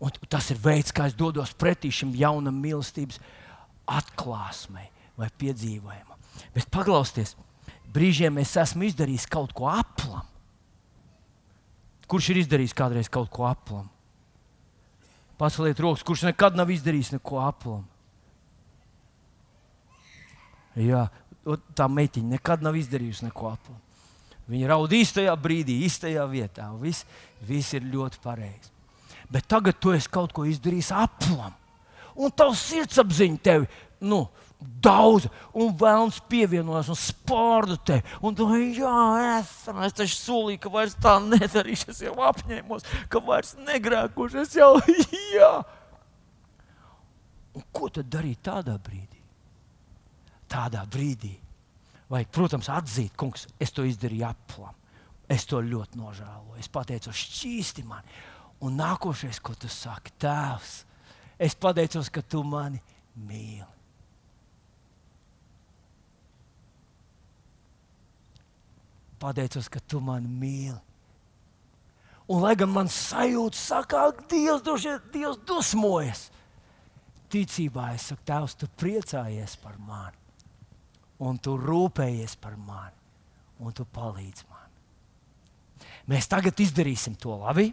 un 0.00 0.12
tas 0.28 0.52
ir 0.52 0.60
veids, 0.60 0.92
kā 0.92 1.08
es 1.08 1.16
dodos 1.16 1.56
pretī 1.56 1.92
šim 1.92 2.12
jaunam 2.16 2.60
mīlestības 2.60 3.20
atklāsmei 3.90 4.88
vai 5.18 5.28
piedzīvojumam. 5.40 6.09
Bet 6.54 6.68
paklausieties, 6.72 7.36
brīžiem 7.94 8.40
es 8.42 8.56
esmu 8.60 8.88
izdarījis 8.88 9.28
kaut 9.30 9.54
ko 9.56 9.68
aplam. 9.70 10.26
Kurš 12.10 12.32
ir 12.32 12.42
izdarījis 12.42 12.74
kādreiz 12.74 13.10
kaut 13.12 13.30
ko 13.30 13.46
aplam? 13.46 13.86
Pasauliet 15.40 15.78
rokas, 15.80 16.04
kurš 16.04 16.26
nekad 16.28 16.58
nav 16.58 16.70
izdarījis 16.72 17.14
neko 17.14 17.38
aplam. 17.44 17.84
Jā, 20.78 21.06
tā 21.74 21.86
meitiņa 21.90 22.36
nekad 22.36 22.64
nav 22.66 22.76
izdarījusi 22.78 23.28
neko 23.28 23.52
aplam. 23.54 23.78
Viņa 24.50 24.68
raud 24.72 24.92
īstajā 24.94 25.32
brīdī, 25.38 25.78
īstajā 25.86 26.24
vietā. 26.30 26.66
Viss, 26.82 27.06
viss 27.46 27.74
ir 27.78 27.86
ļoti 27.86 28.18
pareizi. 28.22 28.72
Bet 29.30 29.46
tagad 29.50 29.78
tu 29.78 29.94
esi 29.94 30.10
kaut 30.10 30.34
ko 30.34 30.44
izdarījis 30.48 30.90
aplam. 30.96 31.54
Un 32.18 32.32
tavs 32.34 32.64
sirdsapziņa 32.72 33.42
tevi 33.46 33.68
nu, 34.10 34.24
daudz, 34.60 35.26
un 35.56 35.72
vēlams 35.80 36.20
pievienojas 36.30 36.90
un 36.92 36.98
spārda 36.98 37.76
te. 37.86 37.98
Un 38.24 38.36
tu 38.36 38.46
jā, 38.76 38.94
es, 39.38 39.52
es 39.86 39.96
taču 39.96 40.16
solīju, 40.16 40.62
ka 40.64 40.72
vairs 40.72 40.96
tā 41.00 41.16
nedarīšu. 41.24 41.90
Es 41.92 42.02
jau 42.04 42.16
apņēmos, 42.30 42.88
ka 43.12 43.22
vairs 43.24 43.54
negrēkošu. 43.66 44.42
Es 44.44 44.56
jau, 44.58 44.72
jā. 45.38 45.52
Un 47.56 47.66
ko 47.74 47.90
tad 47.92 48.10
darīt 48.12 48.44
tādā 48.46 48.76
brīdī? 48.80 49.22
Tādā 50.50 50.84
brīdī 50.90 51.34
vajag, 52.10 52.30
protams, 52.34 52.68
atzīt, 52.74 53.14
kungs, 53.18 53.46
es 53.62 53.72
to 53.74 53.84
izdarīju 53.86 54.26
aplam. 54.26 54.76
Es 55.30 55.46
to 55.46 55.60
ļoti 55.62 55.98
nožēloju. 56.00 56.58
Es 56.58 56.70
pateicu, 56.72 57.12
šķīsti 57.14 57.84
mani. 57.86 58.16
Un 58.66 58.74
nākošais, 58.76 59.38
ko 59.40 59.54
tu 59.56 59.70
saki, 59.70 60.12
Tēvs, 60.20 60.72
es 61.40 61.54
pateicos, 61.56 62.10
ka 62.12 62.22
tu 62.26 62.42
mani 62.44 62.80
mīli. 63.14 63.79
Pateicos, 69.20 69.68
ka 69.70 69.82
tu 69.84 70.00
mani 70.04 70.28
mīli. 70.28 70.78
Un, 72.30 72.38
lai 72.44 72.54
gan 72.54 72.70
man 72.70 72.86
sajūta, 72.90 73.58
saka, 73.58 74.04
ka 74.14 74.26
Dievs, 74.30 74.62
duši, 74.62 74.94
Dievs 75.10 75.40
dusmojas, 75.48 76.28
ticībā 77.30 77.88
es 77.96 78.06
saku, 78.10 78.22
Tēvs, 78.28 78.54
tu 78.60 78.68
priecājies 78.78 79.56
par 79.62 79.74
mani, 79.82 80.16
un 81.26 81.40
tu 81.42 81.56
rūpējies 81.58 82.36
par 82.38 82.54
mani, 82.54 82.94
un 83.58 83.74
tu 83.74 83.82
palīdzi 83.82 84.46
man. 84.46 84.70
Mēs 86.10 86.30
tagad 86.30 86.58
izdarīsim 86.62 87.18
to 87.18 87.34
labi. 87.38 87.72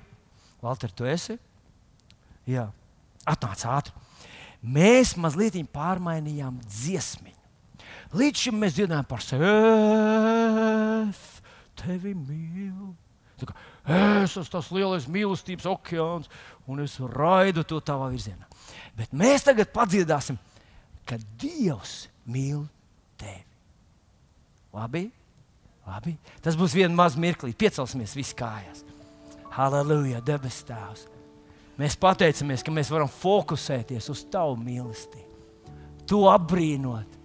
Valter, 0.61 0.89
tu 0.89 1.05
esi? 1.05 1.37
Jā, 2.49 2.65
atnāc 3.29 3.61
ātri. 3.69 3.93
Mēs 4.65 5.13
mazliet 5.21 5.57
pārmainījām 5.69 6.57
dziesmu. 6.65 7.33
Līdz 8.17 8.47
šim 8.47 8.61
mēs 8.61 8.77
dziedājām 8.77 9.05
par 9.05 9.21
sevi 9.21 9.49
tevi 11.77 12.13
mīlu, 12.17 12.93
kā, 13.41 13.53
es 14.23 14.33
esmu 14.33 14.51
tas 14.51 14.71
lielais 14.73 15.07
mīlestības 15.11 15.67
okeāns, 15.69 16.31
un 16.67 16.81
es 16.83 16.97
raidu 17.13 17.65
to 17.67 17.79
tavā 17.83 18.09
virzienā. 18.13 18.47
Bet 18.97 19.13
mēs 19.13 19.45
tagad 19.45 19.69
padziedāsim, 19.75 20.39
ka 21.07 21.19
Dievs 21.39 22.07
mīl 22.27 22.65
tevi. 23.19 23.45
Labi? 24.75 25.05
Labi? 25.87 26.17
Tas 26.43 26.57
būs 26.59 26.75
viens 26.75 26.95
mazs 26.95 27.19
mirklis, 27.21 27.55
piecelsimies 27.57 28.15
visi 28.17 28.35
kājās. 28.37 28.83
Halleluja, 29.57 30.19
debes 30.21 30.59
Tēvs! 30.67 31.07
Mēs 31.77 31.93
pateicamies, 32.01 32.63
ka 32.65 32.73
mēs 32.73 32.89
varam 32.89 33.09
fokusēties 33.09 34.09
uz 34.09 34.23
Tavu 34.33 34.57
mīlestību, 34.57 35.73
to 36.09 36.23
apbrīnot 36.31 37.17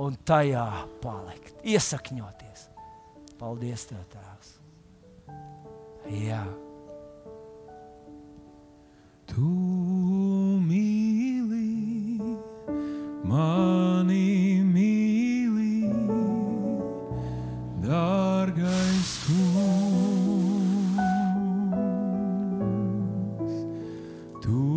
un 0.00 0.18
tajā 0.28 0.66
palikt, 1.00 1.54
iesakņoties. 1.64 2.49
Paldies, 3.40 3.86
Tev, 3.88 4.02
Tēvs! 4.12 4.48
Jā. 6.12 6.42
Tu 9.30 9.52
mīli, 10.66 11.70
mani 13.24 14.60
mīli, 14.68 15.88
dārgais 17.86 19.14
kungs. 19.24 20.60
Tu 24.44 24.69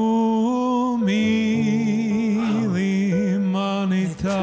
mīli 1.04 2.86
mani 3.44 4.06
tā. 4.22 4.40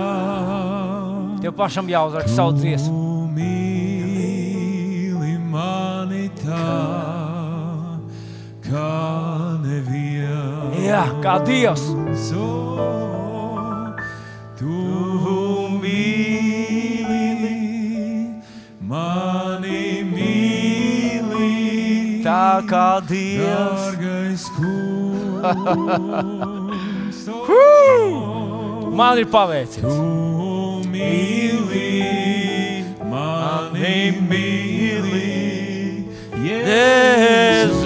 Tev 1.41 1.57
pašam 1.57 1.89
jāuzrak 1.89 2.29
savu 2.29 2.53
dziesmu. 2.61 2.93
Tu 2.93 3.33
mīli 3.39 5.33
mani 5.49 6.29
tā, 6.43 6.69
kā 8.69 8.93
neviens. 9.65 10.77
Jā, 10.85 11.05
kā 11.25 11.41
Dievs. 11.49 11.89
So, 12.29 12.45
kā 22.69 23.01
Dievs. 23.09 23.97
dārgais 23.99 24.45
kungs. 24.57 25.99
Man 28.99 29.19
ir 29.23 29.29
paveicies. 29.31 29.83
Tu 29.85 29.93
mīli, 30.91 31.91
mani 33.07 33.95
mīli, 34.27 35.29
Jēzu. 36.43 37.78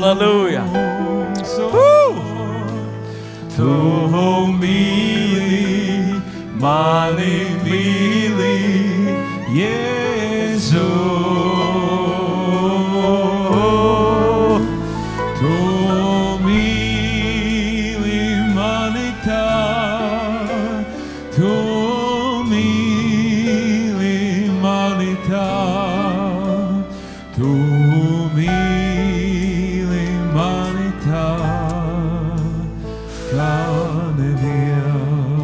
Kungs. 0.00 0.63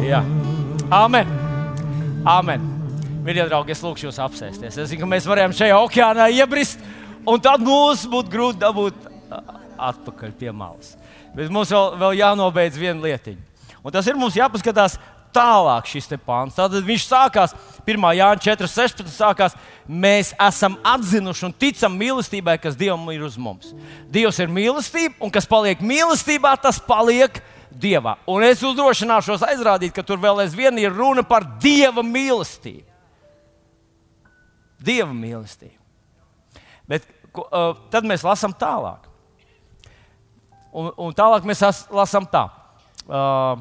Jā. 0.07 0.21
Amen. 0.91 1.27
Amen. 2.27 2.63
Mīļie 3.25 3.45
draugi, 3.49 3.73
es 3.75 3.83
lūgšu 3.83 4.07
jūs 4.07 4.19
apsēsties. 4.23 4.77
Es 4.79 4.89
zinu, 4.89 5.03
ka 5.03 5.09
mēs 5.11 5.27
varējām 5.27 5.53
šajā 5.57 5.77
okeānā 5.85 6.29
iebrist, 6.37 6.81
un 7.27 7.41
tad 7.43 7.63
mums 7.65 8.05
būtu 8.09 8.31
grūti 8.31 8.61
dabūt 8.63 9.07
atpakaļ 9.91 10.33
pie 10.39 10.53
malas. 10.55 10.95
Bet 11.35 11.51
mums 11.53 11.71
vēl, 11.73 11.97
vēl 12.01 12.19
jānobeidz 12.21 12.79
viena 12.79 13.03
lietiņa. 13.03 13.67
Un 13.81 13.93
tas 13.93 14.07
ir 14.07 14.19
mums 14.19 14.37
jāpaskatās 14.37 14.97
tālāk 15.35 15.87
šis 15.91 16.11
pāns. 16.25 16.55
Tad 16.55 16.75
viņš 16.85 17.05
sākās 17.07 17.55
1. 17.85 18.09
Jāņa 18.17 18.43
4.16. 18.45 19.07
sākās. 19.11 19.55
Mēs 19.87 20.33
esam 20.47 20.77
atzinuši 20.87 21.47
un 21.47 21.55
ticam 21.59 21.95
mīlestībai, 21.99 22.57
kas 22.61 22.77
Dievam 22.79 23.07
ir 23.11 23.23
uz 23.27 23.37
mums. 23.39 23.73
Dievs 24.11 24.39
ir 24.39 24.51
mīlestība, 24.51 25.17
un 25.19 25.33
kas 25.33 25.47
paliek 25.49 25.81
mīlestībā, 25.83 26.55
tas 26.61 26.79
paliek 26.83 27.41
Dievā. 27.71 28.17
Un 28.27 28.43
es 28.43 28.61
uzdrošināšos 28.65 29.45
aizrādīt, 29.47 29.93
ka 29.95 30.03
tur 30.03 30.19
vēl 30.21 30.43
aizvien 30.43 30.77
ir 30.81 30.91
runa 30.93 31.23
par 31.23 31.45
Dieva 31.63 32.03
mīlestību. 32.03 32.87
Dieva 34.81 35.13
mīlestību. 35.13 35.77
Bet 36.89 37.05
ko, 37.31 37.45
uh, 37.47 37.75
tad 37.93 38.07
mēs 38.07 38.25
lasām 38.25 38.53
tālāk. 38.57 39.07
Un, 40.71 40.89
un 40.97 41.13
tālāk 41.15 41.45
mēs 41.47 41.61
as- 41.67 41.85
lasām 41.91 42.25
tā. 42.31 42.47
Uh, 43.05 43.59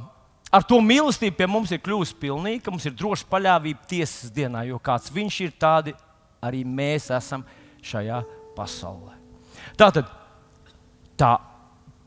ar 0.50 0.66
to 0.66 0.80
mīlestību 0.82 1.36
pie 1.38 1.48
mums 1.50 1.72
ir 1.74 1.82
kļuvusi 1.82 2.16
pilnīga, 2.22 2.64
ka 2.64 2.74
mums 2.74 2.86
ir 2.88 2.96
droša 2.98 3.28
paļāvība 3.30 3.86
tiesas 3.90 4.32
dienā, 4.34 4.64
jo 4.68 4.80
kāds 4.82 5.12
viņš 5.14 5.40
ir, 5.46 5.54
tādi 5.60 5.94
arī 6.42 6.64
mēs 6.66 7.10
esam 7.14 7.44
šajā 7.84 8.22
pasaulē. 8.56 9.14
Tātad 9.78 10.08
tā 11.20 11.34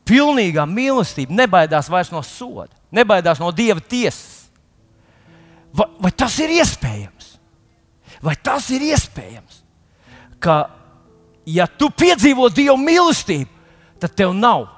pilnīgā 0.08 0.66
mīlestība 0.68 1.34
nebaidās 1.42 1.88
vairs 1.92 2.12
no 2.12 2.22
soda, 2.24 2.72
nebaidās 2.94 3.40
no 3.40 3.50
dieva 3.52 3.80
tiesas. 3.80 4.44
Vai, 5.74 5.88
vai 5.98 6.12
tas 6.14 6.36
ir 6.44 6.52
iespējams? 6.54 7.32
Vai 8.22 8.36
tas 8.40 8.68
ir 8.72 8.84
iespējams? 8.86 9.60
Ka, 10.40 10.68
ja 11.48 11.66
tu 11.66 11.90
piedzīvo 11.90 12.48
dievu 12.52 12.76
mīlestību, 12.80 13.50
tad 14.00 14.14
tev 14.16 14.34
nav 14.36 14.68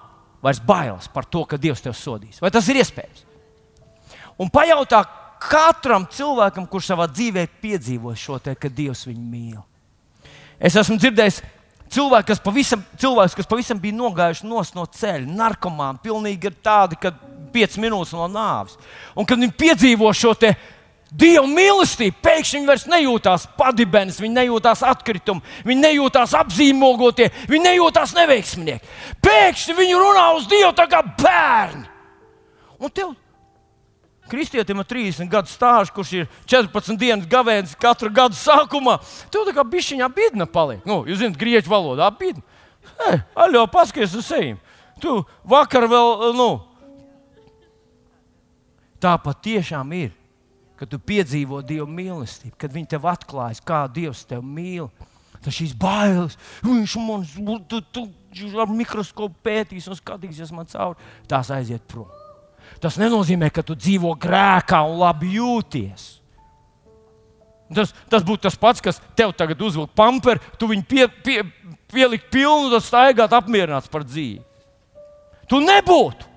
vairs 0.42 0.62
bailes 0.62 1.08
par 1.12 1.26
to, 1.26 1.44
ka 1.48 1.58
Dievs 1.60 1.82
tevi 1.82 1.96
sodīs. 1.98 2.40
Vai 2.42 2.52
tas 2.54 2.66
ir 2.70 2.78
iespējams? 2.80 3.24
Un 4.40 4.50
pajautā 4.52 5.02
katram 5.42 6.06
cilvēkam, 6.12 6.66
kurš 6.70 6.92
savā 6.92 7.08
dzīvē 7.10 7.46
piedzīvo 7.62 8.14
šo 8.16 8.38
te, 8.42 8.54
ka 8.54 8.70
Dievs 8.72 9.06
viņu 9.08 9.24
mīl. 9.24 9.62
Es 10.56 10.76
esmu 10.78 10.96
dzirdējis 11.00 11.42
cilvēku, 11.92 12.30
kas 12.32 12.42
pavisam, 12.42 12.84
cilvēks, 13.00 13.36
kas 13.38 13.48
pavisam 13.50 13.80
bija 13.82 13.96
nogājuši 13.96 14.48
no 14.48 14.86
ceļa, 14.86 15.26
narkomāni, 15.26 16.02
pilnīgi 16.04 16.50
ir 16.50 16.56
tādi, 16.64 16.98
ka 17.00 17.12
5 17.54 17.78
minūtes 17.82 18.14
no 18.16 18.28
nāves. 18.30 18.78
Un 19.16 19.28
kad 19.28 19.40
viņi 19.40 19.58
piedzīvo 19.58 20.12
šo 20.14 20.34
te 20.38 20.54
Dieva 21.16 21.46
mīlestību, 21.46 22.18
pēkšņi 22.18 22.58
viņi 22.58 22.66
vairs 22.66 22.84
nejūtās 22.90 23.44
padibens, 23.56 24.16
viņi 24.20 24.34
nejūtās 24.40 24.80
atkritumi, 24.84 25.44
viņi 25.64 25.84
nejūtās 25.84 26.34
apzīmogotie, 26.34 27.28
viņi 27.46 27.68
nejūtās 27.68 28.14
neveiksminieki. 28.16 28.90
Pēkšņi 29.22 29.76
viņi 29.78 30.00
runā 30.02 30.24
uz 30.34 30.48
Dievu 30.50 30.72
tā 30.76 30.88
kā 30.90 31.04
bērni. 31.06 31.86
Un 32.82 32.92
tev, 32.92 33.14
kristietim 34.30 34.82
ar 34.82 34.88
30 34.88 35.30
gadu 35.30 35.50
stāžu, 35.50 35.94
kurš 35.96 36.12
ir 36.20 36.28
14 36.50 36.98
dienas 37.00 37.28
gavēnis 37.30 37.76
katru 37.80 38.10
gadu 38.14 38.38
sākumā, 38.38 38.98
tev 39.32 39.46
tā 39.48 39.54
kā 39.56 39.64
bišķiņā 39.66 40.08
bidna 40.14 40.46
paliek. 40.50 40.84
Nu, 40.88 41.02
jūs 41.08 41.22
zināt, 41.22 41.38
grieķu 41.40 41.72
valodā 41.72 42.10
bidna. 42.18 42.44
Ei, 43.08 43.20
aļo, 43.46 43.66
paskaties 43.72 44.14
uz 44.18 44.28
seju. 44.28 44.58
Tu 45.02 45.12
vakar 45.44 45.88
vēl, 45.90 46.30
nu, 46.36 46.50
tā 49.02 49.16
patiešām 49.22 49.92
ir. 49.96 50.14
Kad 50.76 50.90
tu 50.92 50.98
piedzīvo 51.00 51.62
Dieva 51.64 51.86
mīlestību, 51.88 52.52
kad 52.60 52.74
Viņš 52.74 52.90
tev 52.92 53.06
atklājas, 53.08 53.62
kā 53.64 53.86
Dievs 53.88 54.26
tevi 54.28 54.44
mīl, 54.44 54.90
tad 55.40 55.54
šīs 55.56 55.72
bailes, 55.80 56.36
viņš 56.66 56.96
man 57.00 57.24
tu, 57.70 57.80
tu, 57.80 58.04
ar 58.60 58.68
mikroskopu 58.68 59.40
pētīs 59.46 59.88
un 59.88 59.96
skatīsies 59.96 60.52
man 60.52 60.68
cauri, 60.68 61.00
tās 61.30 61.48
aiziet 61.54 61.86
prom. 61.88 62.10
Tas 62.82 62.98
nenozīmē, 63.00 63.50
ka 63.52 63.64
tu 63.64 63.76
dzīvo 63.78 64.12
grēkā 64.20 64.82
un 64.86 65.00
labi 65.00 65.36
jūties. 65.38 66.06
Tas, 67.74 67.90
tas 68.10 68.22
būtu 68.22 68.44
tas 68.46 68.58
pats, 68.60 68.82
kas 68.82 69.00
tev 69.18 69.32
tagad 69.34 69.62
uzvilk 69.66 69.90
pamperu, 69.98 70.42
tu 70.58 70.68
viņu 70.70 70.84
pie, 70.86 71.06
pie, 71.24 71.40
pielikt 71.90 72.28
pilnu, 72.30 72.70
tad 72.70 72.84
staigāt 72.86 73.34
apmierināts 73.34 73.90
par 73.90 74.04
dzīvi. 74.06 74.44
Tu 75.50 75.58
nebūtu. 75.62 76.28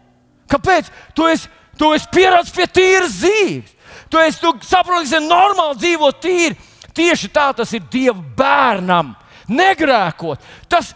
Kāpēc? 0.49 0.89
Tu 1.17 1.27
esi, 1.29 1.49
tu 1.77 1.91
esi 1.93 2.09
pieradis 2.13 2.53
pie 2.55 2.65
tīras 2.65 3.19
dzīves. 3.21 3.75
Tu, 4.09 4.21
esi, 4.25 4.41
tu 4.41 4.53
saproti, 4.65 5.11
ka 5.11 5.21
normāli 5.21 5.77
dzīvot 5.83 6.21
tīri. 6.23 6.57
Tieši 6.97 7.29
tā 7.33 7.51
tas 7.57 7.71
ir 7.77 7.85
Dieva 7.91 8.17
bērnam. 8.17 9.13
Negrēkot. 9.49 10.41
Tas, 10.69 10.91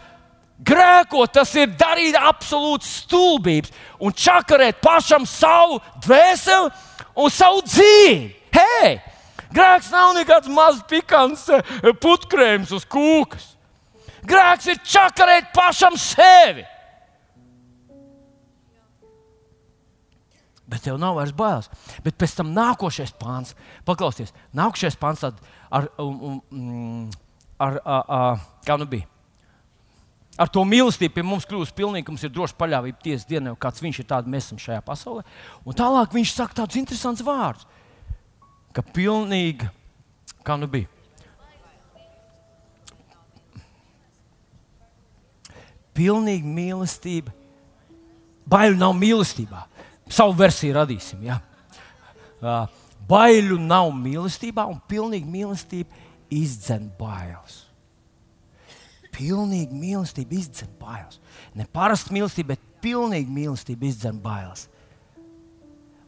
Grēkot, 0.64 1.32
tas 1.34 1.50
ir 1.58 1.72
darīt 1.76 2.16
absolūti 2.16 2.88
stulbības 2.88 3.72
un 4.00 4.14
čakarēt 4.16 4.80
pašam 4.84 5.26
savu 5.28 5.80
dvēseli 6.04 6.70
un 7.20 7.32
savu 7.32 7.64
dzīvi. 7.66 8.30
Hei! 8.54 8.94
Grēks 9.54 9.90
nav 9.92 10.14
nekāds 10.16 10.50
mazs 10.50 10.82
pikants 10.90 11.46
eh, 11.52 11.74
putkrēms 12.02 12.72
uz 12.74 12.86
kūkas. 12.90 13.52
Grēks 14.24 14.70
ir 14.72 14.80
čakarēt 14.88 15.52
pašam 15.54 15.98
sevi. 16.00 16.64
Bet 20.64 20.86
tev 20.86 20.96
nav 20.98 21.18
vairs 21.18 21.34
bailes. 21.36 21.68
Bet 22.02 22.16
pēc 22.18 22.38
tam 22.40 22.54
nākošais 22.56 23.12
pāns, 23.20 23.52
paklausieties, 23.86 24.32
nākošais 24.56 24.96
pāns 24.98 25.26
ar, 25.28 25.90
um, 26.00 26.40
um, 26.40 27.10
ar, 27.60 27.82
ar, 27.84 28.06
ar, 28.08 28.46
kā 28.64 28.78
nu 28.80 28.88
bija 28.90 29.13
ar 30.38 30.50
to 30.50 30.64
mīlestību 30.66 31.14
pie 31.14 31.24
mums 31.26 31.46
kļūst 31.48 31.74
pilnīgi, 31.76 32.10
mums 32.10 32.24
ir 32.26 32.32
droši 32.34 32.56
paļāvība 32.58 33.02
tiesas 33.04 33.28
dienā, 33.28 33.54
kāds 33.60 33.82
viņš 33.84 34.00
ir, 34.00 34.08
tāds 34.10 34.30
mēs 34.30 34.48
esam 34.48 34.60
šajā 34.62 34.82
pasaulē. 34.86 35.22
Un 35.64 35.78
tālāk 35.78 36.14
viņš 36.16 36.34
saka 36.34 36.58
tādus 36.62 36.80
interesantus 36.80 37.26
vārdus, 37.26 37.66
ka 38.74 38.82
pilnīgi, 38.94 39.68
kā 40.46 40.58
nu 40.58 40.68
bija. 40.70 40.90
Pilnīga 45.94 46.50
mīlestība. 46.50 47.30
Baiļu 48.50 48.74
nav 48.80 48.96
mīlestībā. 48.98 49.60
Savu 50.10 50.34
versiju 50.36 50.74
radīsim. 50.74 51.22
Ja? 51.22 51.38
Baiļu 53.08 53.60
nav 53.62 53.92
mīlestībā, 53.94 54.66
un 54.66 54.82
pilnīga 54.90 55.30
mīlestība 55.30 56.02
izdzen 56.34 56.90
bailes 56.98 57.63
pilnīga 59.14 59.76
mīlestība 59.78 60.36
izdzen 60.38 60.70
bailes. 60.80 61.20
Ne 61.54 61.66
parasta 61.70 62.14
mīlestība, 62.14 62.54
bet 62.54 62.82
pilnīga 62.84 63.30
mīlestība 63.30 63.88
izdzen 63.88 64.20
bailes. 64.22 64.68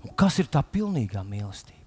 Un 0.05 0.15
kas 0.19 0.39
ir 0.43 0.51
tā 0.51 0.63
pilnīgā 0.63 1.23
mīlestība? 1.27 1.83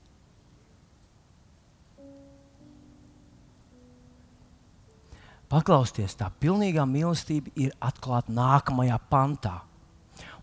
Paklausieties, 5.50 6.14
tā 6.14 6.28
pilnīgā 6.42 6.84
mīlestība 6.86 7.52
ir 7.58 7.72
atklāta 7.82 8.34
nākamajā 8.34 9.00
pantā. 9.10 9.56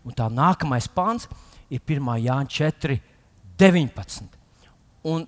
Un 0.03 0.15
tā 0.15 0.27
nākamais 0.31 0.89
pants 0.91 1.29
ir 1.71 1.79
1. 1.79 2.09
Jāņa 2.25 2.51
4, 2.57 2.97
19. 3.59 4.35
Un, 5.07 5.23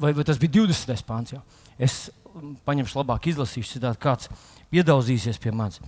vai, 0.00 0.14
vai 0.16 0.24
tas 0.24 0.40
bija 0.40 0.62
20. 0.62 1.04
pants? 1.04 1.34
Jau? 1.34 1.42
Es 1.76 2.06
paņemšu 2.64 3.00
labāk, 3.00 3.28
izlasīšu, 3.32 3.76
citādi 3.76 4.00
kāds 4.00 4.30
iedauzīsies 4.74 5.40
pie 5.42 5.52
manis. 5.54 5.80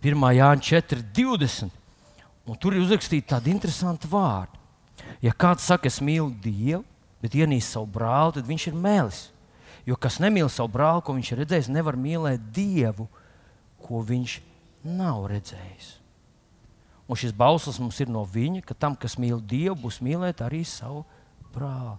1. 0.00 0.16
Jāņa 0.36 0.64
4, 0.64 1.04
20. 1.16 1.76
Un 2.48 2.56
tur 2.58 2.74
ir 2.74 2.82
uzrakstīti 2.82 3.28
tādi 3.30 3.52
interesanti 3.52 4.08
vārdi. 4.10 4.58
Ja 5.24 5.32
kāds 5.36 5.66
saka, 5.68 5.88
es 5.90 6.00
mīlu 6.02 6.32
Dievu, 6.42 6.82
bet 7.20 7.36
ienīst 7.36 7.76
savu 7.76 7.88
brāli, 7.98 8.38
tad 8.38 8.48
viņš 8.48 8.66
ir 8.70 8.80
mēlis. 8.80 9.20
Jo 9.88 9.96
kas 10.00 10.18
nemīl 10.22 10.48
savu 10.52 10.72
brāli, 10.72 11.04
ko 11.04 11.14
viņš 11.16 11.32
ir 11.32 11.40
redzējis, 11.42 11.72
nevar 11.72 11.98
mīlēt 12.00 12.50
Dievu, 12.54 13.08
ko 13.80 14.00
viņš 14.06 14.38
nav 14.84 15.26
redzējis. 15.30 15.96
Un 17.10 17.18
šis 17.18 17.34
bauslis 17.36 17.80
mums 17.82 17.98
ir 18.00 18.10
no 18.12 18.22
viņa, 18.22 18.62
ka 18.64 18.76
tam, 18.76 18.94
kas 18.96 19.18
mīl 19.20 19.40
Dievu, 19.42 19.76
būs 19.84 19.98
mīlēt 20.04 20.44
arī 20.46 20.62
savu 20.68 21.04
brāli. 21.52 21.98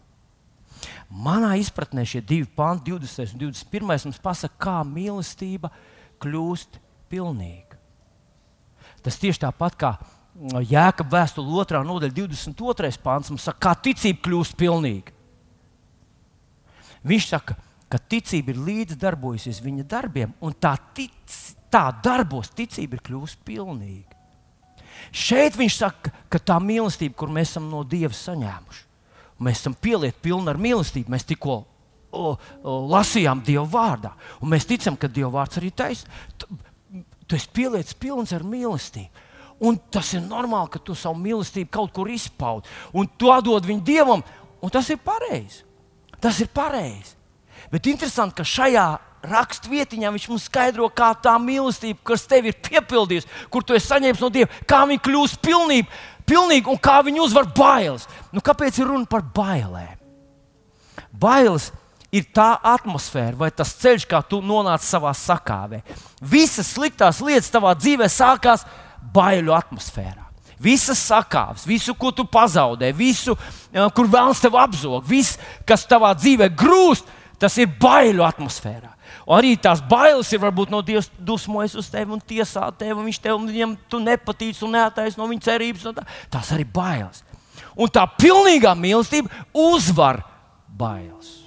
Manā 1.12 1.54
izpratnē 1.60 2.06
šie 2.08 2.22
divi 2.24 2.48
panti, 2.48 2.94
20. 2.94 3.36
un 3.36 3.42
21. 3.52 4.06
mums 4.08 4.22
pasaka, 4.24 4.56
kā 4.58 4.78
mīlestība 4.88 5.70
ir 5.70 5.90
kļūst 6.22 6.80
pilnīga. 7.12 7.80
Tas 9.02 9.18
tieši 9.22 9.44
tāpat 9.46 9.78
kā 9.80 9.96
mm, 9.98 10.62
Jēkabā 10.70 11.22
vēstule 11.22 11.66
2. 11.66 11.82
nodaļa, 11.88 12.16
22. 12.18 12.94
pāns 13.04 13.32
mums 13.34 13.48
saka, 13.48 13.60
kā 13.68 13.74
ticība 13.90 14.24
kļūst 14.28 14.58
pilnīga. 14.60 15.18
Viņš 17.08 17.28
saka, 17.32 17.58
ka 17.92 18.00
ticība 18.00 18.54
ir 18.54 18.62
līdzdarbojusies 18.62 19.60
viņa 19.66 19.88
darbiem, 19.90 20.34
un 20.46 20.54
tā, 20.54 20.76
tic, 20.96 21.18
tā 21.74 21.88
darbos 22.04 22.54
ticība 22.56 22.98
ir 22.98 23.06
kļuvusi 23.08 23.42
pilnīga. 23.48 24.20
Šeit 25.12 25.58
viņš 25.58 25.78
saka, 25.82 26.12
ka 26.30 26.40
tā 26.40 26.60
mīlestība, 26.62 27.18
kur 27.18 27.32
mēs 27.34 27.56
esam 27.56 27.72
no 27.72 27.82
Dieva 27.88 28.14
saņēmuši, 28.16 28.84
mēs 29.42 29.64
esam 29.64 29.74
pielieti 29.74 30.22
pilni 30.22 30.52
ar 30.52 30.60
mīlestību. 30.62 31.12
Mēs 31.12 31.26
tikko 31.28 31.64
o, 32.12 32.36
o, 32.36 32.78
lasījām 32.92 33.44
Dieva 33.46 33.66
vārdā. 33.72 34.14
Un 34.42 34.54
mēs 34.54 34.68
ticam, 34.70 34.98
ka 35.00 35.10
Dieva 35.12 35.32
vārds 35.40 35.60
arī 35.62 35.72
taisnība. 35.72 36.22
Tu, 36.38 36.62
tu 37.28 37.40
esi 37.40 37.52
pielicis 37.56 37.98
pilns 38.00 38.34
ar 38.36 38.46
mīlestību. 38.48 39.28
Un 39.62 39.78
tas 39.94 40.08
ir 40.18 40.24
normāli, 40.26 40.72
ka 40.74 40.82
tu 40.82 40.96
savu 40.98 41.20
mīlestību 41.22 41.70
kaut 41.72 41.92
kur 41.94 42.10
izpaudi. 42.10 42.70
Un 42.98 43.10
tu 43.18 43.30
atdod 43.34 43.68
viņu 43.68 43.86
Dievam, 43.86 44.24
un 44.62 44.74
tas 44.74 44.90
ir 44.90 44.98
pareizi. 45.06 45.62
Tas 46.22 46.40
ir 46.42 46.50
pareizi. 46.54 47.16
Bet 47.72 47.86
interesanti, 47.90 48.40
ka 48.40 48.46
šajā 48.48 48.86
raksturvietiņā 49.22 50.10
viņš 50.14 50.28
mums 50.32 50.48
skaidro, 50.50 50.88
kā 50.90 51.12
tā 51.22 51.36
mīlestība, 51.42 52.00
kas 52.10 52.26
tev 52.30 52.50
ir 52.50 52.58
piepildījusi, 52.66 53.30
kur 53.54 53.66
tu 53.66 53.78
esi 53.78 53.92
saņēmis 53.92 54.24
no 54.24 54.32
Dieva, 54.34 54.62
kā 54.70 54.82
viņa 54.90 55.04
kļūst 55.06 55.42
pilnība, 55.46 56.02
pilnīga 56.26 56.72
un 56.74 56.80
kā 56.82 56.98
viņa 57.06 57.22
uzvar 57.24 57.50
bailes. 57.58 58.08
Nu, 58.34 58.42
kāpēc 58.42 58.82
ir 58.82 58.90
runa 58.90 59.06
par 59.10 59.24
bailēm? 59.36 60.00
Bailes 61.22 61.70
ir 62.12 62.28
tā 62.36 62.54
atmosfēra 62.74 63.38
vai 63.40 63.52
tas 63.56 63.74
ceļš, 63.82 64.06
kā 64.10 64.22
tu 64.28 64.42
nonāci 64.44 64.90
savā 64.90 65.14
sakāvē. 65.16 65.82
Visas 66.22 66.74
sliktās 66.76 67.22
lietas 67.24 67.52
tavā 67.54 67.74
dzīvē 67.78 68.10
sākās 68.12 68.66
baiļu 69.14 69.56
atmosfērā. 69.56 70.28
Visas 70.62 71.00
sakāves, 71.02 71.66
visu, 71.66 71.96
ko 71.98 72.12
tu 72.14 72.22
pazaudē, 72.30 72.92
visu, 72.94 73.34
kur 73.98 74.06
vēlams 74.06 74.44
tev 74.44 74.60
apzog, 74.62 75.02
viss, 75.10 75.40
kas 75.66 75.88
tavā 75.90 76.12
dzīvē 76.14 76.52
grūst, 76.54 77.08
tas 77.42 77.58
ir 77.58 77.72
baiļu 77.82 78.22
atmosfērā. 78.28 78.92
Un 79.26 79.40
arī 79.40 79.56
tās 79.58 79.82
bailes 79.82 80.30
ir 80.34 80.42
varbūt 80.44 80.70
no 80.70 80.84
Dieva 80.86 81.02
dusmojas 81.18 81.74
uz 81.80 81.90
tevi 81.90 82.14
un 82.14 82.22
tiesā 82.22 82.68
tevi, 82.78 82.94
un 82.94 83.08
viņš 83.10 83.20
tev 83.24 83.42
viņam, 83.42 83.76
nepatīk 84.06 84.62
un 84.66 84.76
neataisno 84.78 85.26
viņa 85.30 85.48
cerības. 85.50 85.90
Tā. 85.98 86.06
Tās 86.38 86.54
arī 86.54 86.68
bailes. 86.70 87.24
Un 87.74 87.90
tā 87.90 88.06
pilnīgā 88.20 88.76
mīlestība 88.78 89.32
uzvar 89.58 90.22
bailes. 90.68 91.41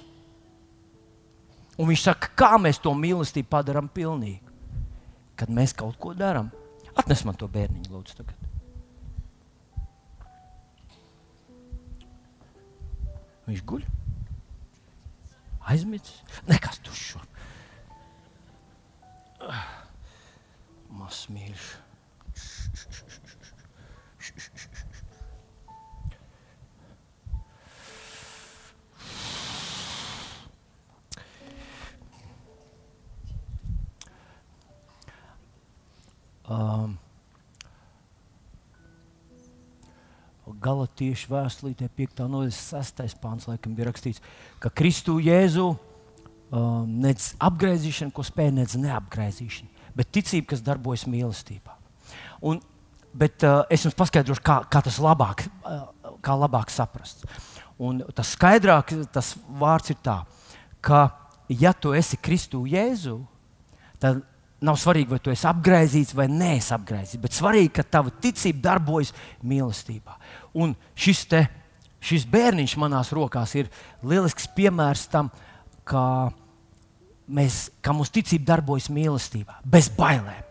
Un 1.75 1.89
viņš 1.89 2.03
saka, 2.07 2.31
kā 2.39 2.55
mēs 2.61 2.79
to 2.79 2.93
mīlestību 2.95 3.49
padarām 3.51 3.89
pilnīgu. 3.91 4.53
Kad 5.35 5.51
mēs 5.51 5.75
kaut 5.75 5.97
ko 5.99 6.13
darām, 6.15 6.51
atnes 6.95 7.25
man 7.27 7.35
to 7.35 7.49
bērniņu, 7.51 7.91
lūdzu. 7.91 8.15
Tagad. 8.21 8.45
Viņš 13.45 13.63
guļ. 13.69 13.83
Aizmidzis. 15.65 16.21
Nekas 16.47 16.79
tur 16.85 16.95
šur. 16.95 17.25
Mazs 20.95 21.27
mīļš. 21.33 21.84
Galatiešu 40.65 41.31
vēstulītē, 41.31 41.89
5. 41.97 42.23
nodaļas 42.29 42.59
6. 42.73 43.17
pāns, 43.21 43.47
laikam 43.49 43.75
bija 43.77 43.89
rakstīts, 43.89 44.21
ka 44.61 44.69
Kristu 44.69 45.17
Jēzu 45.23 45.71
um, 45.73 46.85
nec 47.01 47.31
apgaizīšana, 47.43 48.13
ko 48.15 48.25
spēj, 48.25 48.51
nec 48.59 48.75
neapgaizīšana, 48.79 49.89
bet 49.97 50.13
ticība, 50.13 50.51
kas 50.53 50.63
darbojas 50.65 51.07
mīlestībā. 51.09 51.75
Un, 52.45 52.61
bet 53.15 53.45
uh, 53.47 53.63
es 53.73 53.85
jums 53.87 53.97
paskaidrošu, 53.97 54.43
kā, 54.45 54.59
kā 54.71 54.83
tas 54.85 54.99
labāk, 55.01 55.47
uh, 55.63 55.87
kā 56.25 56.37
labāk 56.37 56.73
saprast. 56.73 57.25
Un 57.81 58.03
tas 58.15 58.35
skaidrāk, 58.37 58.93
tas 59.11 59.33
vārds 59.59 59.91
ir 59.91 59.99
tā, 60.05 60.21
ka, 60.85 61.07
ja 61.49 61.73
tu 61.73 61.95
esi 61.97 62.19
Kristu 62.21 62.63
Jēzu, 62.69 63.17
tad 63.99 64.21
nav 64.63 64.77
svarīgi, 64.79 65.11
vai 65.11 65.19
tu 65.23 65.33
esi 65.33 65.47
apgaizīts 65.49 66.15
vai 66.15 66.27
neesi 66.31 66.73
apgaizīts, 66.75 67.21
bet 67.21 67.35
svarīgi, 67.35 67.73
ka 67.75 67.85
tava 67.97 68.13
ticība 68.23 68.63
darbojas 68.69 69.11
mīlestībā. 69.45 70.15
Un 70.61 70.73
šis, 70.95 71.25
te, 71.31 71.43
šis 72.03 72.25
bērniņš 72.31 72.77
manās 72.81 73.11
rokās 73.15 73.55
ir 73.59 73.69
lielisks 74.05 74.47
piemērs 74.55 75.07
tam, 75.11 75.29
kā, 75.87 76.31
mēs, 77.27 77.67
kā 77.83 77.95
mūsu 77.95 78.19
ticība 78.19 78.53
darbojas 78.55 78.89
mīlestībā, 78.93 79.59
bez 79.67 79.91
bailēm. 79.97 80.43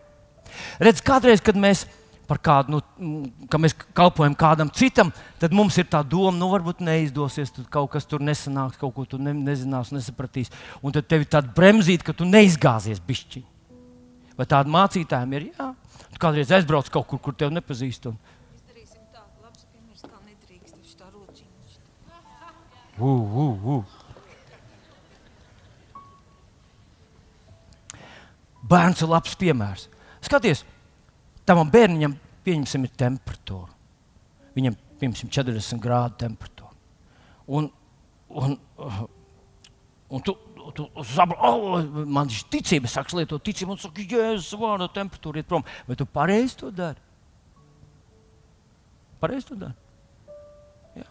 Redz, 0.79 1.01
kādreiz, 1.03 1.41
kad 1.43 1.57
mēs 1.59 1.83
par 2.25 2.39
kādu, 2.41 2.73
nu, 2.73 2.79
mm, 2.97 3.49
ka 3.51 3.59
mēs 3.61 3.75
kalpojam 3.97 4.33
kādam 4.37 4.71
citam, 4.73 5.11
tad 5.41 5.53
mums 5.53 5.77
ir 5.77 5.89
tā 5.91 6.01
doma, 6.01 6.33
nu, 6.37 6.49
varbūt 6.53 6.81
neizdosies, 6.85 7.51
tad 7.53 7.67
kaut 7.73 7.91
kas 7.93 8.07
tur 8.09 8.23
nesanāks, 8.25 8.79
kaut 8.81 8.95
ko 8.95 9.05
tu 9.09 9.19
ne, 9.21 9.33
nezināsi, 9.35 9.93
nesapratīsi. 9.97 10.53
Un 10.81 10.95
tad 10.95 11.09
tev 11.09 11.25
ir 11.25 11.29
tāda 11.29 11.53
bremzīte, 11.53 12.05
ka 12.07 12.15
tu 12.17 12.25
neizgāzies 12.25 13.03
bišķiņi. 13.05 13.54
Vai 14.35 14.47
tāda 14.51 14.71
mācītājiem 14.71 15.35
ir? 15.37 15.49
Jā, 15.55 15.69
tu 16.11 16.21
kādreiz 16.21 16.51
aizbrauc 16.51 16.89
kaut 16.91 17.07
kur, 17.07 17.21
kur 17.23 17.35
tev 17.37 17.53
nepazīst. 17.55 18.09
Un... 18.11 18.17
Uh, 22.95 23.35
uh, 23.35 23.67
uh. 23.75 23.83
Bērns 28.65 29.03
ir 29.03 29.11
labs 29.11 29.35
piemērs. 29.37 29.89
Skaties, 30.25 30.63
tam 31.45 31.59
bērnam, 31.69 32.15
pieņemsim, 32.47 32.87
ir 32.87 32.93
temperatūra. 32.97 33.73
Viņam, 34.55 34.77
piemēram, 35.01 35.31
40 35.37 35.83
grādu 35.83 36.15
temperatūra. 36.23 36.71
Un, 37.59 37.67
un, 38.31 38.55
un 40.09 40.23
tu, 40.25 40.37
tu 40.73 40.85
saproti, 41.03 41.41
oh, 41.45 42.05
man 42.09 42.29
ir 42.31 42.45
ticība, 42.51 42.89
sāks 42.89 43.15
lietot 43.17 43.43
ticību, 43.45 43.75
un 43.75 43.81
saka, 43.81 44.01
jēzus, 44.01 44.55
vārdu 44.59 44.87
temperatūra 44.95 45.41
ir 45.41 45.47
prom. 45.49 45.65
Vai 45.87 45.97
tu 45.99 46.07
pareizi 46.09 46.57
to 46.61 46.71
dari? 46.73 47.01
Pareizi 49.21 49.51
to 49.51 49.59
dari. 49.59 49.75
Jā. 51.01 51.07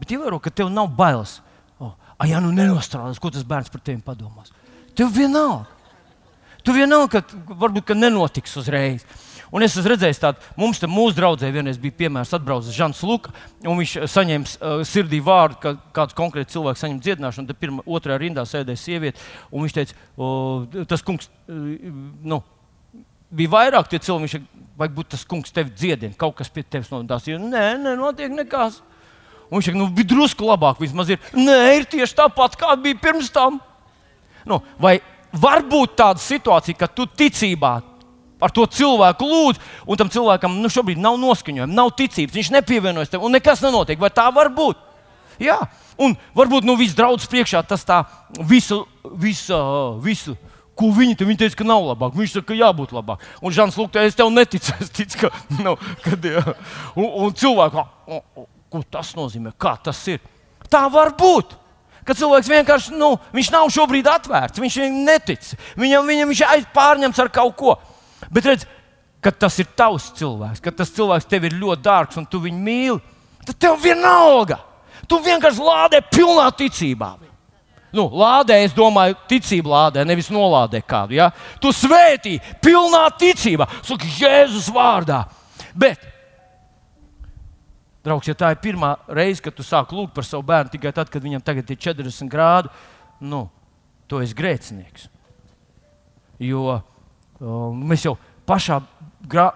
Bet 0.00 0.14
ievēro, 0.16 0.40
ka 0.42 0.52
tev 0.54 0.72
nav 0.72 0.92
bailes. 0.96 1.38
Oh, 1.78 1.92
ah, 1.92 2.26
ja 2.28 2.40
nu 2.40 2.52
nenostrādās, 2.54 3.20
ko 3.20 3.32
tas 3.34 3.46
bērns 3.48 3.72
par 3.72 3.82
tevi 3.84 4.00
padomās? 4.04 4.54
Tev 4.96 5.12
vienalga. 5.14 5.68
Tu 6.64 6.72
vienalga, 6.72 7.20
ka 7.20 7.56
varbūt 7.60 7.90
ka 7.90 7.96
nenotiks 7.98 8.56
uzreiz. 8.56 9.04
Un 9.54 9.62
es 9.62 9.76
esmu 9.76 9.92
redzējis 9.92 10.18
tādu, 10.18 10.42
mums 10.58 10.80
te 10.82 10.88
mūsu 10.90 11.14
draudzē 11.14 11.46
vienreiz 11.54 11.76
bija 11.78 11.94
piemērs, 12.00 12.32
atbraucis 12.34 12.74
Žants 12.74 13.04
Luka, 13.06 13.30
un 13.62 13.78
viņš 13.78 13.92
saņēma 14.10 14.50
uh, 14.50 14.80
sirdī 14.88 15.20
vārdu, 15.22 15.60
ka 15.62 15.72
kāds 15.94 16.16
konkrēts 16.18 16.56
cilvēks 16.56 16.82
saņem 16.82 16.98
dziedināšanu, 17.04 17.46
tad 17.52 17.60
pirmā, 17.60 17.84
otrajā 17.86 18.18
rindā 18.24 18.42
sēdēja 18.50 18.80
sieviete, 18.82 19.22
un 19.54 19.62
viņš 19.62 19.76
teica, 19.76 20.00
uh, 20.18 20.82
tas 20.90 21.06
kungs, 21.06 21.30
uh, 21.46 21.70
nu, 22.26 22.40
bija 23.30 23.54
vairāk 23.54 23.92
tie 23.92 24.02
cilvēki, 24.02 24.26
viņš 24.26 24.66
vajag 24.82 24.98
būt 24.98 25.12
tas 25.14 25.24
kungs 25.30 25.54
tevi 25.54 25.70
dziedina, 25.70 26.18
kaut 26.18 26.34
kas 26.42 26.50
pie 26.50 26.66
tevis 26.66 26.90
nodās. 26.90 27.30
Nē, 27.30 27.64
nē, 27.78 27.94
notiek 28.00 28.34
nekas. 28.34 28.82
Un 29.46 29.60
viņš 29.60 29.70
teica, 29.70 29.78
nu, 29.78 29.90
bija 29.94 30.10
drusku 30.16 30.50
labāk, 30.50 30.82
vismaz 30.82 31.14
ir. 31.14 31.22
Nē, 31.38 31.58
ir 31.78 31.90
tieši 31.94 32.18
tāpat, 32.24 32.58
kā 32.58 32.74
bija 32.74 32.98
pirms 33.06 33.30
tam. 33.30 33.62
Nu, 34.50 34.64
vai 34.82 34.98
var 35.30 35.62
būt 35.62 35.94
tāda 36.02 36.22
situācija, 36.22 36.82
ka 36.82 36.90
tu 36.90 37.06
ticībā 37.06 37.76
ar 38.44 38.52
to 38.54 38.66
cilvēku 38.68 39.28
lūdzu, 39.28 39.62
un 39.88 40.00
tam 40.00 40.10
cilvēkam 40.12 40.58
nu, 40.60 40.70
šobrīd 40.72 41.00
nav 41.00 41.18
noskaņojuma, 41.22 41.72
nav 41.72 41.92
ticības, 41.98 42.36
viņš 42.36 42.52
nepievienojas 42.58 43.12
tev, 43.12 43.24
un 43.24 43.34
nekas 43.34 43.64
nenotiek. 43.64 44.00
Vai 44.00 44.12
tā 44.14 44.26
var 44.34 44.52
būt? 44.54 44.80
Jā, 45.42 45.58
un 45.98 46.14
varbūt 46.36 46.66
nu, 46.68 46.76
viss 46.78 46.94
draudzes 46.94 47.30
priekšā 47.30 47.64
tas 47.66 47.82
tā 47.86 48.04
visu, 48.38 48.84
visu, 49.18 49.58
visu 50.04 50.36
ko 50.78 50.90
viņi 50.94 51.16
te 51.18 51.26
viņi 51.26 51.40
teica, 51.44 51.58
ka 51.60 51.66
nav 51.66 51.84
labāk. 51.86 52.14
Viņš 52.18 52.36
saka, 52.36 52.48
ka 52.50 52.58
jābūt 52.58 52.94
labāk. 52.94 53.22
Un 53.42 53.54
Žants 53.54 53.78
Lūks, 53.78 53.98
es 54.02 54.18
tev 54.18 54.30
neticu. 54.34 54.74
Es 54.82 54.90
ticu, 54.94 55.24
ka, 55.24 55.30
nu, 55.64 55.76
kad, 56.04 56.24
jā. 56.26 56.42
un, 56.98 57.10
un 57.26 57.34
cilvēku, 57.38 57.84
ko 58.72 58.82
tas 58.90 59.14
nozīmē? 59.18 59.54
Kā 59.58 59.76
tas 59.82 60.00
ir? 60.10 60.22
Tā 60.70 60.86
var 60.90 61.14
būt 61.18 61.60
ka 62.04 62.12
cilvēks 62.12 62.50
vienkārši 62.52 62.98
nu, 62.98 63.14
nav 63.54 63.70
šobrīd 63.72 64.08
atvērts, 64.12 64.60
viņš 64.60 64.74
netic. 64.92 65.54
Viņam, 65.80 66.04
viņam 66.04 66.32
viņš 66.32 66.42
ir 66.44 66.66
pārņemts 66.74 67.22
ar 67.22 67.30
kaut 67.32 67.56
ko. 67.56 67.76
Bet 68.32 68.46
redz, 68.48 68.68
kad 69.24 69.36
tas 69.40 69.56
ir 69.60 69.68
tavs 69.76 70.10
cilvēks, 70.18 70.62
kad 70.64 70.76
tas 70.76 70.92
cilvēks 70.92 71.28
tev 71.28 71.46
ir 71.48 71.56
ļoti 71.56 71.84
dārgs 71.84 72.20
un 72.20 72.26
tu 72.28 72.40
viņu 72.44 72.60
mīli, 72.60 73.00
tad 73.46 73.58
tev 73.60 73.78
vienalga. 73.82 74.58
Tu 75.08 75.18
vienkārši 75.20 75.64
lādē 75.64 76.00
pilnā 76.12 76.48
ticībā. 76.56 77.14
Nu, 77.94 78.08
lādē, 78.10 78.56
es 78.66 78.72
domāju, 78.74 79.14
ticība 79.30 79.70
lādē, 79.70 80.02
nevis 80.06 80.30
nolādē 80.34 80.80
kādu. 80.82 81.14
Ja? 81.14 81.28
Tu 81.62 81.70
svētī, 81.70 82.38
pilnā 82.62 83.04
ticībā, 83.20 83.68
saka, 83.86 84.08
Jēzus 84.18 84.66
vārdā. 84.74 85.20
Bet, 85.78 86.02
draugs, 88.04 88.26
ja 88.26 88.34
tā 88.38 88.50
ir 88.54 88.58
pirmā 88.64 88.96
reize, 89.06 89.42
kad 89.44 89.54
tu 89.54 89.66
sāk 89.66 89.94
lūgt 89.94 90.14
par 90.16 90.26
savu 90.26 90.42
bērnu 90.48 90.74
tikai 90.74 90.90
tad, 90.96 91.12
kad 91.12 91.22
viņam 91.22 91.44
tagad 91.44 91.70
ir 91.70 91.78
40 91.86 92.32
grādi, 92.32 92.72
nu, 93.22 93.44
tu 94.10 94.18
esi 94.24 94.34
grēcinieks. 94.36 95.06
Jo 96.42 96.80
Mēs 97.40 98.06
jau 98.06 98.14
pašā 98.46 98.80
grā, 99.28 99.50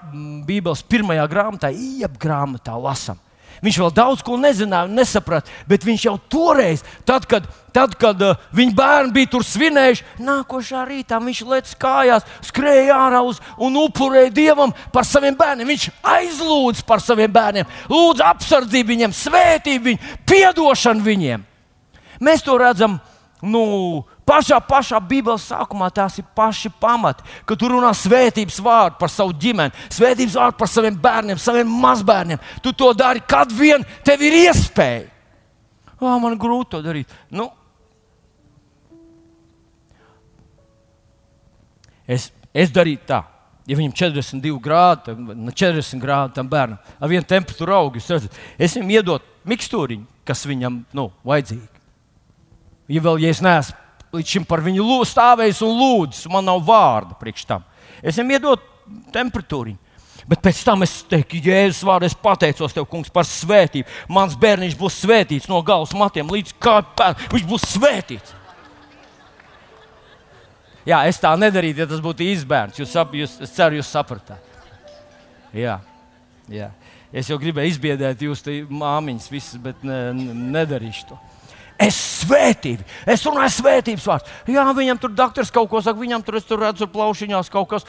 Bībeles 0.48 0.82
pirmajā 0.88 1.24
grāmatā, 1.30 1.70
iep 1.72 2.18
grāmatā 2.20 2.76
lasām. 2.80 3.18
Viņš 3.64 3.78
vēl 3.82 3.90
daudz 3.94 4.22
ko 4.22 4.36
nezināja 4.38 4.86
un 4.86 4.94
nesaprata, 4.94 5.50
bet 5.66 5.82
viņš 5.86 6.04
jau 6.06 6.14
toreiz, 6.30 6.84
tad, 7.06 7.26
kad, 7.26 7.46
tad, 7.74 7.96
kad 7.98 8.20
uh, 8.22 8.38
viņa 8.54 8.74
bērni 8.78 9.14
bija 9.16 9.30
tur 9.32 9.46
svinējuši, 9.46 10.04
nākošā 10.22 10.84
rītā 10.86 11.18
viņš 11.22 11.40
lec 11.50 11.72
kājās, 11.80 12.26
skrēja 12.46 12.94
ārā 13.08 13.24
uz, 13.26 13.40
un 13.58 13.80
upurēja 13.82 14.30
dievam 14.34 14.74
par 14.94 15.08
saviem 15.08 15.34
bērniem. 15.38 15.72
Viņš 15.72 15.88
aizlūdz 16.06 16.84
par 16.86 17.02
saviem 17.02 17.32
bērniem, 17.34 17.66
lūdz 17.90 18.22
apsardzību 18.28 18.94
viņiem, 18.94 19.16
svētību 19.24 19.90
viņiem, 19.90 20.14
piedošanu 20.28 21.06
viņiem. 21.08 21.46
Mēs 22.22 22.46
to 22.46 22.54
redzam 22.62 22.98
nu, 23.42 24.04
Pašā, 24.28 24.58
pašā 24.60 24.98
Bībeles 25.08 25.46
sākumā 25.48 25.88
tās 25.94 26.18
ir 26.20 26.26
paši 26.36 26.68
pamati, 26.80 27.24
kad 27.48 27.56
tu 27.56 27.70
runā 27.72 27.94
svētības 27.96 28.58
vārdu 28.60 28.98
par 29.00 29.12
savu 29.12 29.32
ģimeni, 29.40 29.72
svētības 29.94 30.36
vārdu 30.36 30.58
par 30.60 30.68
saviem 30.68 30.98
bērniem, 31.00 31.40
saviem 31.40 31.70
mazbērniem. 31.84 32.42
Tu 32.64 32.74
to 32.76 32.90
dari, 32.96 33.22
kad 33.24 33.54
vien 33.56 33.86
tev 34.04 34.26
ir 34.26 34.36
iespēja. 34.42 35.06
O, 35.96 36.12
man 36.20 36.36
grūti 36.38 36.74
to 36.76 36.82
darīt. 36.84 37.16
Nu, 37.32 37.48
es, 42.04 42.28
es 42.52 42.74
darītu 42.74 43.08
tā. 43.08 43.22
Ja 43.68 43.80
viņam 43.80 43.96
ir 43.96 43.98
42 44.04 44.60
grādi, 44.64 45.08
tad 45.08 45.58
40 45.64 46.04
grādi 46.04 46.36
tam 46.36 46.52
bērnam 46.52 46.78
ar 47.00 47.10
vienu 47.10 47.24
temperatūru 47.28 47.74
augu, 47.76 48.00
es, 48.00 48.30
es 48.56 48.76
viņam 48.76 48.94
iedodu 48.94 49.48
mikstūriņu, 49.48 50.06
kas 50.28 50.46
viņam 50.48 50.80
nu, 50.96 51.10
vajadzīga. 51.24 51.84
Ja 52.88 53.04
vēl 53.04 53.20
ja 53.24 53.32
es 53.32 53.44
neesmu 53.44 53.87
līdz 54.14 54.34
šim 54.34 54.46
par 54.48 54.62
viņu 54.64 55.02
stāvējis 55.08 55.60
un 55.66 55.74
lūdzis. 55.78 56.30
Man 56.32 56.46
nav 56.48 56.62
vārda 56.66 57.18
priekš 57.18 57.46
tam. 57.48 57.66
Es 58.02 58.16
viņam 58.16 58.34
iedodu 58.36 59.04
temperatūru. 59.14 59.76
Bet 60.28 60.42
pēc 60.44 60.58
tam 60.60 60.84
es 60.84 60.98
teiktu, 61.08 61.40
Jēzus 61.40 61.86
vārdā, 61.88 62.08
es 62.10 62.16
pateicos 62.16 62.74
tev, 62.76 62.84
kungs, 62.90 63.08
par 63.12 63.24
svētību. 63.24 63.88
Mans 64.12 64.34
bērniņš 64.36 64.74
būs 64.76 64.98
svētīts 65.00 65.48
no 65.48 65.62
galvas 65.64 65.94
matiem 65.96 66.28
līdz 66.28 66.52
kājām. 66.60 67.16
Viņš 67.32 67.46
būs 67.48 67.64
svētīts. 67.72 68.34
Jā, 70.88 71.00
es 71.08 71.20
tā 71.20 71.32
nedarītu, 71.36 71.82
ja 71.82 71.88
tas 71.88 72.00
būtu 72.04 72.24
izbērns. 72.28 72.76
Jūs, 72.80 72.92
sap, 72.92 73.16
jūs, 73.16 73.38
es 73.44 73.52
ceru, 73.56 73.80
jūs 73.80 73.88
sapratāt. 73.92 74.60
Jā, 75.56 75.78
jā. 76.52 76.70
Es 77.08 77.28
jau 77.32 77.38
gribēju 77.40 77.72
izbiedēt 77.72 78.22
jūs, 78.24 78.44
māmiņas, 78.68 79.30
visas, 79.32 79.56
bet 79.64 79.80
ne, 79.84 80.12
nedarīšu 80.52 81.08
to. 81.08 81.18
Es 81.78 81.94
svētīju, 82.24 82.82
es 83.06 83.22
runāju 83.22 83.54
svētības 83.54 84.06
vārdu. 84.10 84.36
Jā, 84.50 84.64
viņam 84.74 84.98
tur 84.98 85.12
doktors 85.14 85.52
kaut 85.54 85.68
ko 85.70 85.78
saka, 85.78 86.00
viņam 86.00 86.24
tur, 86.26 86.40
tur 86.42 86.64
redzu 86.66 86.88
plaušiņās 86.90 87.50
kaut 87.54 87.68
kas. 87.70 87.86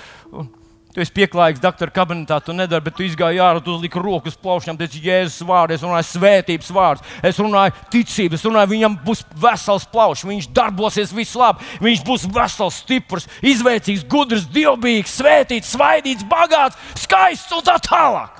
Tu 0.89 1.01
esi 1.03 1.13
pieklājīgs 1.13 1.61
doktora 1.61 1.93
kabinetā, 1.93 2.39
tu 2.41 2.53
nedari, 2.53 2.81
bet 2.85 2.95
tu 2.97 3.05
izgāji 3.05 3.41
ārā, 3.41 3.61
tu 3.61 3.75
uzliki 3.75 4.01
rokas 4.01 4.37
plaušām, 4.41 4.77
teici, 4.77 5.01
Jēzus 5.05 5.45
vārdu, 5.45 5.75
es 5.75 5.85
runāju 5.85 6.07
svētības 6.09 6.71
vārdu, 6.73 7.05
es 7.29 7.41
runāju 7.41 7.75
ticību, 7.93 8.37
es 8.37 8.45
runāju, 8.47 8.71
viņam 8.73 8.97
būs 9.05 9.21
vesels 9.37 9.85
plaušs, 9.93 10.25
viņš 10.25 10.49
darbosies 10.57 11.13
visu 11.13 11.41
labi, 11.41 11.65
viņš 11.85 12.03
būs 12.09 12.25
vesels, 12.33 12.81
stiprs, 12.81 13.29
izveicīgs, 13.53 14.05
gudrs, 14.09 14.49
dievbijīgs, 14.49 15.13
svētīts, 15.21 15.73
svaidīts, 15.77 16.25
bagāts, 16.29 16.77
skaists 17.05 17.53
un 17.53 17.65
tā 17.69 17.77
tālāk. 17.85 18.37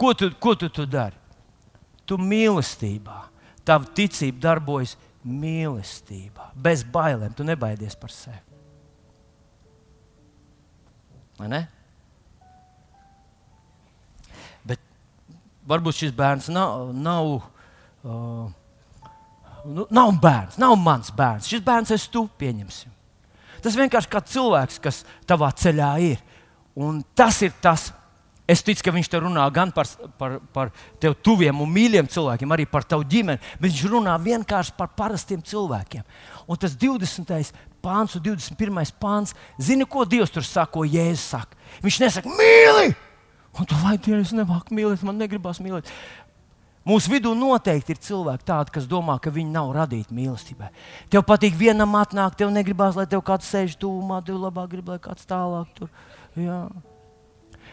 ko 0.00 0.14
tu, 0.14 0.30
ko 0.40 0.54
tu, 0.54 0.70
tu 0.70 0.86
dari? 0.86 1.19
Tu 2.10 2.18
mīlestībā. 2.18 3.20
Tava 3.66 3.86
ticība 3.94 4.42
darbojas 4.48 4.96
mīlestībā, 5.22 6.50
bez 6.58 6.82
bailēm. 6.82 7.34
Tu 7.36 7.46
nebaidies 7.46 7.94
par 8.00 8.10
sevi. 8.10 8.40
Vai 11.40 11.48
ne? 11.48 11.60
Bet 14.66 14.80
varbūt 15.68 16.02
šis 16.02 16.16
bērns 16.16 16.50
nav. 16.52 16.90
nav 16.96 17.30
uh, 17.36 18.48
nu, 19.64 19.86
nav 19.90 20.12
bērns, 20.20 20.58
nav 20.60 20.76
mans 20.80 21.12
bērns. 21.16 21.48
Šis 21.48 21.62
bērns 21.64 21.94
ir 21.94 22.08
tu, 22.12 22.26
pieņemsim. 22.40 22.92
Tas 23.60 23.76
vienkārši 23.76 24.08
kā 24.08 24.22
cilvēks, 24.24 24.80
kas 24.80 25.02
tavā 25.28 25.50
ceļā 25.52 25.90
ir. 26.04 26.20
Un 26.80 27.02
tas 27.16 27.40
ir 27.44 27.52
tas, 27.60 27.90
Es 28.50 28.64
ticu, 28.66 28.82
ka 28.82 28.94
viņš 28.94 29.10
te 29.12 29.20
runā 29.22 29.44
gan 29.54 29.70
par, 29.74 29.86
par, 30.18 30.38
par 30.54 30.70
tev 31.02 31.14
tuviem 31.22 31.60
un 31.62 31.70
mīļiem 31.70 32.08
cilvēkiem, 32.10 32.54
arī 32.54 32.66
par 32.66 32.86
tavu 32.88 33.04
ģimeni, 33.06 33.38
bet 33.60 33.68
viņš 33.68 33.82
runā 33.92 34.16
vienkārši 34.24 34.74
par 34.78 34.90
parastiem 34.98 35.42
cilvēkiem. 35.46 36.02
Un 36.50 36.58
tas 36.58 36.74
20. 36.74 37.52
pāns 37.84 38.16
un 38.18 38.24
21. 38.24 38.80
pāns, 38.98 39.36
zini, 39.60 39.86
ko 39.86 40.02
Dievs 40.08 40.34
tur 40.34 40.46
saka, 40.46 40.72
ko 40.74 40.82
Jēzus 40.88 41.28
saka. 41.36 41.60
Viņš 41.84 42.00
nesaka, 42.02 42.34
mīli! 42.40 42.90
Un 43.58 43.66
tu 43.66 43.78
vai 43.84 43.96
Dievs, 43.98 44.30
es 44.30 44.34
nemāku 44.34 44.74
mīlēt, 44.74 45.06
man 45.06 45.18
negribas 45.20 45.62
mīlēt. 45.62 45.90
Mūsu 46.90 47.12
vidū 47.12 47.36
noteikti 47.36 47.92
ir 47.92 48.02
cilvēki 48.02 48.46
tādi, 48.48 48.72
kas 48.72 48.86
domā, 48.88 49.18
ka 49.22 49.30
viņi 49.34 49.52
nav 49.52 49.70
radīti 49.76 50.16
mīlestībai. 50.16 50.70
Tev 51.12 51.26
patīk 51.28 51.58
vienam 51.60 51.92
atnākt, 52.00 52.40
tev 52.40 52.50
negribas, 52.54 52.96
lai 52.96 53.04
tev 53.10 53.20
kāds 53.26 53.50
sēž 53.52 53.76
tūmā, 53.78 54.22
tev 54.24 54.40
labāk 54.40 54.72
grib, 54.72 54.88
lai 54.88 54.96
kāds 55.02 55.28
tālāk 55.28 55.68
tur. 55.76 55.92
Jā. 56.40 56.64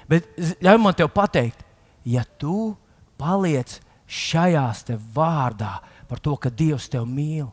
Bet 0.08 0.28
ļauj 0.64 0.80
man 0.82 0.95
te 0.95 1.08
pateikt, 1.12 1.64
ja 2.08 2.24
tu 2.39 2.76
paliec 3.20 3.80
šajās 4.08 4.86
te 4.88 4.95
vārdā 5.16 5.78
par 6.08 6.22
to, 6.24 6.38
ka 6.39 6.49
Dievs 6.49 6.88
tevi 6.91 7.10
mīl, 7.12 7.49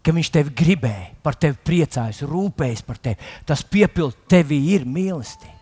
ka 0.00 0.14
Viņš 0.14 0.30
tevi 0.32 0.54
gribēja, 0.56 1.10
par 1.22 1.36
tevi 1.36 1.58
priecājas, 1.66 2.22
rūpējas 2.24 2.84
par 2.86 3.00
tevi, 3.02 3.18
tas 3.44 3.64
piepildīt 3.66 4.28
tevi 4.30 4.60
ir 4.72 4.86
mīlestība. 4.88 5.52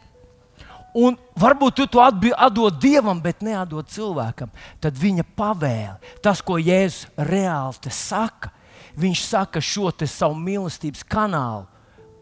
Un 0.94 1.16
varbūt 1.40 1.80
tu 1.80 1.86
to 1.90 1.98
atdod 1.98 2.76
Dievam, 2.78 3.18
bet 3.18 3.42
neatdod 3.42 3.88
cilvēkam. 3.90 4.52
Tad 4.78 4.94
viņa 4.94 5.24
pavēle, 5.34 5.96
tas, 6.22 6.38
ko 6.38 6.60
Jēzus 6.60 7.08
reāli 7.18 7.82
te 7.82 7.90
saka, 7.90 8.52
viņš 8.94 9.24
saka 9.26 9.64
šo 9.64 9.90
savu 10.06 10.38
mīlestības 10.38 11.02
kanālu 11.02 11.66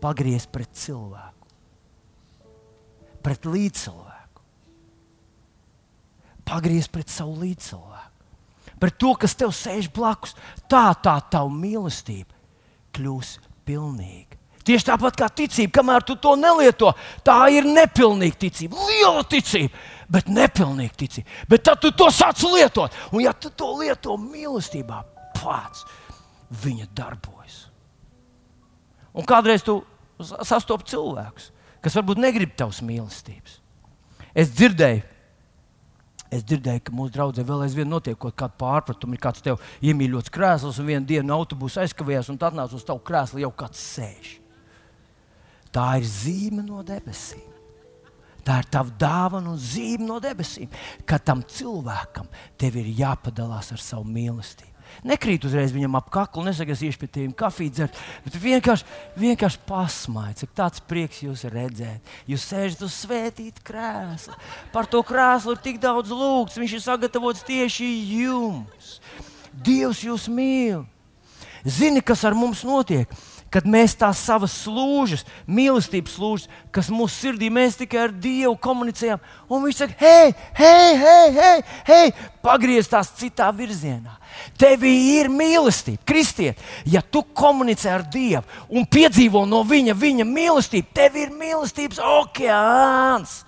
pagriezt 0.01 0.49
pret 0.55 0.73
cilvēku 0.73 1.32
pret 3.23 3.47
līdzcilvēku. 3.49 4.43
Pagriez 6.49 6.89
pret 6.93 7.13
savu 7.13 7.39
līdzcilvēku. 7.43 8.79
Pret 8.83 8.99
to, 8.99 9.15
kas 9.15 9.37
tev 9.39 9.55
sēž 9.55 9.89
blakus. 9.95 10.35
Tā 10.71 10.91
tā 11.05 11.17
tava 11.31 11.51
mīlestība 11.55 12.35
kļūs 12.97 13.37
pilnīga. 13.67 14.39
Tieši 14.63 14.87
tāpat 14.93 15.17
kā 15.19 15.27
ticība, 15.35 15.75
kamēr 15.81 16.05
tu 16.07 16.15
to 16.23 16.37
nelieto, 16.39 16.93
tā 17.27 17.35
ir 17.51 17.67
nepilnīga 17.67 18.39
ticība, 18.45 18.79
liela 18.87 19.25
ticība, 19.27 19.75
bet 20.13 20.29
nepilnīga 20.31 20.95
ticība. 21.03 21.39
Bet 21.51 21.65
tad 21.67 21.81
tu 21.83 21.91
to 21.99 22.07
sāc 22.15 22.39
lietot, 22.47 22.95
un 23.11 23.25
ja 23.25 23.33
tu 23.35 23.51
to 23.51 23.73
lieto 23.81 24.15
mīlestībā, 24.23 25.01
pats 25.41 25.83
viņa 26.63 26.87
darbojas. 26.95 27.59
Un 29.19 29.27
kādreiz 29.27 29.67
tu 29.67 29.81
sastopi 30.23 30.93
cilvēkus, 30.93 31.51
kas 31.83 31.97
varbūt 31.99 32.21
negrib 32.23 32.55
tavas 32.59 32.81
mīlestības. 32.85 33.59
Es 34.33 34.53
dzirdēju, 34.55 35.03
es 36.33 36.45
dzirdēju, 36.49 36.85
ka 36.87 36.95
mūsu 36.97 37.13
draudzē 37.17 37.45
vēl 37.47 37.67
aizvien 37.67 37.91
notiek 37.93 38.17
kaut 38.19 38.37
kāda 38.39 38.57
pārpratuma. 38.61 39.19
Ir 39.19 39.23
kāds 39.23 39.45
tev 39.45 39.61
iemīļots 39.85 40.33
krēsls, 40.33 40.81
un 40.81 40.89
vienā 40.89 41.05
dienā 41.09 41.37
autobusā 41.37 41.85
aizkavējās, 41.85 42.33
un 42.33 42.41
tad 42.41 42.57
nāc 42.57 42.73
uz 42.77 42.87
tavu 42.89 43.03
krēslu 43.05 43.45
jau 43.45 43.53
kāds 43.65 43.83
sēž. 43.97 44.37
Tā 45.73 45.87
ir 46.01 46.09
zīme 46.09 46.65
no 46.65 46.83
debesīm. 46.85 47.49
Tā 48.43 48.59
ir 48.59 48.67
tava 48.75 48.91
dāvana 48.99 49.53
un 49.53 49.61
zīme 49.61 50.09
no 50.09 50.19
debesīm, 50.23 50.73
ka 51.07 51.21
tam 51.23 51.45
cilvēkam 51.47 52.27
tev 52.59 52.81
ir 52.81 52.91
jāpadalās 52.99 53.71
ar 53.75 53.83
savu 53.83 54.09
mīlestību. 54.11 54.72
Nekrīt 55.07 55.47
uzreiz 55.49 55.73
viņam 55.75 55.97
ap 55.99 56.11
kaklu, 56.15 56.45
nesaka, 56.47 56.77
es 56.77 56.85
iešu 56.87 57.01
pie 57.01 57.09
tiem 57.17 57.33
kafiju 57.37 57.73
dzert, 57.75 57.99
bet 58.25 58.39
vienkārši, 58.43 58.87
vienkārši 59.19 59.63
pasmaiet, 59.67 60.43
cik 60.43 60.55
tāds 60.59 60.85
prieks 60.87 61.23
jūs 61.25 61.45
redzēt. 61.51 62.15
Jūs 62.31 62.47
sēžat 62.53 62.87
uz 62.87 63.01
svētīta 63.03 63.65
krēsla. 63.67 64.39
Par 64.75 64.87
to 64.91 65.03
krēslu 65.07 65.57
ir 65.57 65.65
tik 65.65 65.83
daudz 65.83 66.15
lūgts, 66.15 66.61
viņš 66.61 66.79
ir 66.79 66.85
sagatavots 66.85 67.45
tieši 67.49 67.91
jums. 68.15 68.97
Dievs 69.53 70.05
jūs 70.07 70.29
mīl. 70.33 70.87
Zini, 71.63 72.03
kas 72.03 72.25
ar 72.27 72.35
mums 72.35 72.65
notiek? 72.67 73.11
Kad 73.53 73.67
mēs 73.69 73.95
tās 74.01 74.21
savas 74.25 74.55
slūžas, 74.65 75.27
mīlestības 75.47 76.17
slūžas, 76.17 76.49
kas 76.73 76.89
mūsu 76.93 77.27
sirdī 77.27 77.51
mēs 77.53 77.77
tikai 77.81 78.07
ar 78.07 78.15
Dievu 78.15 78.55
komunicējam, 78.63 79.21
un 79.53 79.67
Viņš 79.67 79.83
saka, 79.83 79.97
hei, 80.01 80.33
hei, 80.59 80.97
hei, 81.03 81.29
hei, 81.37 81.63
hei 81.87 82.11
pagriez 82.43 82.89
tās 82.91 83.13
citā 83.19 83.51
virzienā. 83.55 84.17
Tev 84.59 84.83
ir 84.89 85.29
mīlestība, 85.31 86.01
kristiet. 86.09 86.61
Ja 86.89 87.03
tu 87.03 87.23
komunicē 87.23 87.93
ar 87.93 88.07
Dievu 88.09 88.43
un 88.73 88.89
piedzīvo 88.89 89.45
no 89.47 89.63
viņa, 89.69 89.95
viņa 89.99 90.27
mīlestību, 90.29 90.91
tev 90.97 91.21
ir 91.21 91.35
mīlestības 91.37 92.01
okeāns. 92.03 93.43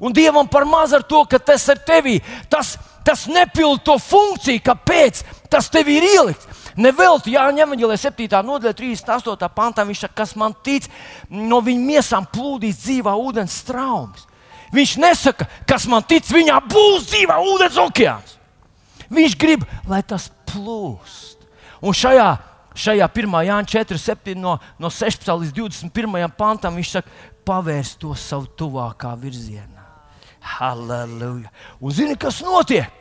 Un 0.00 0.14
Dievam 0.16 0.48
par 0.48 0.64
maz 0.64 0.94
ar 0.96 1.02
to, 1.04 1.24
ka 1.28 1.38
tas 1.42 1.66
ir 1.68 1.82
tevī, 1.84 2.16
tas, 2.48 2.78
tas 3.04 3.26
nepilda 3.28 3.82
to 3.84 3.98
funkciju, 4.00 4.62
kāpēc 4.64 5.24
tas 5.52 5.68
tev 5.68 5.90
ir 5.92 6.06
ielikts. 6.14 6.59
Nevelti 6.78 7.34
Jāņa 7.34 7.64
Evanģelē 7.64 7.96
7. 7.98 8.42
nodaļā, 8.46 8.74
38. 8.78 9.48
pantā 9.54 9.84
viņš 9.86 10.04
saka, 10.04 10.18
kas 10.22 10.34
man 10.38 10.54
tic, 10.64 10.86
no 11.30 11.60
viņa 11.64 11.86
miesām 11.86 12.28
plūdīs 12.30 12.82
dzīvā 12.84 13.14
ūdens 13.18 13.56
straumes. 13.64 14.26
Viņš 14.74 14.92
nesaka, 15.02 15.48
kas 15.66 15.88
man 15.90 16.04
tic, 16.06 16.28
viņā 16.30 16.60
būs 16.70 17.08
dzīvā 17.10 17.40
ūdens 17.54 17.80
okeāns. 17.82 18.36
Viņš 19.10 19.34
grib, 19.40 19.64
lai 19.90 20.02
tas 20.06 20.28
plūst. 20.46 21.42
Un 21.82 21.96
šajā, 21.96 22.28
šajā 22.78 23.08
1. 23.10 23.34
Jāņa 23.48 23.72
4, 23.72 23.98
7, 23.98 24.38
no, 24.38 24.54
no 24.78 24.92
16 24.94 25.42
līdz 25.42 25.56
21. 25.58 26.30
pantam 26.38 26.78
viņš 26.78 26.94
saka, 26.94 27.18
pavērst 27.46 27.98
to 28.04 28.14
savu 28.14 28.46
tuvākā 28.54 29.16
virzienā. 29.18 29.86
Halleluja! 30.40 31.50
Un 31.82 31.94
zini, 31.94 32.16
kas 32.16 32.40
notiek? 32.44 32.98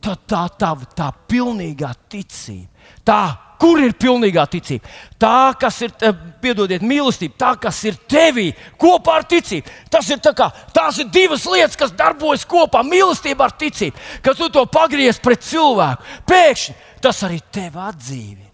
Tad 0.00 0.22
tā 0.28 0.46
tava 0.56 0.86
tā, 0.88 1.10
tā 1.10 1.28
pilnīgā 1.28 1.90
ticība 2.08 2.79
Tā, 3.06 3.22
kur 3.60 3.80
ir 3.82 3.94
pilnīgā 4.00 4.44
ticība? 4.50 4.88
Tā, 5.20 5.52
kas 5.60 5.80
ir, 5.84 5.92
eh, 6.00 6.12
piedodiet, 6.42 6.82
mīlestība, 6.82 7.36
tā, 7.36 7.52
kas 7.60 7.82
ir 7.84 7.98
tevī 8.08 8.54
kopā 8.78 9.20
ar 9.20 9.24
ticību. 9.24 9.66
Tas 9.90 10.08
ir 10.10 10.18
kā, 10.18 10.50
tās 10.72 10.98
ir 10.98 11.06
divas 11.06 11.44
lietas, 11.44 11.76
kas 11.76 11.92
darbojas 11.92 12.44
kopā. 12.44 12.82
Mīlestība 12.82 13.44
ar 13.44 13.50
ticību, 13.52 13.96
kad 14.22 14.36
tu 14.36 14.48
to 14.48 14.64
pagriez 14.66 15.18
pret 15.18 15.40
cilvēku. 15.40 16.02
Pēkšņi 16.26 16.74
tas 17.00 17.22
arī 17.22 17.40
tevi 17.52 17.76
atdzīvi. 17.76 18.46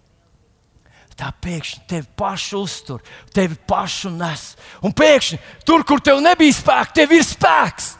Tā 1.17 1.33
pēkšņi 1.33 1.87
tevi 1.89 2.07
pašu 2.17 2.59
uztur, 2.61 3.01
tevi 3.33 3.57
pašu 3.67 4.11
nes. 4.11 4.57
Un 4.83 4.93
pēkšņi 4.93 5.39
tur, 5.65 5.83
kur 5.83 6.01
tev 6.01 6.21
nebija 6.21 6.53
spēka, 6.53 6.93
tev 6.93 7.13
ir 7.13 7.25
spēks. 7.25 7.95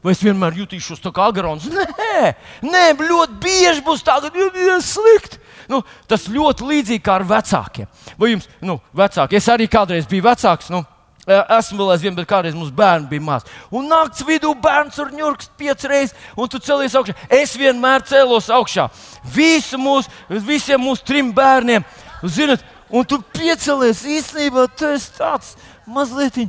Vai 0.00 0.14
es 0.14 0.22
vienmēr 0.22 0.54
jutīšos 0.56 1.02
tā 1.02 1.12
kā 1.12 1.26
agrons? 1.28 1.66
Nē, 1.68 2.34
nē 2.62 2.84
ļoti 2.96 3.36
bieži 3.42 3.82
būs 3.84 4.04
tā, 4.06 4.16
ka 4.22 4.30
ir 4.32 4.80
slikti 4.80 5.42
nu, 5.68 5.82
tas 6.08 6.28
ļoti 6.32 6.68
līdzīgi 6.68 7.04
kā 7.04 7.18
ar 7.18 7.26
vecākiem. 7.28 7.88
Vai 8.18 8.32
jums, 8.32 8.48
nu, 8.64 8.78
vecāki, 8.96 9.38
es 9.38 9.48
arī 9.52 9.68
kādreiz 9.70 10.08
biju 10.08 10.26
vecāks. 10.26 10.70
Nu, 10.72 10.82
e, 11.26 11.38
Esmu 11.58 11.82
vēl 11.82 11.94
aizvien, 11.94 12.16
bet 12.16 12.28
kādreiz 12.30 12.56
mums 12.56 12.72
bērni 12.74 13.10
bija 13.10 13.24
maz. 13.24 13.46
Un 13.70 13.88
naktas 13.90 14.24
vidū 14.26 14.54
bērns 14.62 14.98
tur 14.98 15.12
ņurkst 15.14 15.54
piecas 15.60 15.90
reizes, 15.90 16.16
un 16.36 16.50
tu 16.50 16.60
celies 16.62 16.96
augšā. 16.98 17.16
Es 17.40 17.56
vienmēr 17.58 18.06
cēlos 18.08 18.50
augšā. 18.52 18.88
Visu 19.34 19.80
mūs, 19.80 20.10
visiem 20.28 20.82
mūsu 20.82 21.04
trim 21.08 21.32
bērniem. 21.36 21.86
Zinat, 22.24 22.64
un 22.90 23.04
tu 23.06 23.20
piecelies 23.34 24.02
īstenībā, 24.08 24.66
tu 24.76 24.88
esi 24.94 25.12
tāds 25.18 25.54
mazliet. 25.86 26.40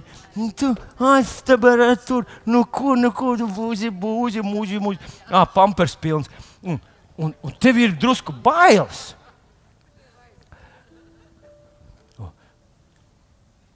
Tu 0.55 0.69
aizstāvēji 1.03 1.97
tur, 2.07 2.27
nu 2.47 2.61
ko, 2.63 2.93
nu 2.95 3.09
ko, 3.11 3.33
tu 3.35 3.47
būsi, 3.51 3.89
būsi, 3.91 4.43
mūži, 4.45 4.79
mūži. 4.79 4.99
Ah, 5.27 5.43
pampers 5.43 5.97
pilns. 5.99 6.29
Un, 6.63 6.77
un, 7.19 7.33
un 7.43 7.55
tev 7.59 7.79
ir 7.81 7.95
drusku 7.99 8.33
bailes. 8.43 9.09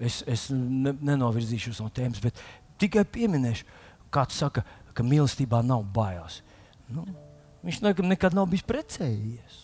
Es, 0.03 0.19
es 0.27 0.49
ne, 0.51 0.91
nenovirzīšos 1.05 1.79
no 1.79 1.89
tēmas, 1.93 2.19
bet 2.23 2.39
tikai 2.81 3.05
pieminēšu, 3.07 3.67
kāds 4.11 4.39
saka, 4.41 4.63
ka 4.93 5.05
mīlestībā 5.05 5.61
nav 5.63 5.85
bailes. 5.95 6.41
Nu, 6.91 7.05
viņš 7.63 7.79
nekad 8.03 8.35
nav 8.35 8.49
bijis 8.51 8.65
precējies. 8.67 9.61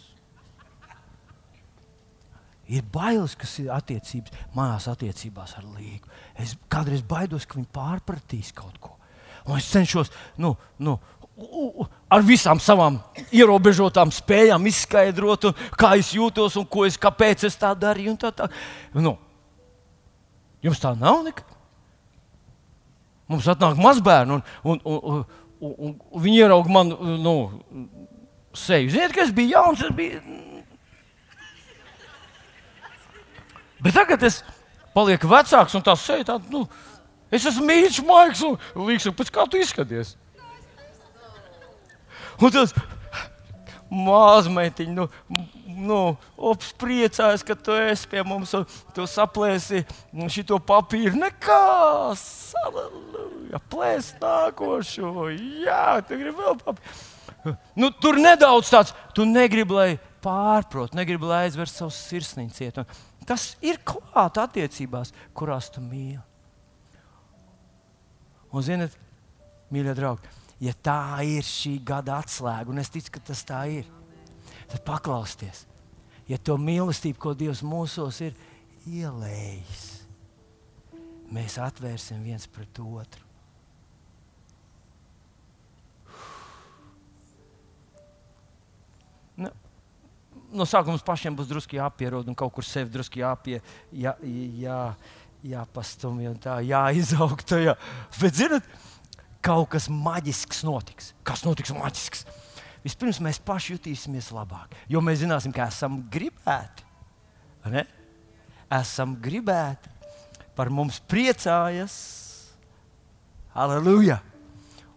Ir 2.69 2.85
bailes, 2.93 3.33
kas 3.33 3.55
ir 3.63 3.71
attiecības, 3.73 4.35
manās 4.53 4.85
attiecībās 4.91 5.55
ar 5.57 5.65
Līgu. 5.73 6.07
Es 6.37 6.53
kādreiz 6.69 7.01
baidos, 7.01 7.47
ka 7.49 7.57
viņi 7.57 7.71
pārpratīs 7.73 8.53
kaut 8.55 8.77
ko. 8.79 8.93
Un 9.49 9.57
es 9.57 9.71
cenšos 9.73 10.11
nu, 10.37 10.53
nu, 10.77 10.99
ar 12.09 12.25
visām 12.25 12.59
savām 12.61 12.99
ierobežotām 13.35 14.11
spējām 14.13 14.65
izskaidrot, 14.69 15.51
kā 15.77 15.93
es 15.99 16.11
jūtos 16.15 16.57
un 16.59 16.67
es, 16.87 16.97
kāpēc 16.97 17.45
es 17.47 17.57
tā 17.59 17.73
darīju. 17.77 18.17
Tā, 18.19 18.31
tā. 18.35 18.49
Nu, 18.93 19.17
jums 20.65 20.81
tā 20.81 20.95
nav 20.97 21.23
nekā. 21.27 21.45
Mums 23.29 23.45
atnāk 23.51 23.77
mazbērni, 23.77 24.39
un, 24.39 24.43
un, 24.65 24.79
un, 24.83 25.25
un, 25.61 25.73
un, 25.85 25.97
viņi 26.17 26.39
ieraudzīja 26.41 26.73
man 26.73 26.93
nu, 27.21 27.33
seju. 28.57 28.89
Ziniet, 28.89 29.13
ka 29.13 29.21
es 29.21 29.33
biju 29.35 29.53
jauns, 29.53 29.83
es 29.85 29.93
biju. 29.93 30.21
Bet 33.79 33.95
tagad 33.95 34.25
es 34.27 34.41
palieku 34.95 35.29
vecāks, 35.29 35.75
un 35.77 35.85
tā 35.85 35.93
seja 35.99 36.25
tāda, 36.33 36.49
nu, 36.51 36.65
es 37.31 37.45
esmu 37.47 37.67
mīļš, 37.69 38.01
maigs, 38.07 38.41
un 38.43 38.57
līdzīgs, 38.89 39.15
pēc 39.15 39.31
kā 39.35 39.45
tu 39.45 39.61
izskaties. 39.61 40.15
Un 42.39 42.53
tas 42.55 42.73
mazmeitiņš, 43.89 44.91
nu, 44.95 45.07
nu 45.79 45.99
ops, 46.37 46.71
priecājas, 46.79 47.43
ka 47.45 47.55
tu 47.57 47.73
esi 47.73 48.09
pie 48.11 48.23
mums 48.27 48.53
un 48.57 48.67
tu 48.95 49.07
saplēsi 49.09 49.81
šo 50.35 50.59
papīru. 50.61 51.17
Nekas, 51.19 52.23
aleluja, 52.63 53.61
plēs 53.73 54.13
nākošo. 54.21 55.29
Jā, 55.65 55.99
tu 56.05 56.19
gribi 56.21 56.37
vēl 56.37 56.59
papīru. 56.63 57.55
Nu, 57.79 57.89
tur 57.95 58.19
nedaudz 58.19 58.69
tāds, 58.69 58.93
tu 59.15 59.25
negribi, 59.25 59.73
lai 59.73 59.89
pārprot, 60.21 60.93
negribi, 60.97 61.29
lai 61.29 61.45
aizver 61.47 61.71
savu 61.71 61.93
sirsniņu 61.95 62.55
ciet. 62.57 62.81
Un 62.81 62.89
Tas 63.29 63.51
ir 63.61 63.77
klāt 63.85 64.39
attiecībās, 64.41 65.11
kurās 65.37 65.67
tu 65.69 65.83
mīli. 65.85 66.17
Un, 68.49 68.63
ziniet, 68.65 68.95
mīļie 69.69 69.93
draugi, 69.93 70.31
ja 70.59 70.73
tā 70.83 71.23
ir 71.27 71.45
šī 71.45 71.77
gada 71.85 72.19
atslēga, 72.19 72.69
un 72.71 72.81
es 72.81 72.91
ticu, 72.91 73.15
ka 73.15 73.23
tas 73.31 73.43
tā 73.47 73.63
ir, 73.79 73.87
tad 74.69 74.83
paklausieties. 74.87 75.65
Ja 76.29 76.37
to 76.37 76.59
mīlestību, 76.61 77.17
ko 77.17 77.33
Dievs 77.33 77.63
mūsos 77.65 78.19
ir 78.21 78.35
ielējis, 78.89 79.87
mēs 81.33 81.57
atvērsim 81.61 82.21
viens 82.25 82.45
pret 82.51 82.81
otru. 82.83 83.25
Nu, 89.39 89.49
no 90.51 90.67
sākuma 90.67 90.97
mums 90.97 91.05
pašiem 91.07 91.37
būs 91.37 91.47
drusku 91.49 91.79
jāpierod 91.79 92.27
un 92.27 92.37
kaut 92.37 92.53
kur 92.53 92.67
sevi 92.67 92.91
drusku 92.91 93.21
jāpie, 93.21 93.61
jā, 93.95 94.13
jā, 94.59 94.79
jāpastumj 95.47 96.27
un 96.33 96.37
tā 96.43 96.59
jāizaug 96.67 97.41
tajā. 97.47 97.77
Bet, 98.19 98.35
zinot, 98.35 98.67
kaut 99.45 99.71
kas 99.75 99.87
maģisks 99.91 100.63
notiks. 100.67 101.13
Kas 101.27 101.45
notiks 101.47 101.73
maģisks? 101.75 102.25
Vispirms 102.83 103.19
mēs 103.23 103.41
paši 103.43 103.75
jutīsimies 103.75 104.29
labāk, 104.31 104.75
jo 104.87 105.01
mēs 105.03 105.19
zināsim, 105.23 105.53
ka 105.55 105.67
esam 105.67 105.99
gribēti. 106.11 106.85
ne? 107.67 107.83
Esam 108.71 109.17
gribēti, 109.19 109.91
par 110.55 110.69
mums 110.71 110.99
priecājas, 111.09 111.95
aleluja, 113.55 114.19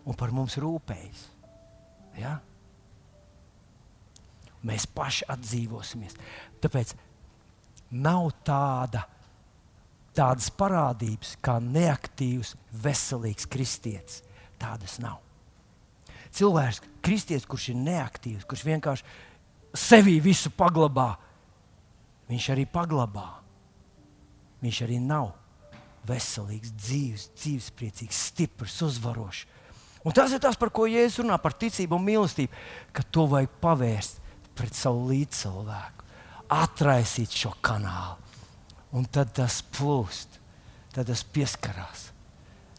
un 0.06 0.18
par 0.18 0.30
mums 0.34 0.58
rūpējas. 0.60 1.26
Ja? 2.20 2.36
Mēs 4.62 4.86
paši 4.86 5.26
atdzīvosimies. 5.32 6.18
Tāpēc 6.62 6.92
nav 7.98 8.28
tāda, 8.46 9.06
tādas 10.14 10.52
parādības 10.54 11.34
kā 11.42 11.56
neaktīvs, 11.62 12.54
veselīgs 12.84 13.48
kristietis. 13.50 14.22
Tādas 14.62 14.96
nav. 15.02 15.18
Cilvēks, 16.32 16.80
kristietis, 17.04 17.48
kurš 17.48 17.72
ir 17.72 17.80
neaktīvs, 17.82 18.46
kurš 18.48 18.64
vienkārši 18.64 19.04
sevī 19.76 20.16
visu 20.22 20.52
paglabā, 20.54 21.10
viņš 22.30 22.50
arī 22.54 22.66
paglabā. 22.70 23.28
Viņš 24.62 24.78
arī 24.86 25.00
nav 25.02 25.32
veselīgs, 26.06 26.72
dzīves, 26.78 27.28
dzīvespriecīgs, 27.38 28.22
stiprs, 28.30 28.78
uzvarošs. 28.86 29.44
Un 30.02 30.14
tas 30.14 30.32
ir 30.34 30.40
tas, 30.42 30.58
par 30.58 30.72
ko 30.74 30.88
Jēzus 30.90 31.20
runā, 31.22 31.36
par 31.38 31.54
ticību 31.54 31.94
un 31.94 32.06
mīlestību, 32.06 32.62
ka 32.94 33.04
to 33.14 33.28
vajag 33.30 33.52
pavērst 33.62 34.18
pret 34.58 34.74
savu 34.74 35.06
līdzcilvēku, 35.12 36.08
atraisīt 36.52 37.36
šo 37.38 37.52
kanālu. 37.62 38.18
Un 38.92 39.06
tad 39.08 39.30
tas 39.36 39.60
plūst, 39.72 40.40
tad 40.92 41.08
tas 41.08 41.22
pieskarās. 41.24 42.10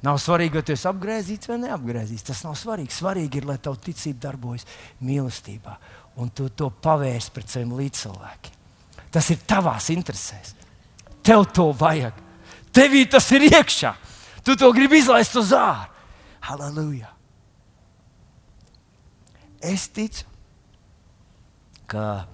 Nav 0.04 0.18
svarīgi, 0.20 0.60
vai 0.60 0.66
tu 0.68 0.74
esi 0.76 0.88
apgriezis 0.90 1.48
vai 1.48 1.62
neapgriezis. 1.62 2.26
Tas 2.28 2.42
nav 2.44 2.58
svarīgi. 2.60 2.92
Svarīgi 2.92 3.40
ir, 3.40 3.48
lai 3.48 3.56
tava 3.64 3.80
ticība 3.80 4.26
darbojas 4.28 4.68
mīlestībā, 5.04 5.78
un 6.20 6.32
tu 6.36 6.50
to 6.52 6.68
pavērsi 6.84 7.32
pret 7.36 7.54
saviem 7.54 7.72
līdzcilvēkiem. 7.80 8.60
Tas 9.14 9.30
ir 9.32 9.40
tavās 9.48 9.88
interesēs. 9.94 10.58
Tev 11.24 11.46
to 11.56 11.70
vajag. 11.80 12.18
Tevī 12.76 13.06
tas 13.08 13.30
ir 13.32 13.48
iekšā. 13.48 13.94
Tu 14.44 14.58
to 14.60 14.72
gribi 14.76 15.00
izlaist 15.00 15.38
uz 15.40 15.54
ārā. 15.56 15.88
Halleluja! 16.44 17.08
Es 19.64 19.86
ticu, 19.88 20.26
ka, 21.88 22.26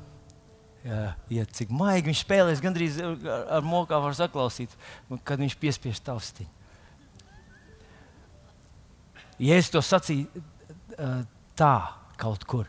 ja, 0.81 1.01
ja 1.29 1.43
cik 1.45 1.69
maigi 1.69 2.09
viņš 2.09 2.23
spēlēs, 2.23 2.63
gandrīz 2.63 2.97
ar, 3.05 3.19
ar 3.59 3.67
mokā 3.67 3.99
var 4.01 4.17
saklausīt, 4.17 4.73
kad 5.21 5.37
viņš 5.37 5.59
piespiež 5.61 6.01
taustiņu. 6.07 6.49
Es 9.39 9.71
to 9.71 9.79
sacīju 9.83 10.27
eh, 10.35 11.21
tā 11.55 11.75
kaut 12.19 12.43
kur, 12.43 12.67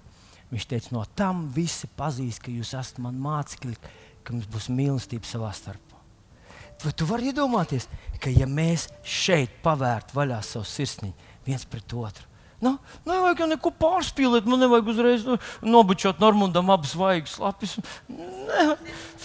viņš 0.53 0.67
teica, 0.71 0.95
no 0.95 1.05
tam 1.19 1.49
visi 1.55 1.91
pazīs, 1.99 2.39
ka 2.39 2.53
jūs 2.55 2.75
esat 2.79 3.01
mani 3.03 3.19
mācekļi, 3.23 3.77
ka 4.23 4.35
mums 4.37 4.47
būs 4.51 4.71
mīlestība 4.71 5.27
savā 5.27 5.51
starpā. 5.57 5.99
Vai 6.81 6.95
tu 6.97 7.05
vari 7.05 7.29
iedomāties, 7.29 7.91
ka 8.23 8.33
ja 8.33 8.47
mēs 8.49 8.87
šeit 9.05 9.59
pavērtu 9.65 10.17
vaļā 10.17 10.39
savu 10.47 10.65
sirsniņu 10.69 11.33
viens 11.45 11.67
pret 11.69 11.93
otru? 11.93 12.31
Nu, 12.61 12.75
nevajag 13.09 13.41
jau 13.41 13.49
neko 13.49 13.71
pārspīlēt, 13.81 14.49
man 14.49 14.61
nevajag 14.61 14.89
uzreiz 14.93 15.23
nu, 15.25 15.39
nobučot 15.65 16.21
Normundam 16.21 16.69
abas 16.73 16.93
vaigas 16.97 17.39
lapis. 17.41 17.79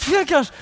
Vienkārši. 0.06 0.56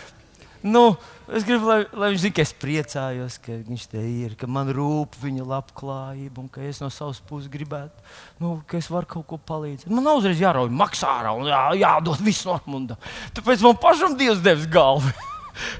Nu, 0.63 0.95
es 1.27 1.43
gribu, 1.43 1.67
lai, 1.67 1.81
lai 1.91 2.13
viņš 2.13 2.21
zinātu, 2.23 2.35
ka 2.37 2.43
es 2.45 2.53
priecājos, 2.55 3.35
ka 3.43 3.55
viņš 3.67 3.83
te 3.91 3.99
ir, 3.99 4.35
ka 4.39 4.47
man 4.47 4.69
rūp 4.71 5.17
viņa 5.19 5.43
labklājība 5.49 6.39
un 6.39 6.45
ka 6.47 6.61
es 6.63 6.77
no 6.79 6.87
savas 6.87 7.19
puses 7.19 7.51
gribētu, 7.51 8.05
nu, 8.39 8.53
ka 8.63 8.79
es 8.79 8.87
varu 8.87 9.09
kaut 9.11 9.25
ko 9.27 9.39
palīdzēt. 9.51 9.91
Man 9.91 10.07
nav 10.07 10.21
uzreiz 10.21 10.39
jārauj 10.39 10.71
maksā 10.71 11.09
ārā 11.19 11.33
un 11.35 11.49
jā, 11.51 11.59
jādod 11.81 12.23
viss 12.23 12.47
Normundam. 12.47 13.11
Tāpēc 13.35 13.65
man 13.65 13.75
pašam 13.83 14.15
Dievs 14.15 14.39
devis 14.45 14.69
galvu. 14.71 15.11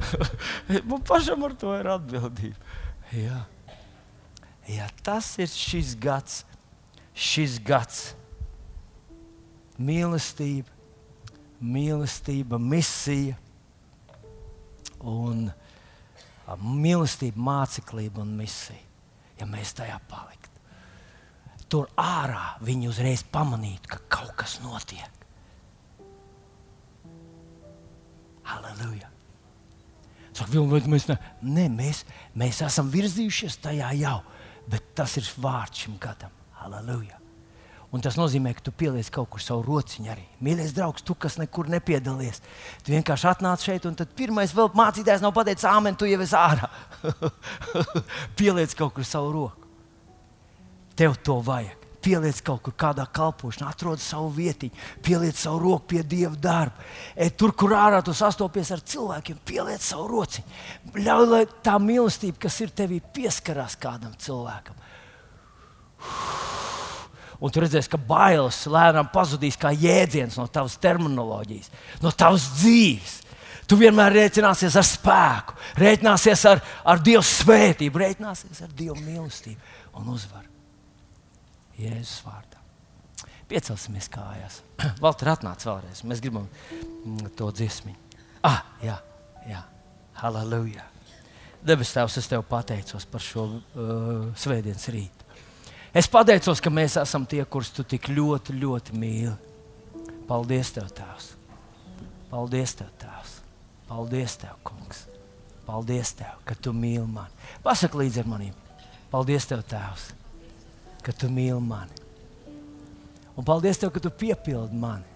man 0.91 1.05
pašam 1.07 1.47
ar 1.47 1.55
to 1.64 1.72
ir 1.80 1.89
atbildība. 1.93 2.76
Jā. 3.15 3.39
Jā, 4.68 4.89
tas 4.99 5.31
ir 5.39 5.47
šis 5.47 5.93
gads, 5.95 6.41
šis 7.15 7.55
gads. 7.64 8.01
Mīlestība, 9.80 10.68
mīlestība, 11.64 12.60
misija 12.60 13.39
un 15.09 15.47
mīlestība, 16.63 17.39
māceklība 17.39 18.23
un 18.23 18.35
misija. 18.39 18.91
Ja 19.39 19.47
mēs 19.49 19.73
tajā 19.75 19.97
paliktu, 20.07 20.61
tur 21.67 21.89
ārā 21.99 22.53
viņi 22.63 22.91
uzreiz 22.91 23.23
pamanītu, 23.34 23.89
ka 23.89 23.97
kaut 24.13 24.35
kas 24.38 24.59
notiek. 24.63 25.09
Halleluja! 28.45 29.09
Mēs, 30.89 31.07
ne, 31.09 31.17
ne, 31.41 31.65
mēs, 31.69 32.03
mēs 32.38 32.61
esam 32.65 32.89
virzījušies 32.93 33.59
tajā 33.63 33.91
jau, 33.99 34.19
bet 34.69 34.93
tas 34.97 35.17
ir 35.21 35.27
vārds 35.41 35.85
šim 35.85 35.97
gadam. 36.01 36.34
Halleluja! 36.61 37.22
Un 37.93 38.01
tas 38.01 38.15
nozīmē, 38.17 38.55
ka 38.57 38.63
tu 38.65 38.71
pieliec 38.73 39.09
kaut 39.13 39.29
kur 39.29 39.41
savu 39.43 39.61
rociņu 39.67 40.09
arī. 40.09 40.23
Mīļais 40.41 40.71
draugs, 40.73 41.03
tu, 41.05 41.13
kas 41.13 41.37
nekur 41.37 41.67
nepiedalies, 41.69 42.41
tu 42.81 42.93
vienkārši 42.95 43.27
atnāc 43.29 43.61
šeit, 43.61 43.85
un 43.85 43.93
tad 43.99 44.15
pirmais 44.17 44.53
vēl 44.57 44.71
mācītājs 44.73 45.21
nav 45.21 45.35
pateicis, 45.35 45.67
āmen, 45.69 45.93
tu 45.93 46.09
jau 46.09 46.17
esi 46.25 46.33
ārā. 46.33 46.71
pieliec 48.39 48.73
kaut 48.79 48.95
kur 48.97 49.05
savu 49.05 49.29
roku. 49.35 49.69
Tev 50.97 51.19
to 51.21 51.37
vajag. 51.45 51.79
Pieliec 52.03 52.41
kaut 52.43 52.65
kur 52.65 52.73
kādā 52.75 53.05
kalpošanā, 53.15 53.69
atrod 53.71 54.01
savu 54.03 54.27
vietiņu, 54.35 54.81
pieliec 55.05 55.37
savu 55.39 55.61
roku 55.61 55.93
pie 55.93 56.01
dieva 56.03 56.33
darba. 56.35 56.83
E, 57.15 57.29
tur, 57.29 57.53
kur 57.55 57.77
ārā 57.77 58.01
tu 58.03 58.11
sastopies 58.17 58.73
ar 58.75 58.81
cilvēkiem, 58.81 59.37
pieliec 59.47 59.85
savu 59.85 60.09
rociņu. 60.11 60.57
Ļauj, 60.97 61.29
lai 61.29 61.45
tā 61.63 61.77
mīlestība, 61.79 62.41
kas 62.43 62.59
ir 62.65 62.73
tevī, 62.75 62.99
pieskarās 63.15 63.77
kādam 63.79 64.17
cilvēkam. 64.19 64.81
Un 67.43 67.51
tu 67.51 67.59
redzēsi, 67.59 67.91
ka 67.91 67.99
bailes 67.99 68.61
lēnām 68.71 69.09
pazudīs 69.11 69.57
kā 69.59 69.73
jēdziens 69.75 70.37
no 70.39 70.45
tavas 70.47 70.77
terminoloģijas, 70.83 71.71
no 72.03 72.13
tavas 72.15 72.47
dzīves. 72.61 73.17
Tu 73.67 73.77
vienmēr 73.79 74.15
rēķināsies 74.15 74.75
ar 74.79 74.87
spēku, 74.87 75.55
rēķināsies 75.79 76.43
ar, 76.51 76.63
ar 76.87 77.03
Dieva 77.03 77.23
svētību, 77.27 77.99
rēķināsies 77.99 78.63
ar 78.63 78.71
Dieva 78.75 78.95
mīlestību 78.99 79.99
un 79.99 80.09
uzvaru. 80.15 80.49
Jēzus 81.79 82.21
vārdā. 82.23 82.61
Piecelsimies 83.51 84.07
kājās. 84.13 84.61
Valter 85.03 85.33
atnāc 85.33 85.63
vēlreiz. 85.67 86.03
Mēs 86.07 86.23
gribam 86.23 86.47
mm, 86.47 87.33
to 87.39 87.49
dziesmu. 87.55 87.95
Ah, 88.43 88.63
jā, 88.83 88.97
jā. 89.47 89.63
Halleluja. 90.19 90.83
Debes 91.63 91.93
Tēvs, 91.95 92.17
es 92.19 92.27
tev 92.27 92.43
pateicos 92.47 93.05
par 93.07 93.23
šo 93.23 93.45
uh, 93.47 94.31
svētdienas 94.39 94.87
rītu. 94.91 95.22
Es 95.93 96.09
pateicos, 96.09 96.57
ka 96.57 96.71
mēs 96.73 96.97
esam 96.97 97.25
tie, 97.29 97.43
kurus 97.45 97.69
tu 97.69 97.85
tik 97.85 98.09
ļoti, 98.09 98.55
ļoti 98.57 98.97
mīli. 98.97 99.33
Paldies, 100.25 100.71
Tev, 100.73 100.87
Tēvs! 100.97 101.33
Paldies, 102.31 102.73
Tev, 102.79 102.89
Tēvs! 102.97 103.35
Paldies, 103.89 104.37
Tev, 104.41 104.55
Kungs! 104.65 105.03
Paldies, 105.67 106.15
Tev, 106.17 106.39
ka 106.47 106.57
Tu 106.57 106.73
mīli 106.73 107.05
mani! 107.05 107.51
Pasaki 107.61 107.99
līdzi 108.01 108.23
ar 108.23 108.31
maniem! 108.31 108.55
Paldies, 109.11 109.45
Tev, 109.51 109.61
Tēvs, 109.69 110.07
ka 111.05 111.13
Tu 111.13 111.29
mīli 111.29 111.61
mani! 111.61 112.01
Un 113.37 113.45
paldies 113.45 113.77
Tev, 113.81 113.91
ka 113.93 114.01
Tu 114.01 114.09
piepildi 114.23 114.77
mani 114.77 115.09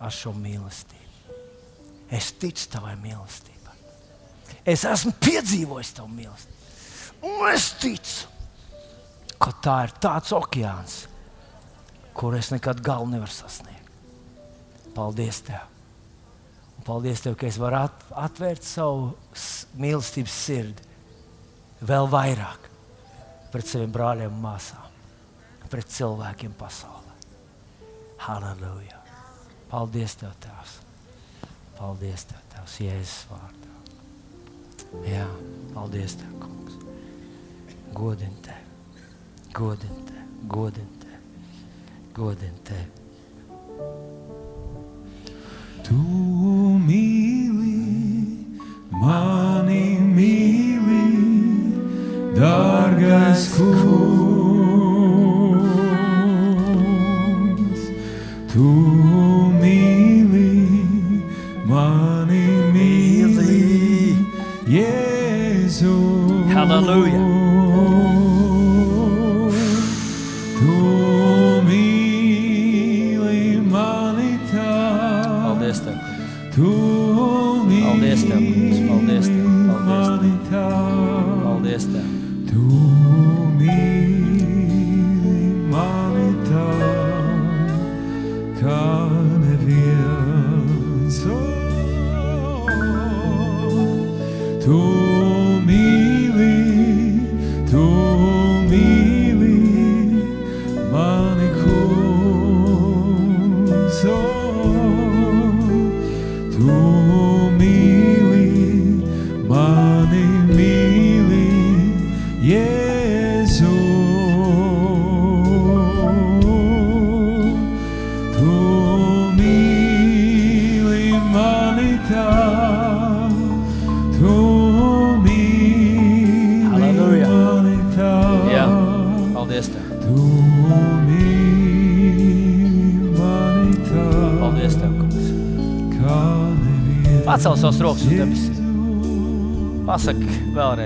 ar 0.00 0.12
šo 0.12 0.32
mīlestību. 0.36 1.36
Es 2.12 2.30
ticu 2.40 2.68
Tavai 2.72 2.94
mīlestībai. 3.00 3.76
Es 4.68 4.84
esmu 4.88 5.14
piedzīvojis 5.20 5.92
Tavu 5.96 6.12
mīlestību. 6.12 6.52
Un 7.26 7.46
es 7.50 7.70
ticu, 7.80 8.28
ka 9.40 9.52
tā 9.62 9.76
ir 9.86 9.94
tāds 10.02 10.32
okeāns, 10.36 10.98
kur 12.16 12.36
es 12.38 12.50
nekad 12.54 12.80
galu 12.84 13.08
nevaru 13.10 13.32
sasniegt. 13.32 13.90
Paldies 14.96 15.42
Tev! 15.44 15.72
Un 16.78 16.86
paldies 16.86 17.20
Tev, 17.24 17.36
ka 17.36 17.48
es 17.48 17.58
varu 17.60 17.82
at 17.84 18.06
atvērt 18.26 18.64
savu 18.64 19.10
mīlestības 19.80 20.36
sirdi 20.46 20.86
vēl 21.86 22.08
vairāk 22.08 22.70
pret 23.52 23.68
saviem 23.68 23.92
brāļiem 23.92 24.32
un 24.32 24.42
māsām, 24.42 24.86
pret 25.72 25.92
cilvēkiem 25.92 26.56
pasaulē. 26.58 27.14
Halleluja! 28.26 29.02
Paldies 29.70 30.16
Tev, 30.20 30.32
Tēvs! 30.40 30.78
Paldies 31.76 32.24
Tev, 32.30 32.40
Tēvs, 32.54 32.78
Jēzus 32.84 33.18
vārdā! 33.30 33.74
Jā, 35.04 35.26
paldies 35.74 36.16
Tev, 36.20 36.38
Kungs! 36.40 36.80
Godin 37.96 38.32
Tevi! 38.44 38.75
Godin 39.56 39.88
Tevi! 40.06 40.20
Godin 40.48 40.88
Tevi! 41.00 41.16
Godin 42.14 42.52
Tevi! 42.64 42.90
Tu 45.82 45.96
mīli, 46.84 47.78
mani 48.90 49.96
mīli, 50.12 51.08
dārgais 52.36 53.48
kungs. 53.56 54.25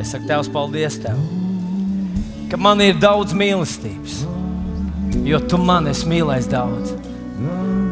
Vēlreiz, 0.00 0.12
saka, 0.12 0.26
Tēvs, 0.28 0.48
paldies 0.52 0.98
Tev, 1.00 1.18
ka 2.50 2.56
man 2.56 2.80
ir 2.80 2.98
daudz 2.98 3.34
mīlestības, 3.34 4.24
jo 5.24 5.40
Tu 5.40 5.58
man 5.58 5.88
esi 5.88 6.08
mīlējis 6.08 6.48
daudz. 6.50 6.94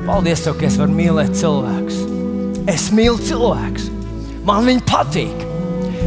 Paldies 0.07 0.45
Tev, 0.45 0.57
ka 0.59 0.67
es 0.67 0.79
varu 0.79 0.95
mīlēt 0.95 1.37
cilvēkus. 1.37 1.99
Es 2.69 2.91
mīlu 2.93 3.19
cilvēkus, 3.21 3.91
man 4.45 4.65
viņi 4.65 4.85
patīk. 4.89 5.45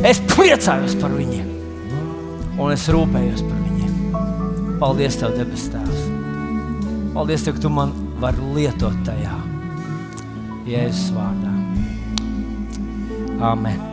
Es 0.03 0.21
priecājos 0.33 0.95
par 0.97 1.11
viņiem, 1.13 1.47
un 2.57 2.71
es 2.73 2.87
rūpējos 2.89 3.45
par 3.45 3.61
viņiem. 3.61 4.17
Paldies 4.81 5.19
Tev, 5.21 5.37
debes 5.37 5.69
Tēvs! 5.69 6.09
Paldies 7.13 7.45
Tev, 7.45 7.59
ka 7.59 7.67
Tu 7.67 7.69
man 7.69 7.93
vari 8.21 8.51
lietot 8.55 8.97
tajā 9.05 9.37
Jēzus 10.65 11.13
vārdā. 11.13 11.53
Amen! 13.41 13.90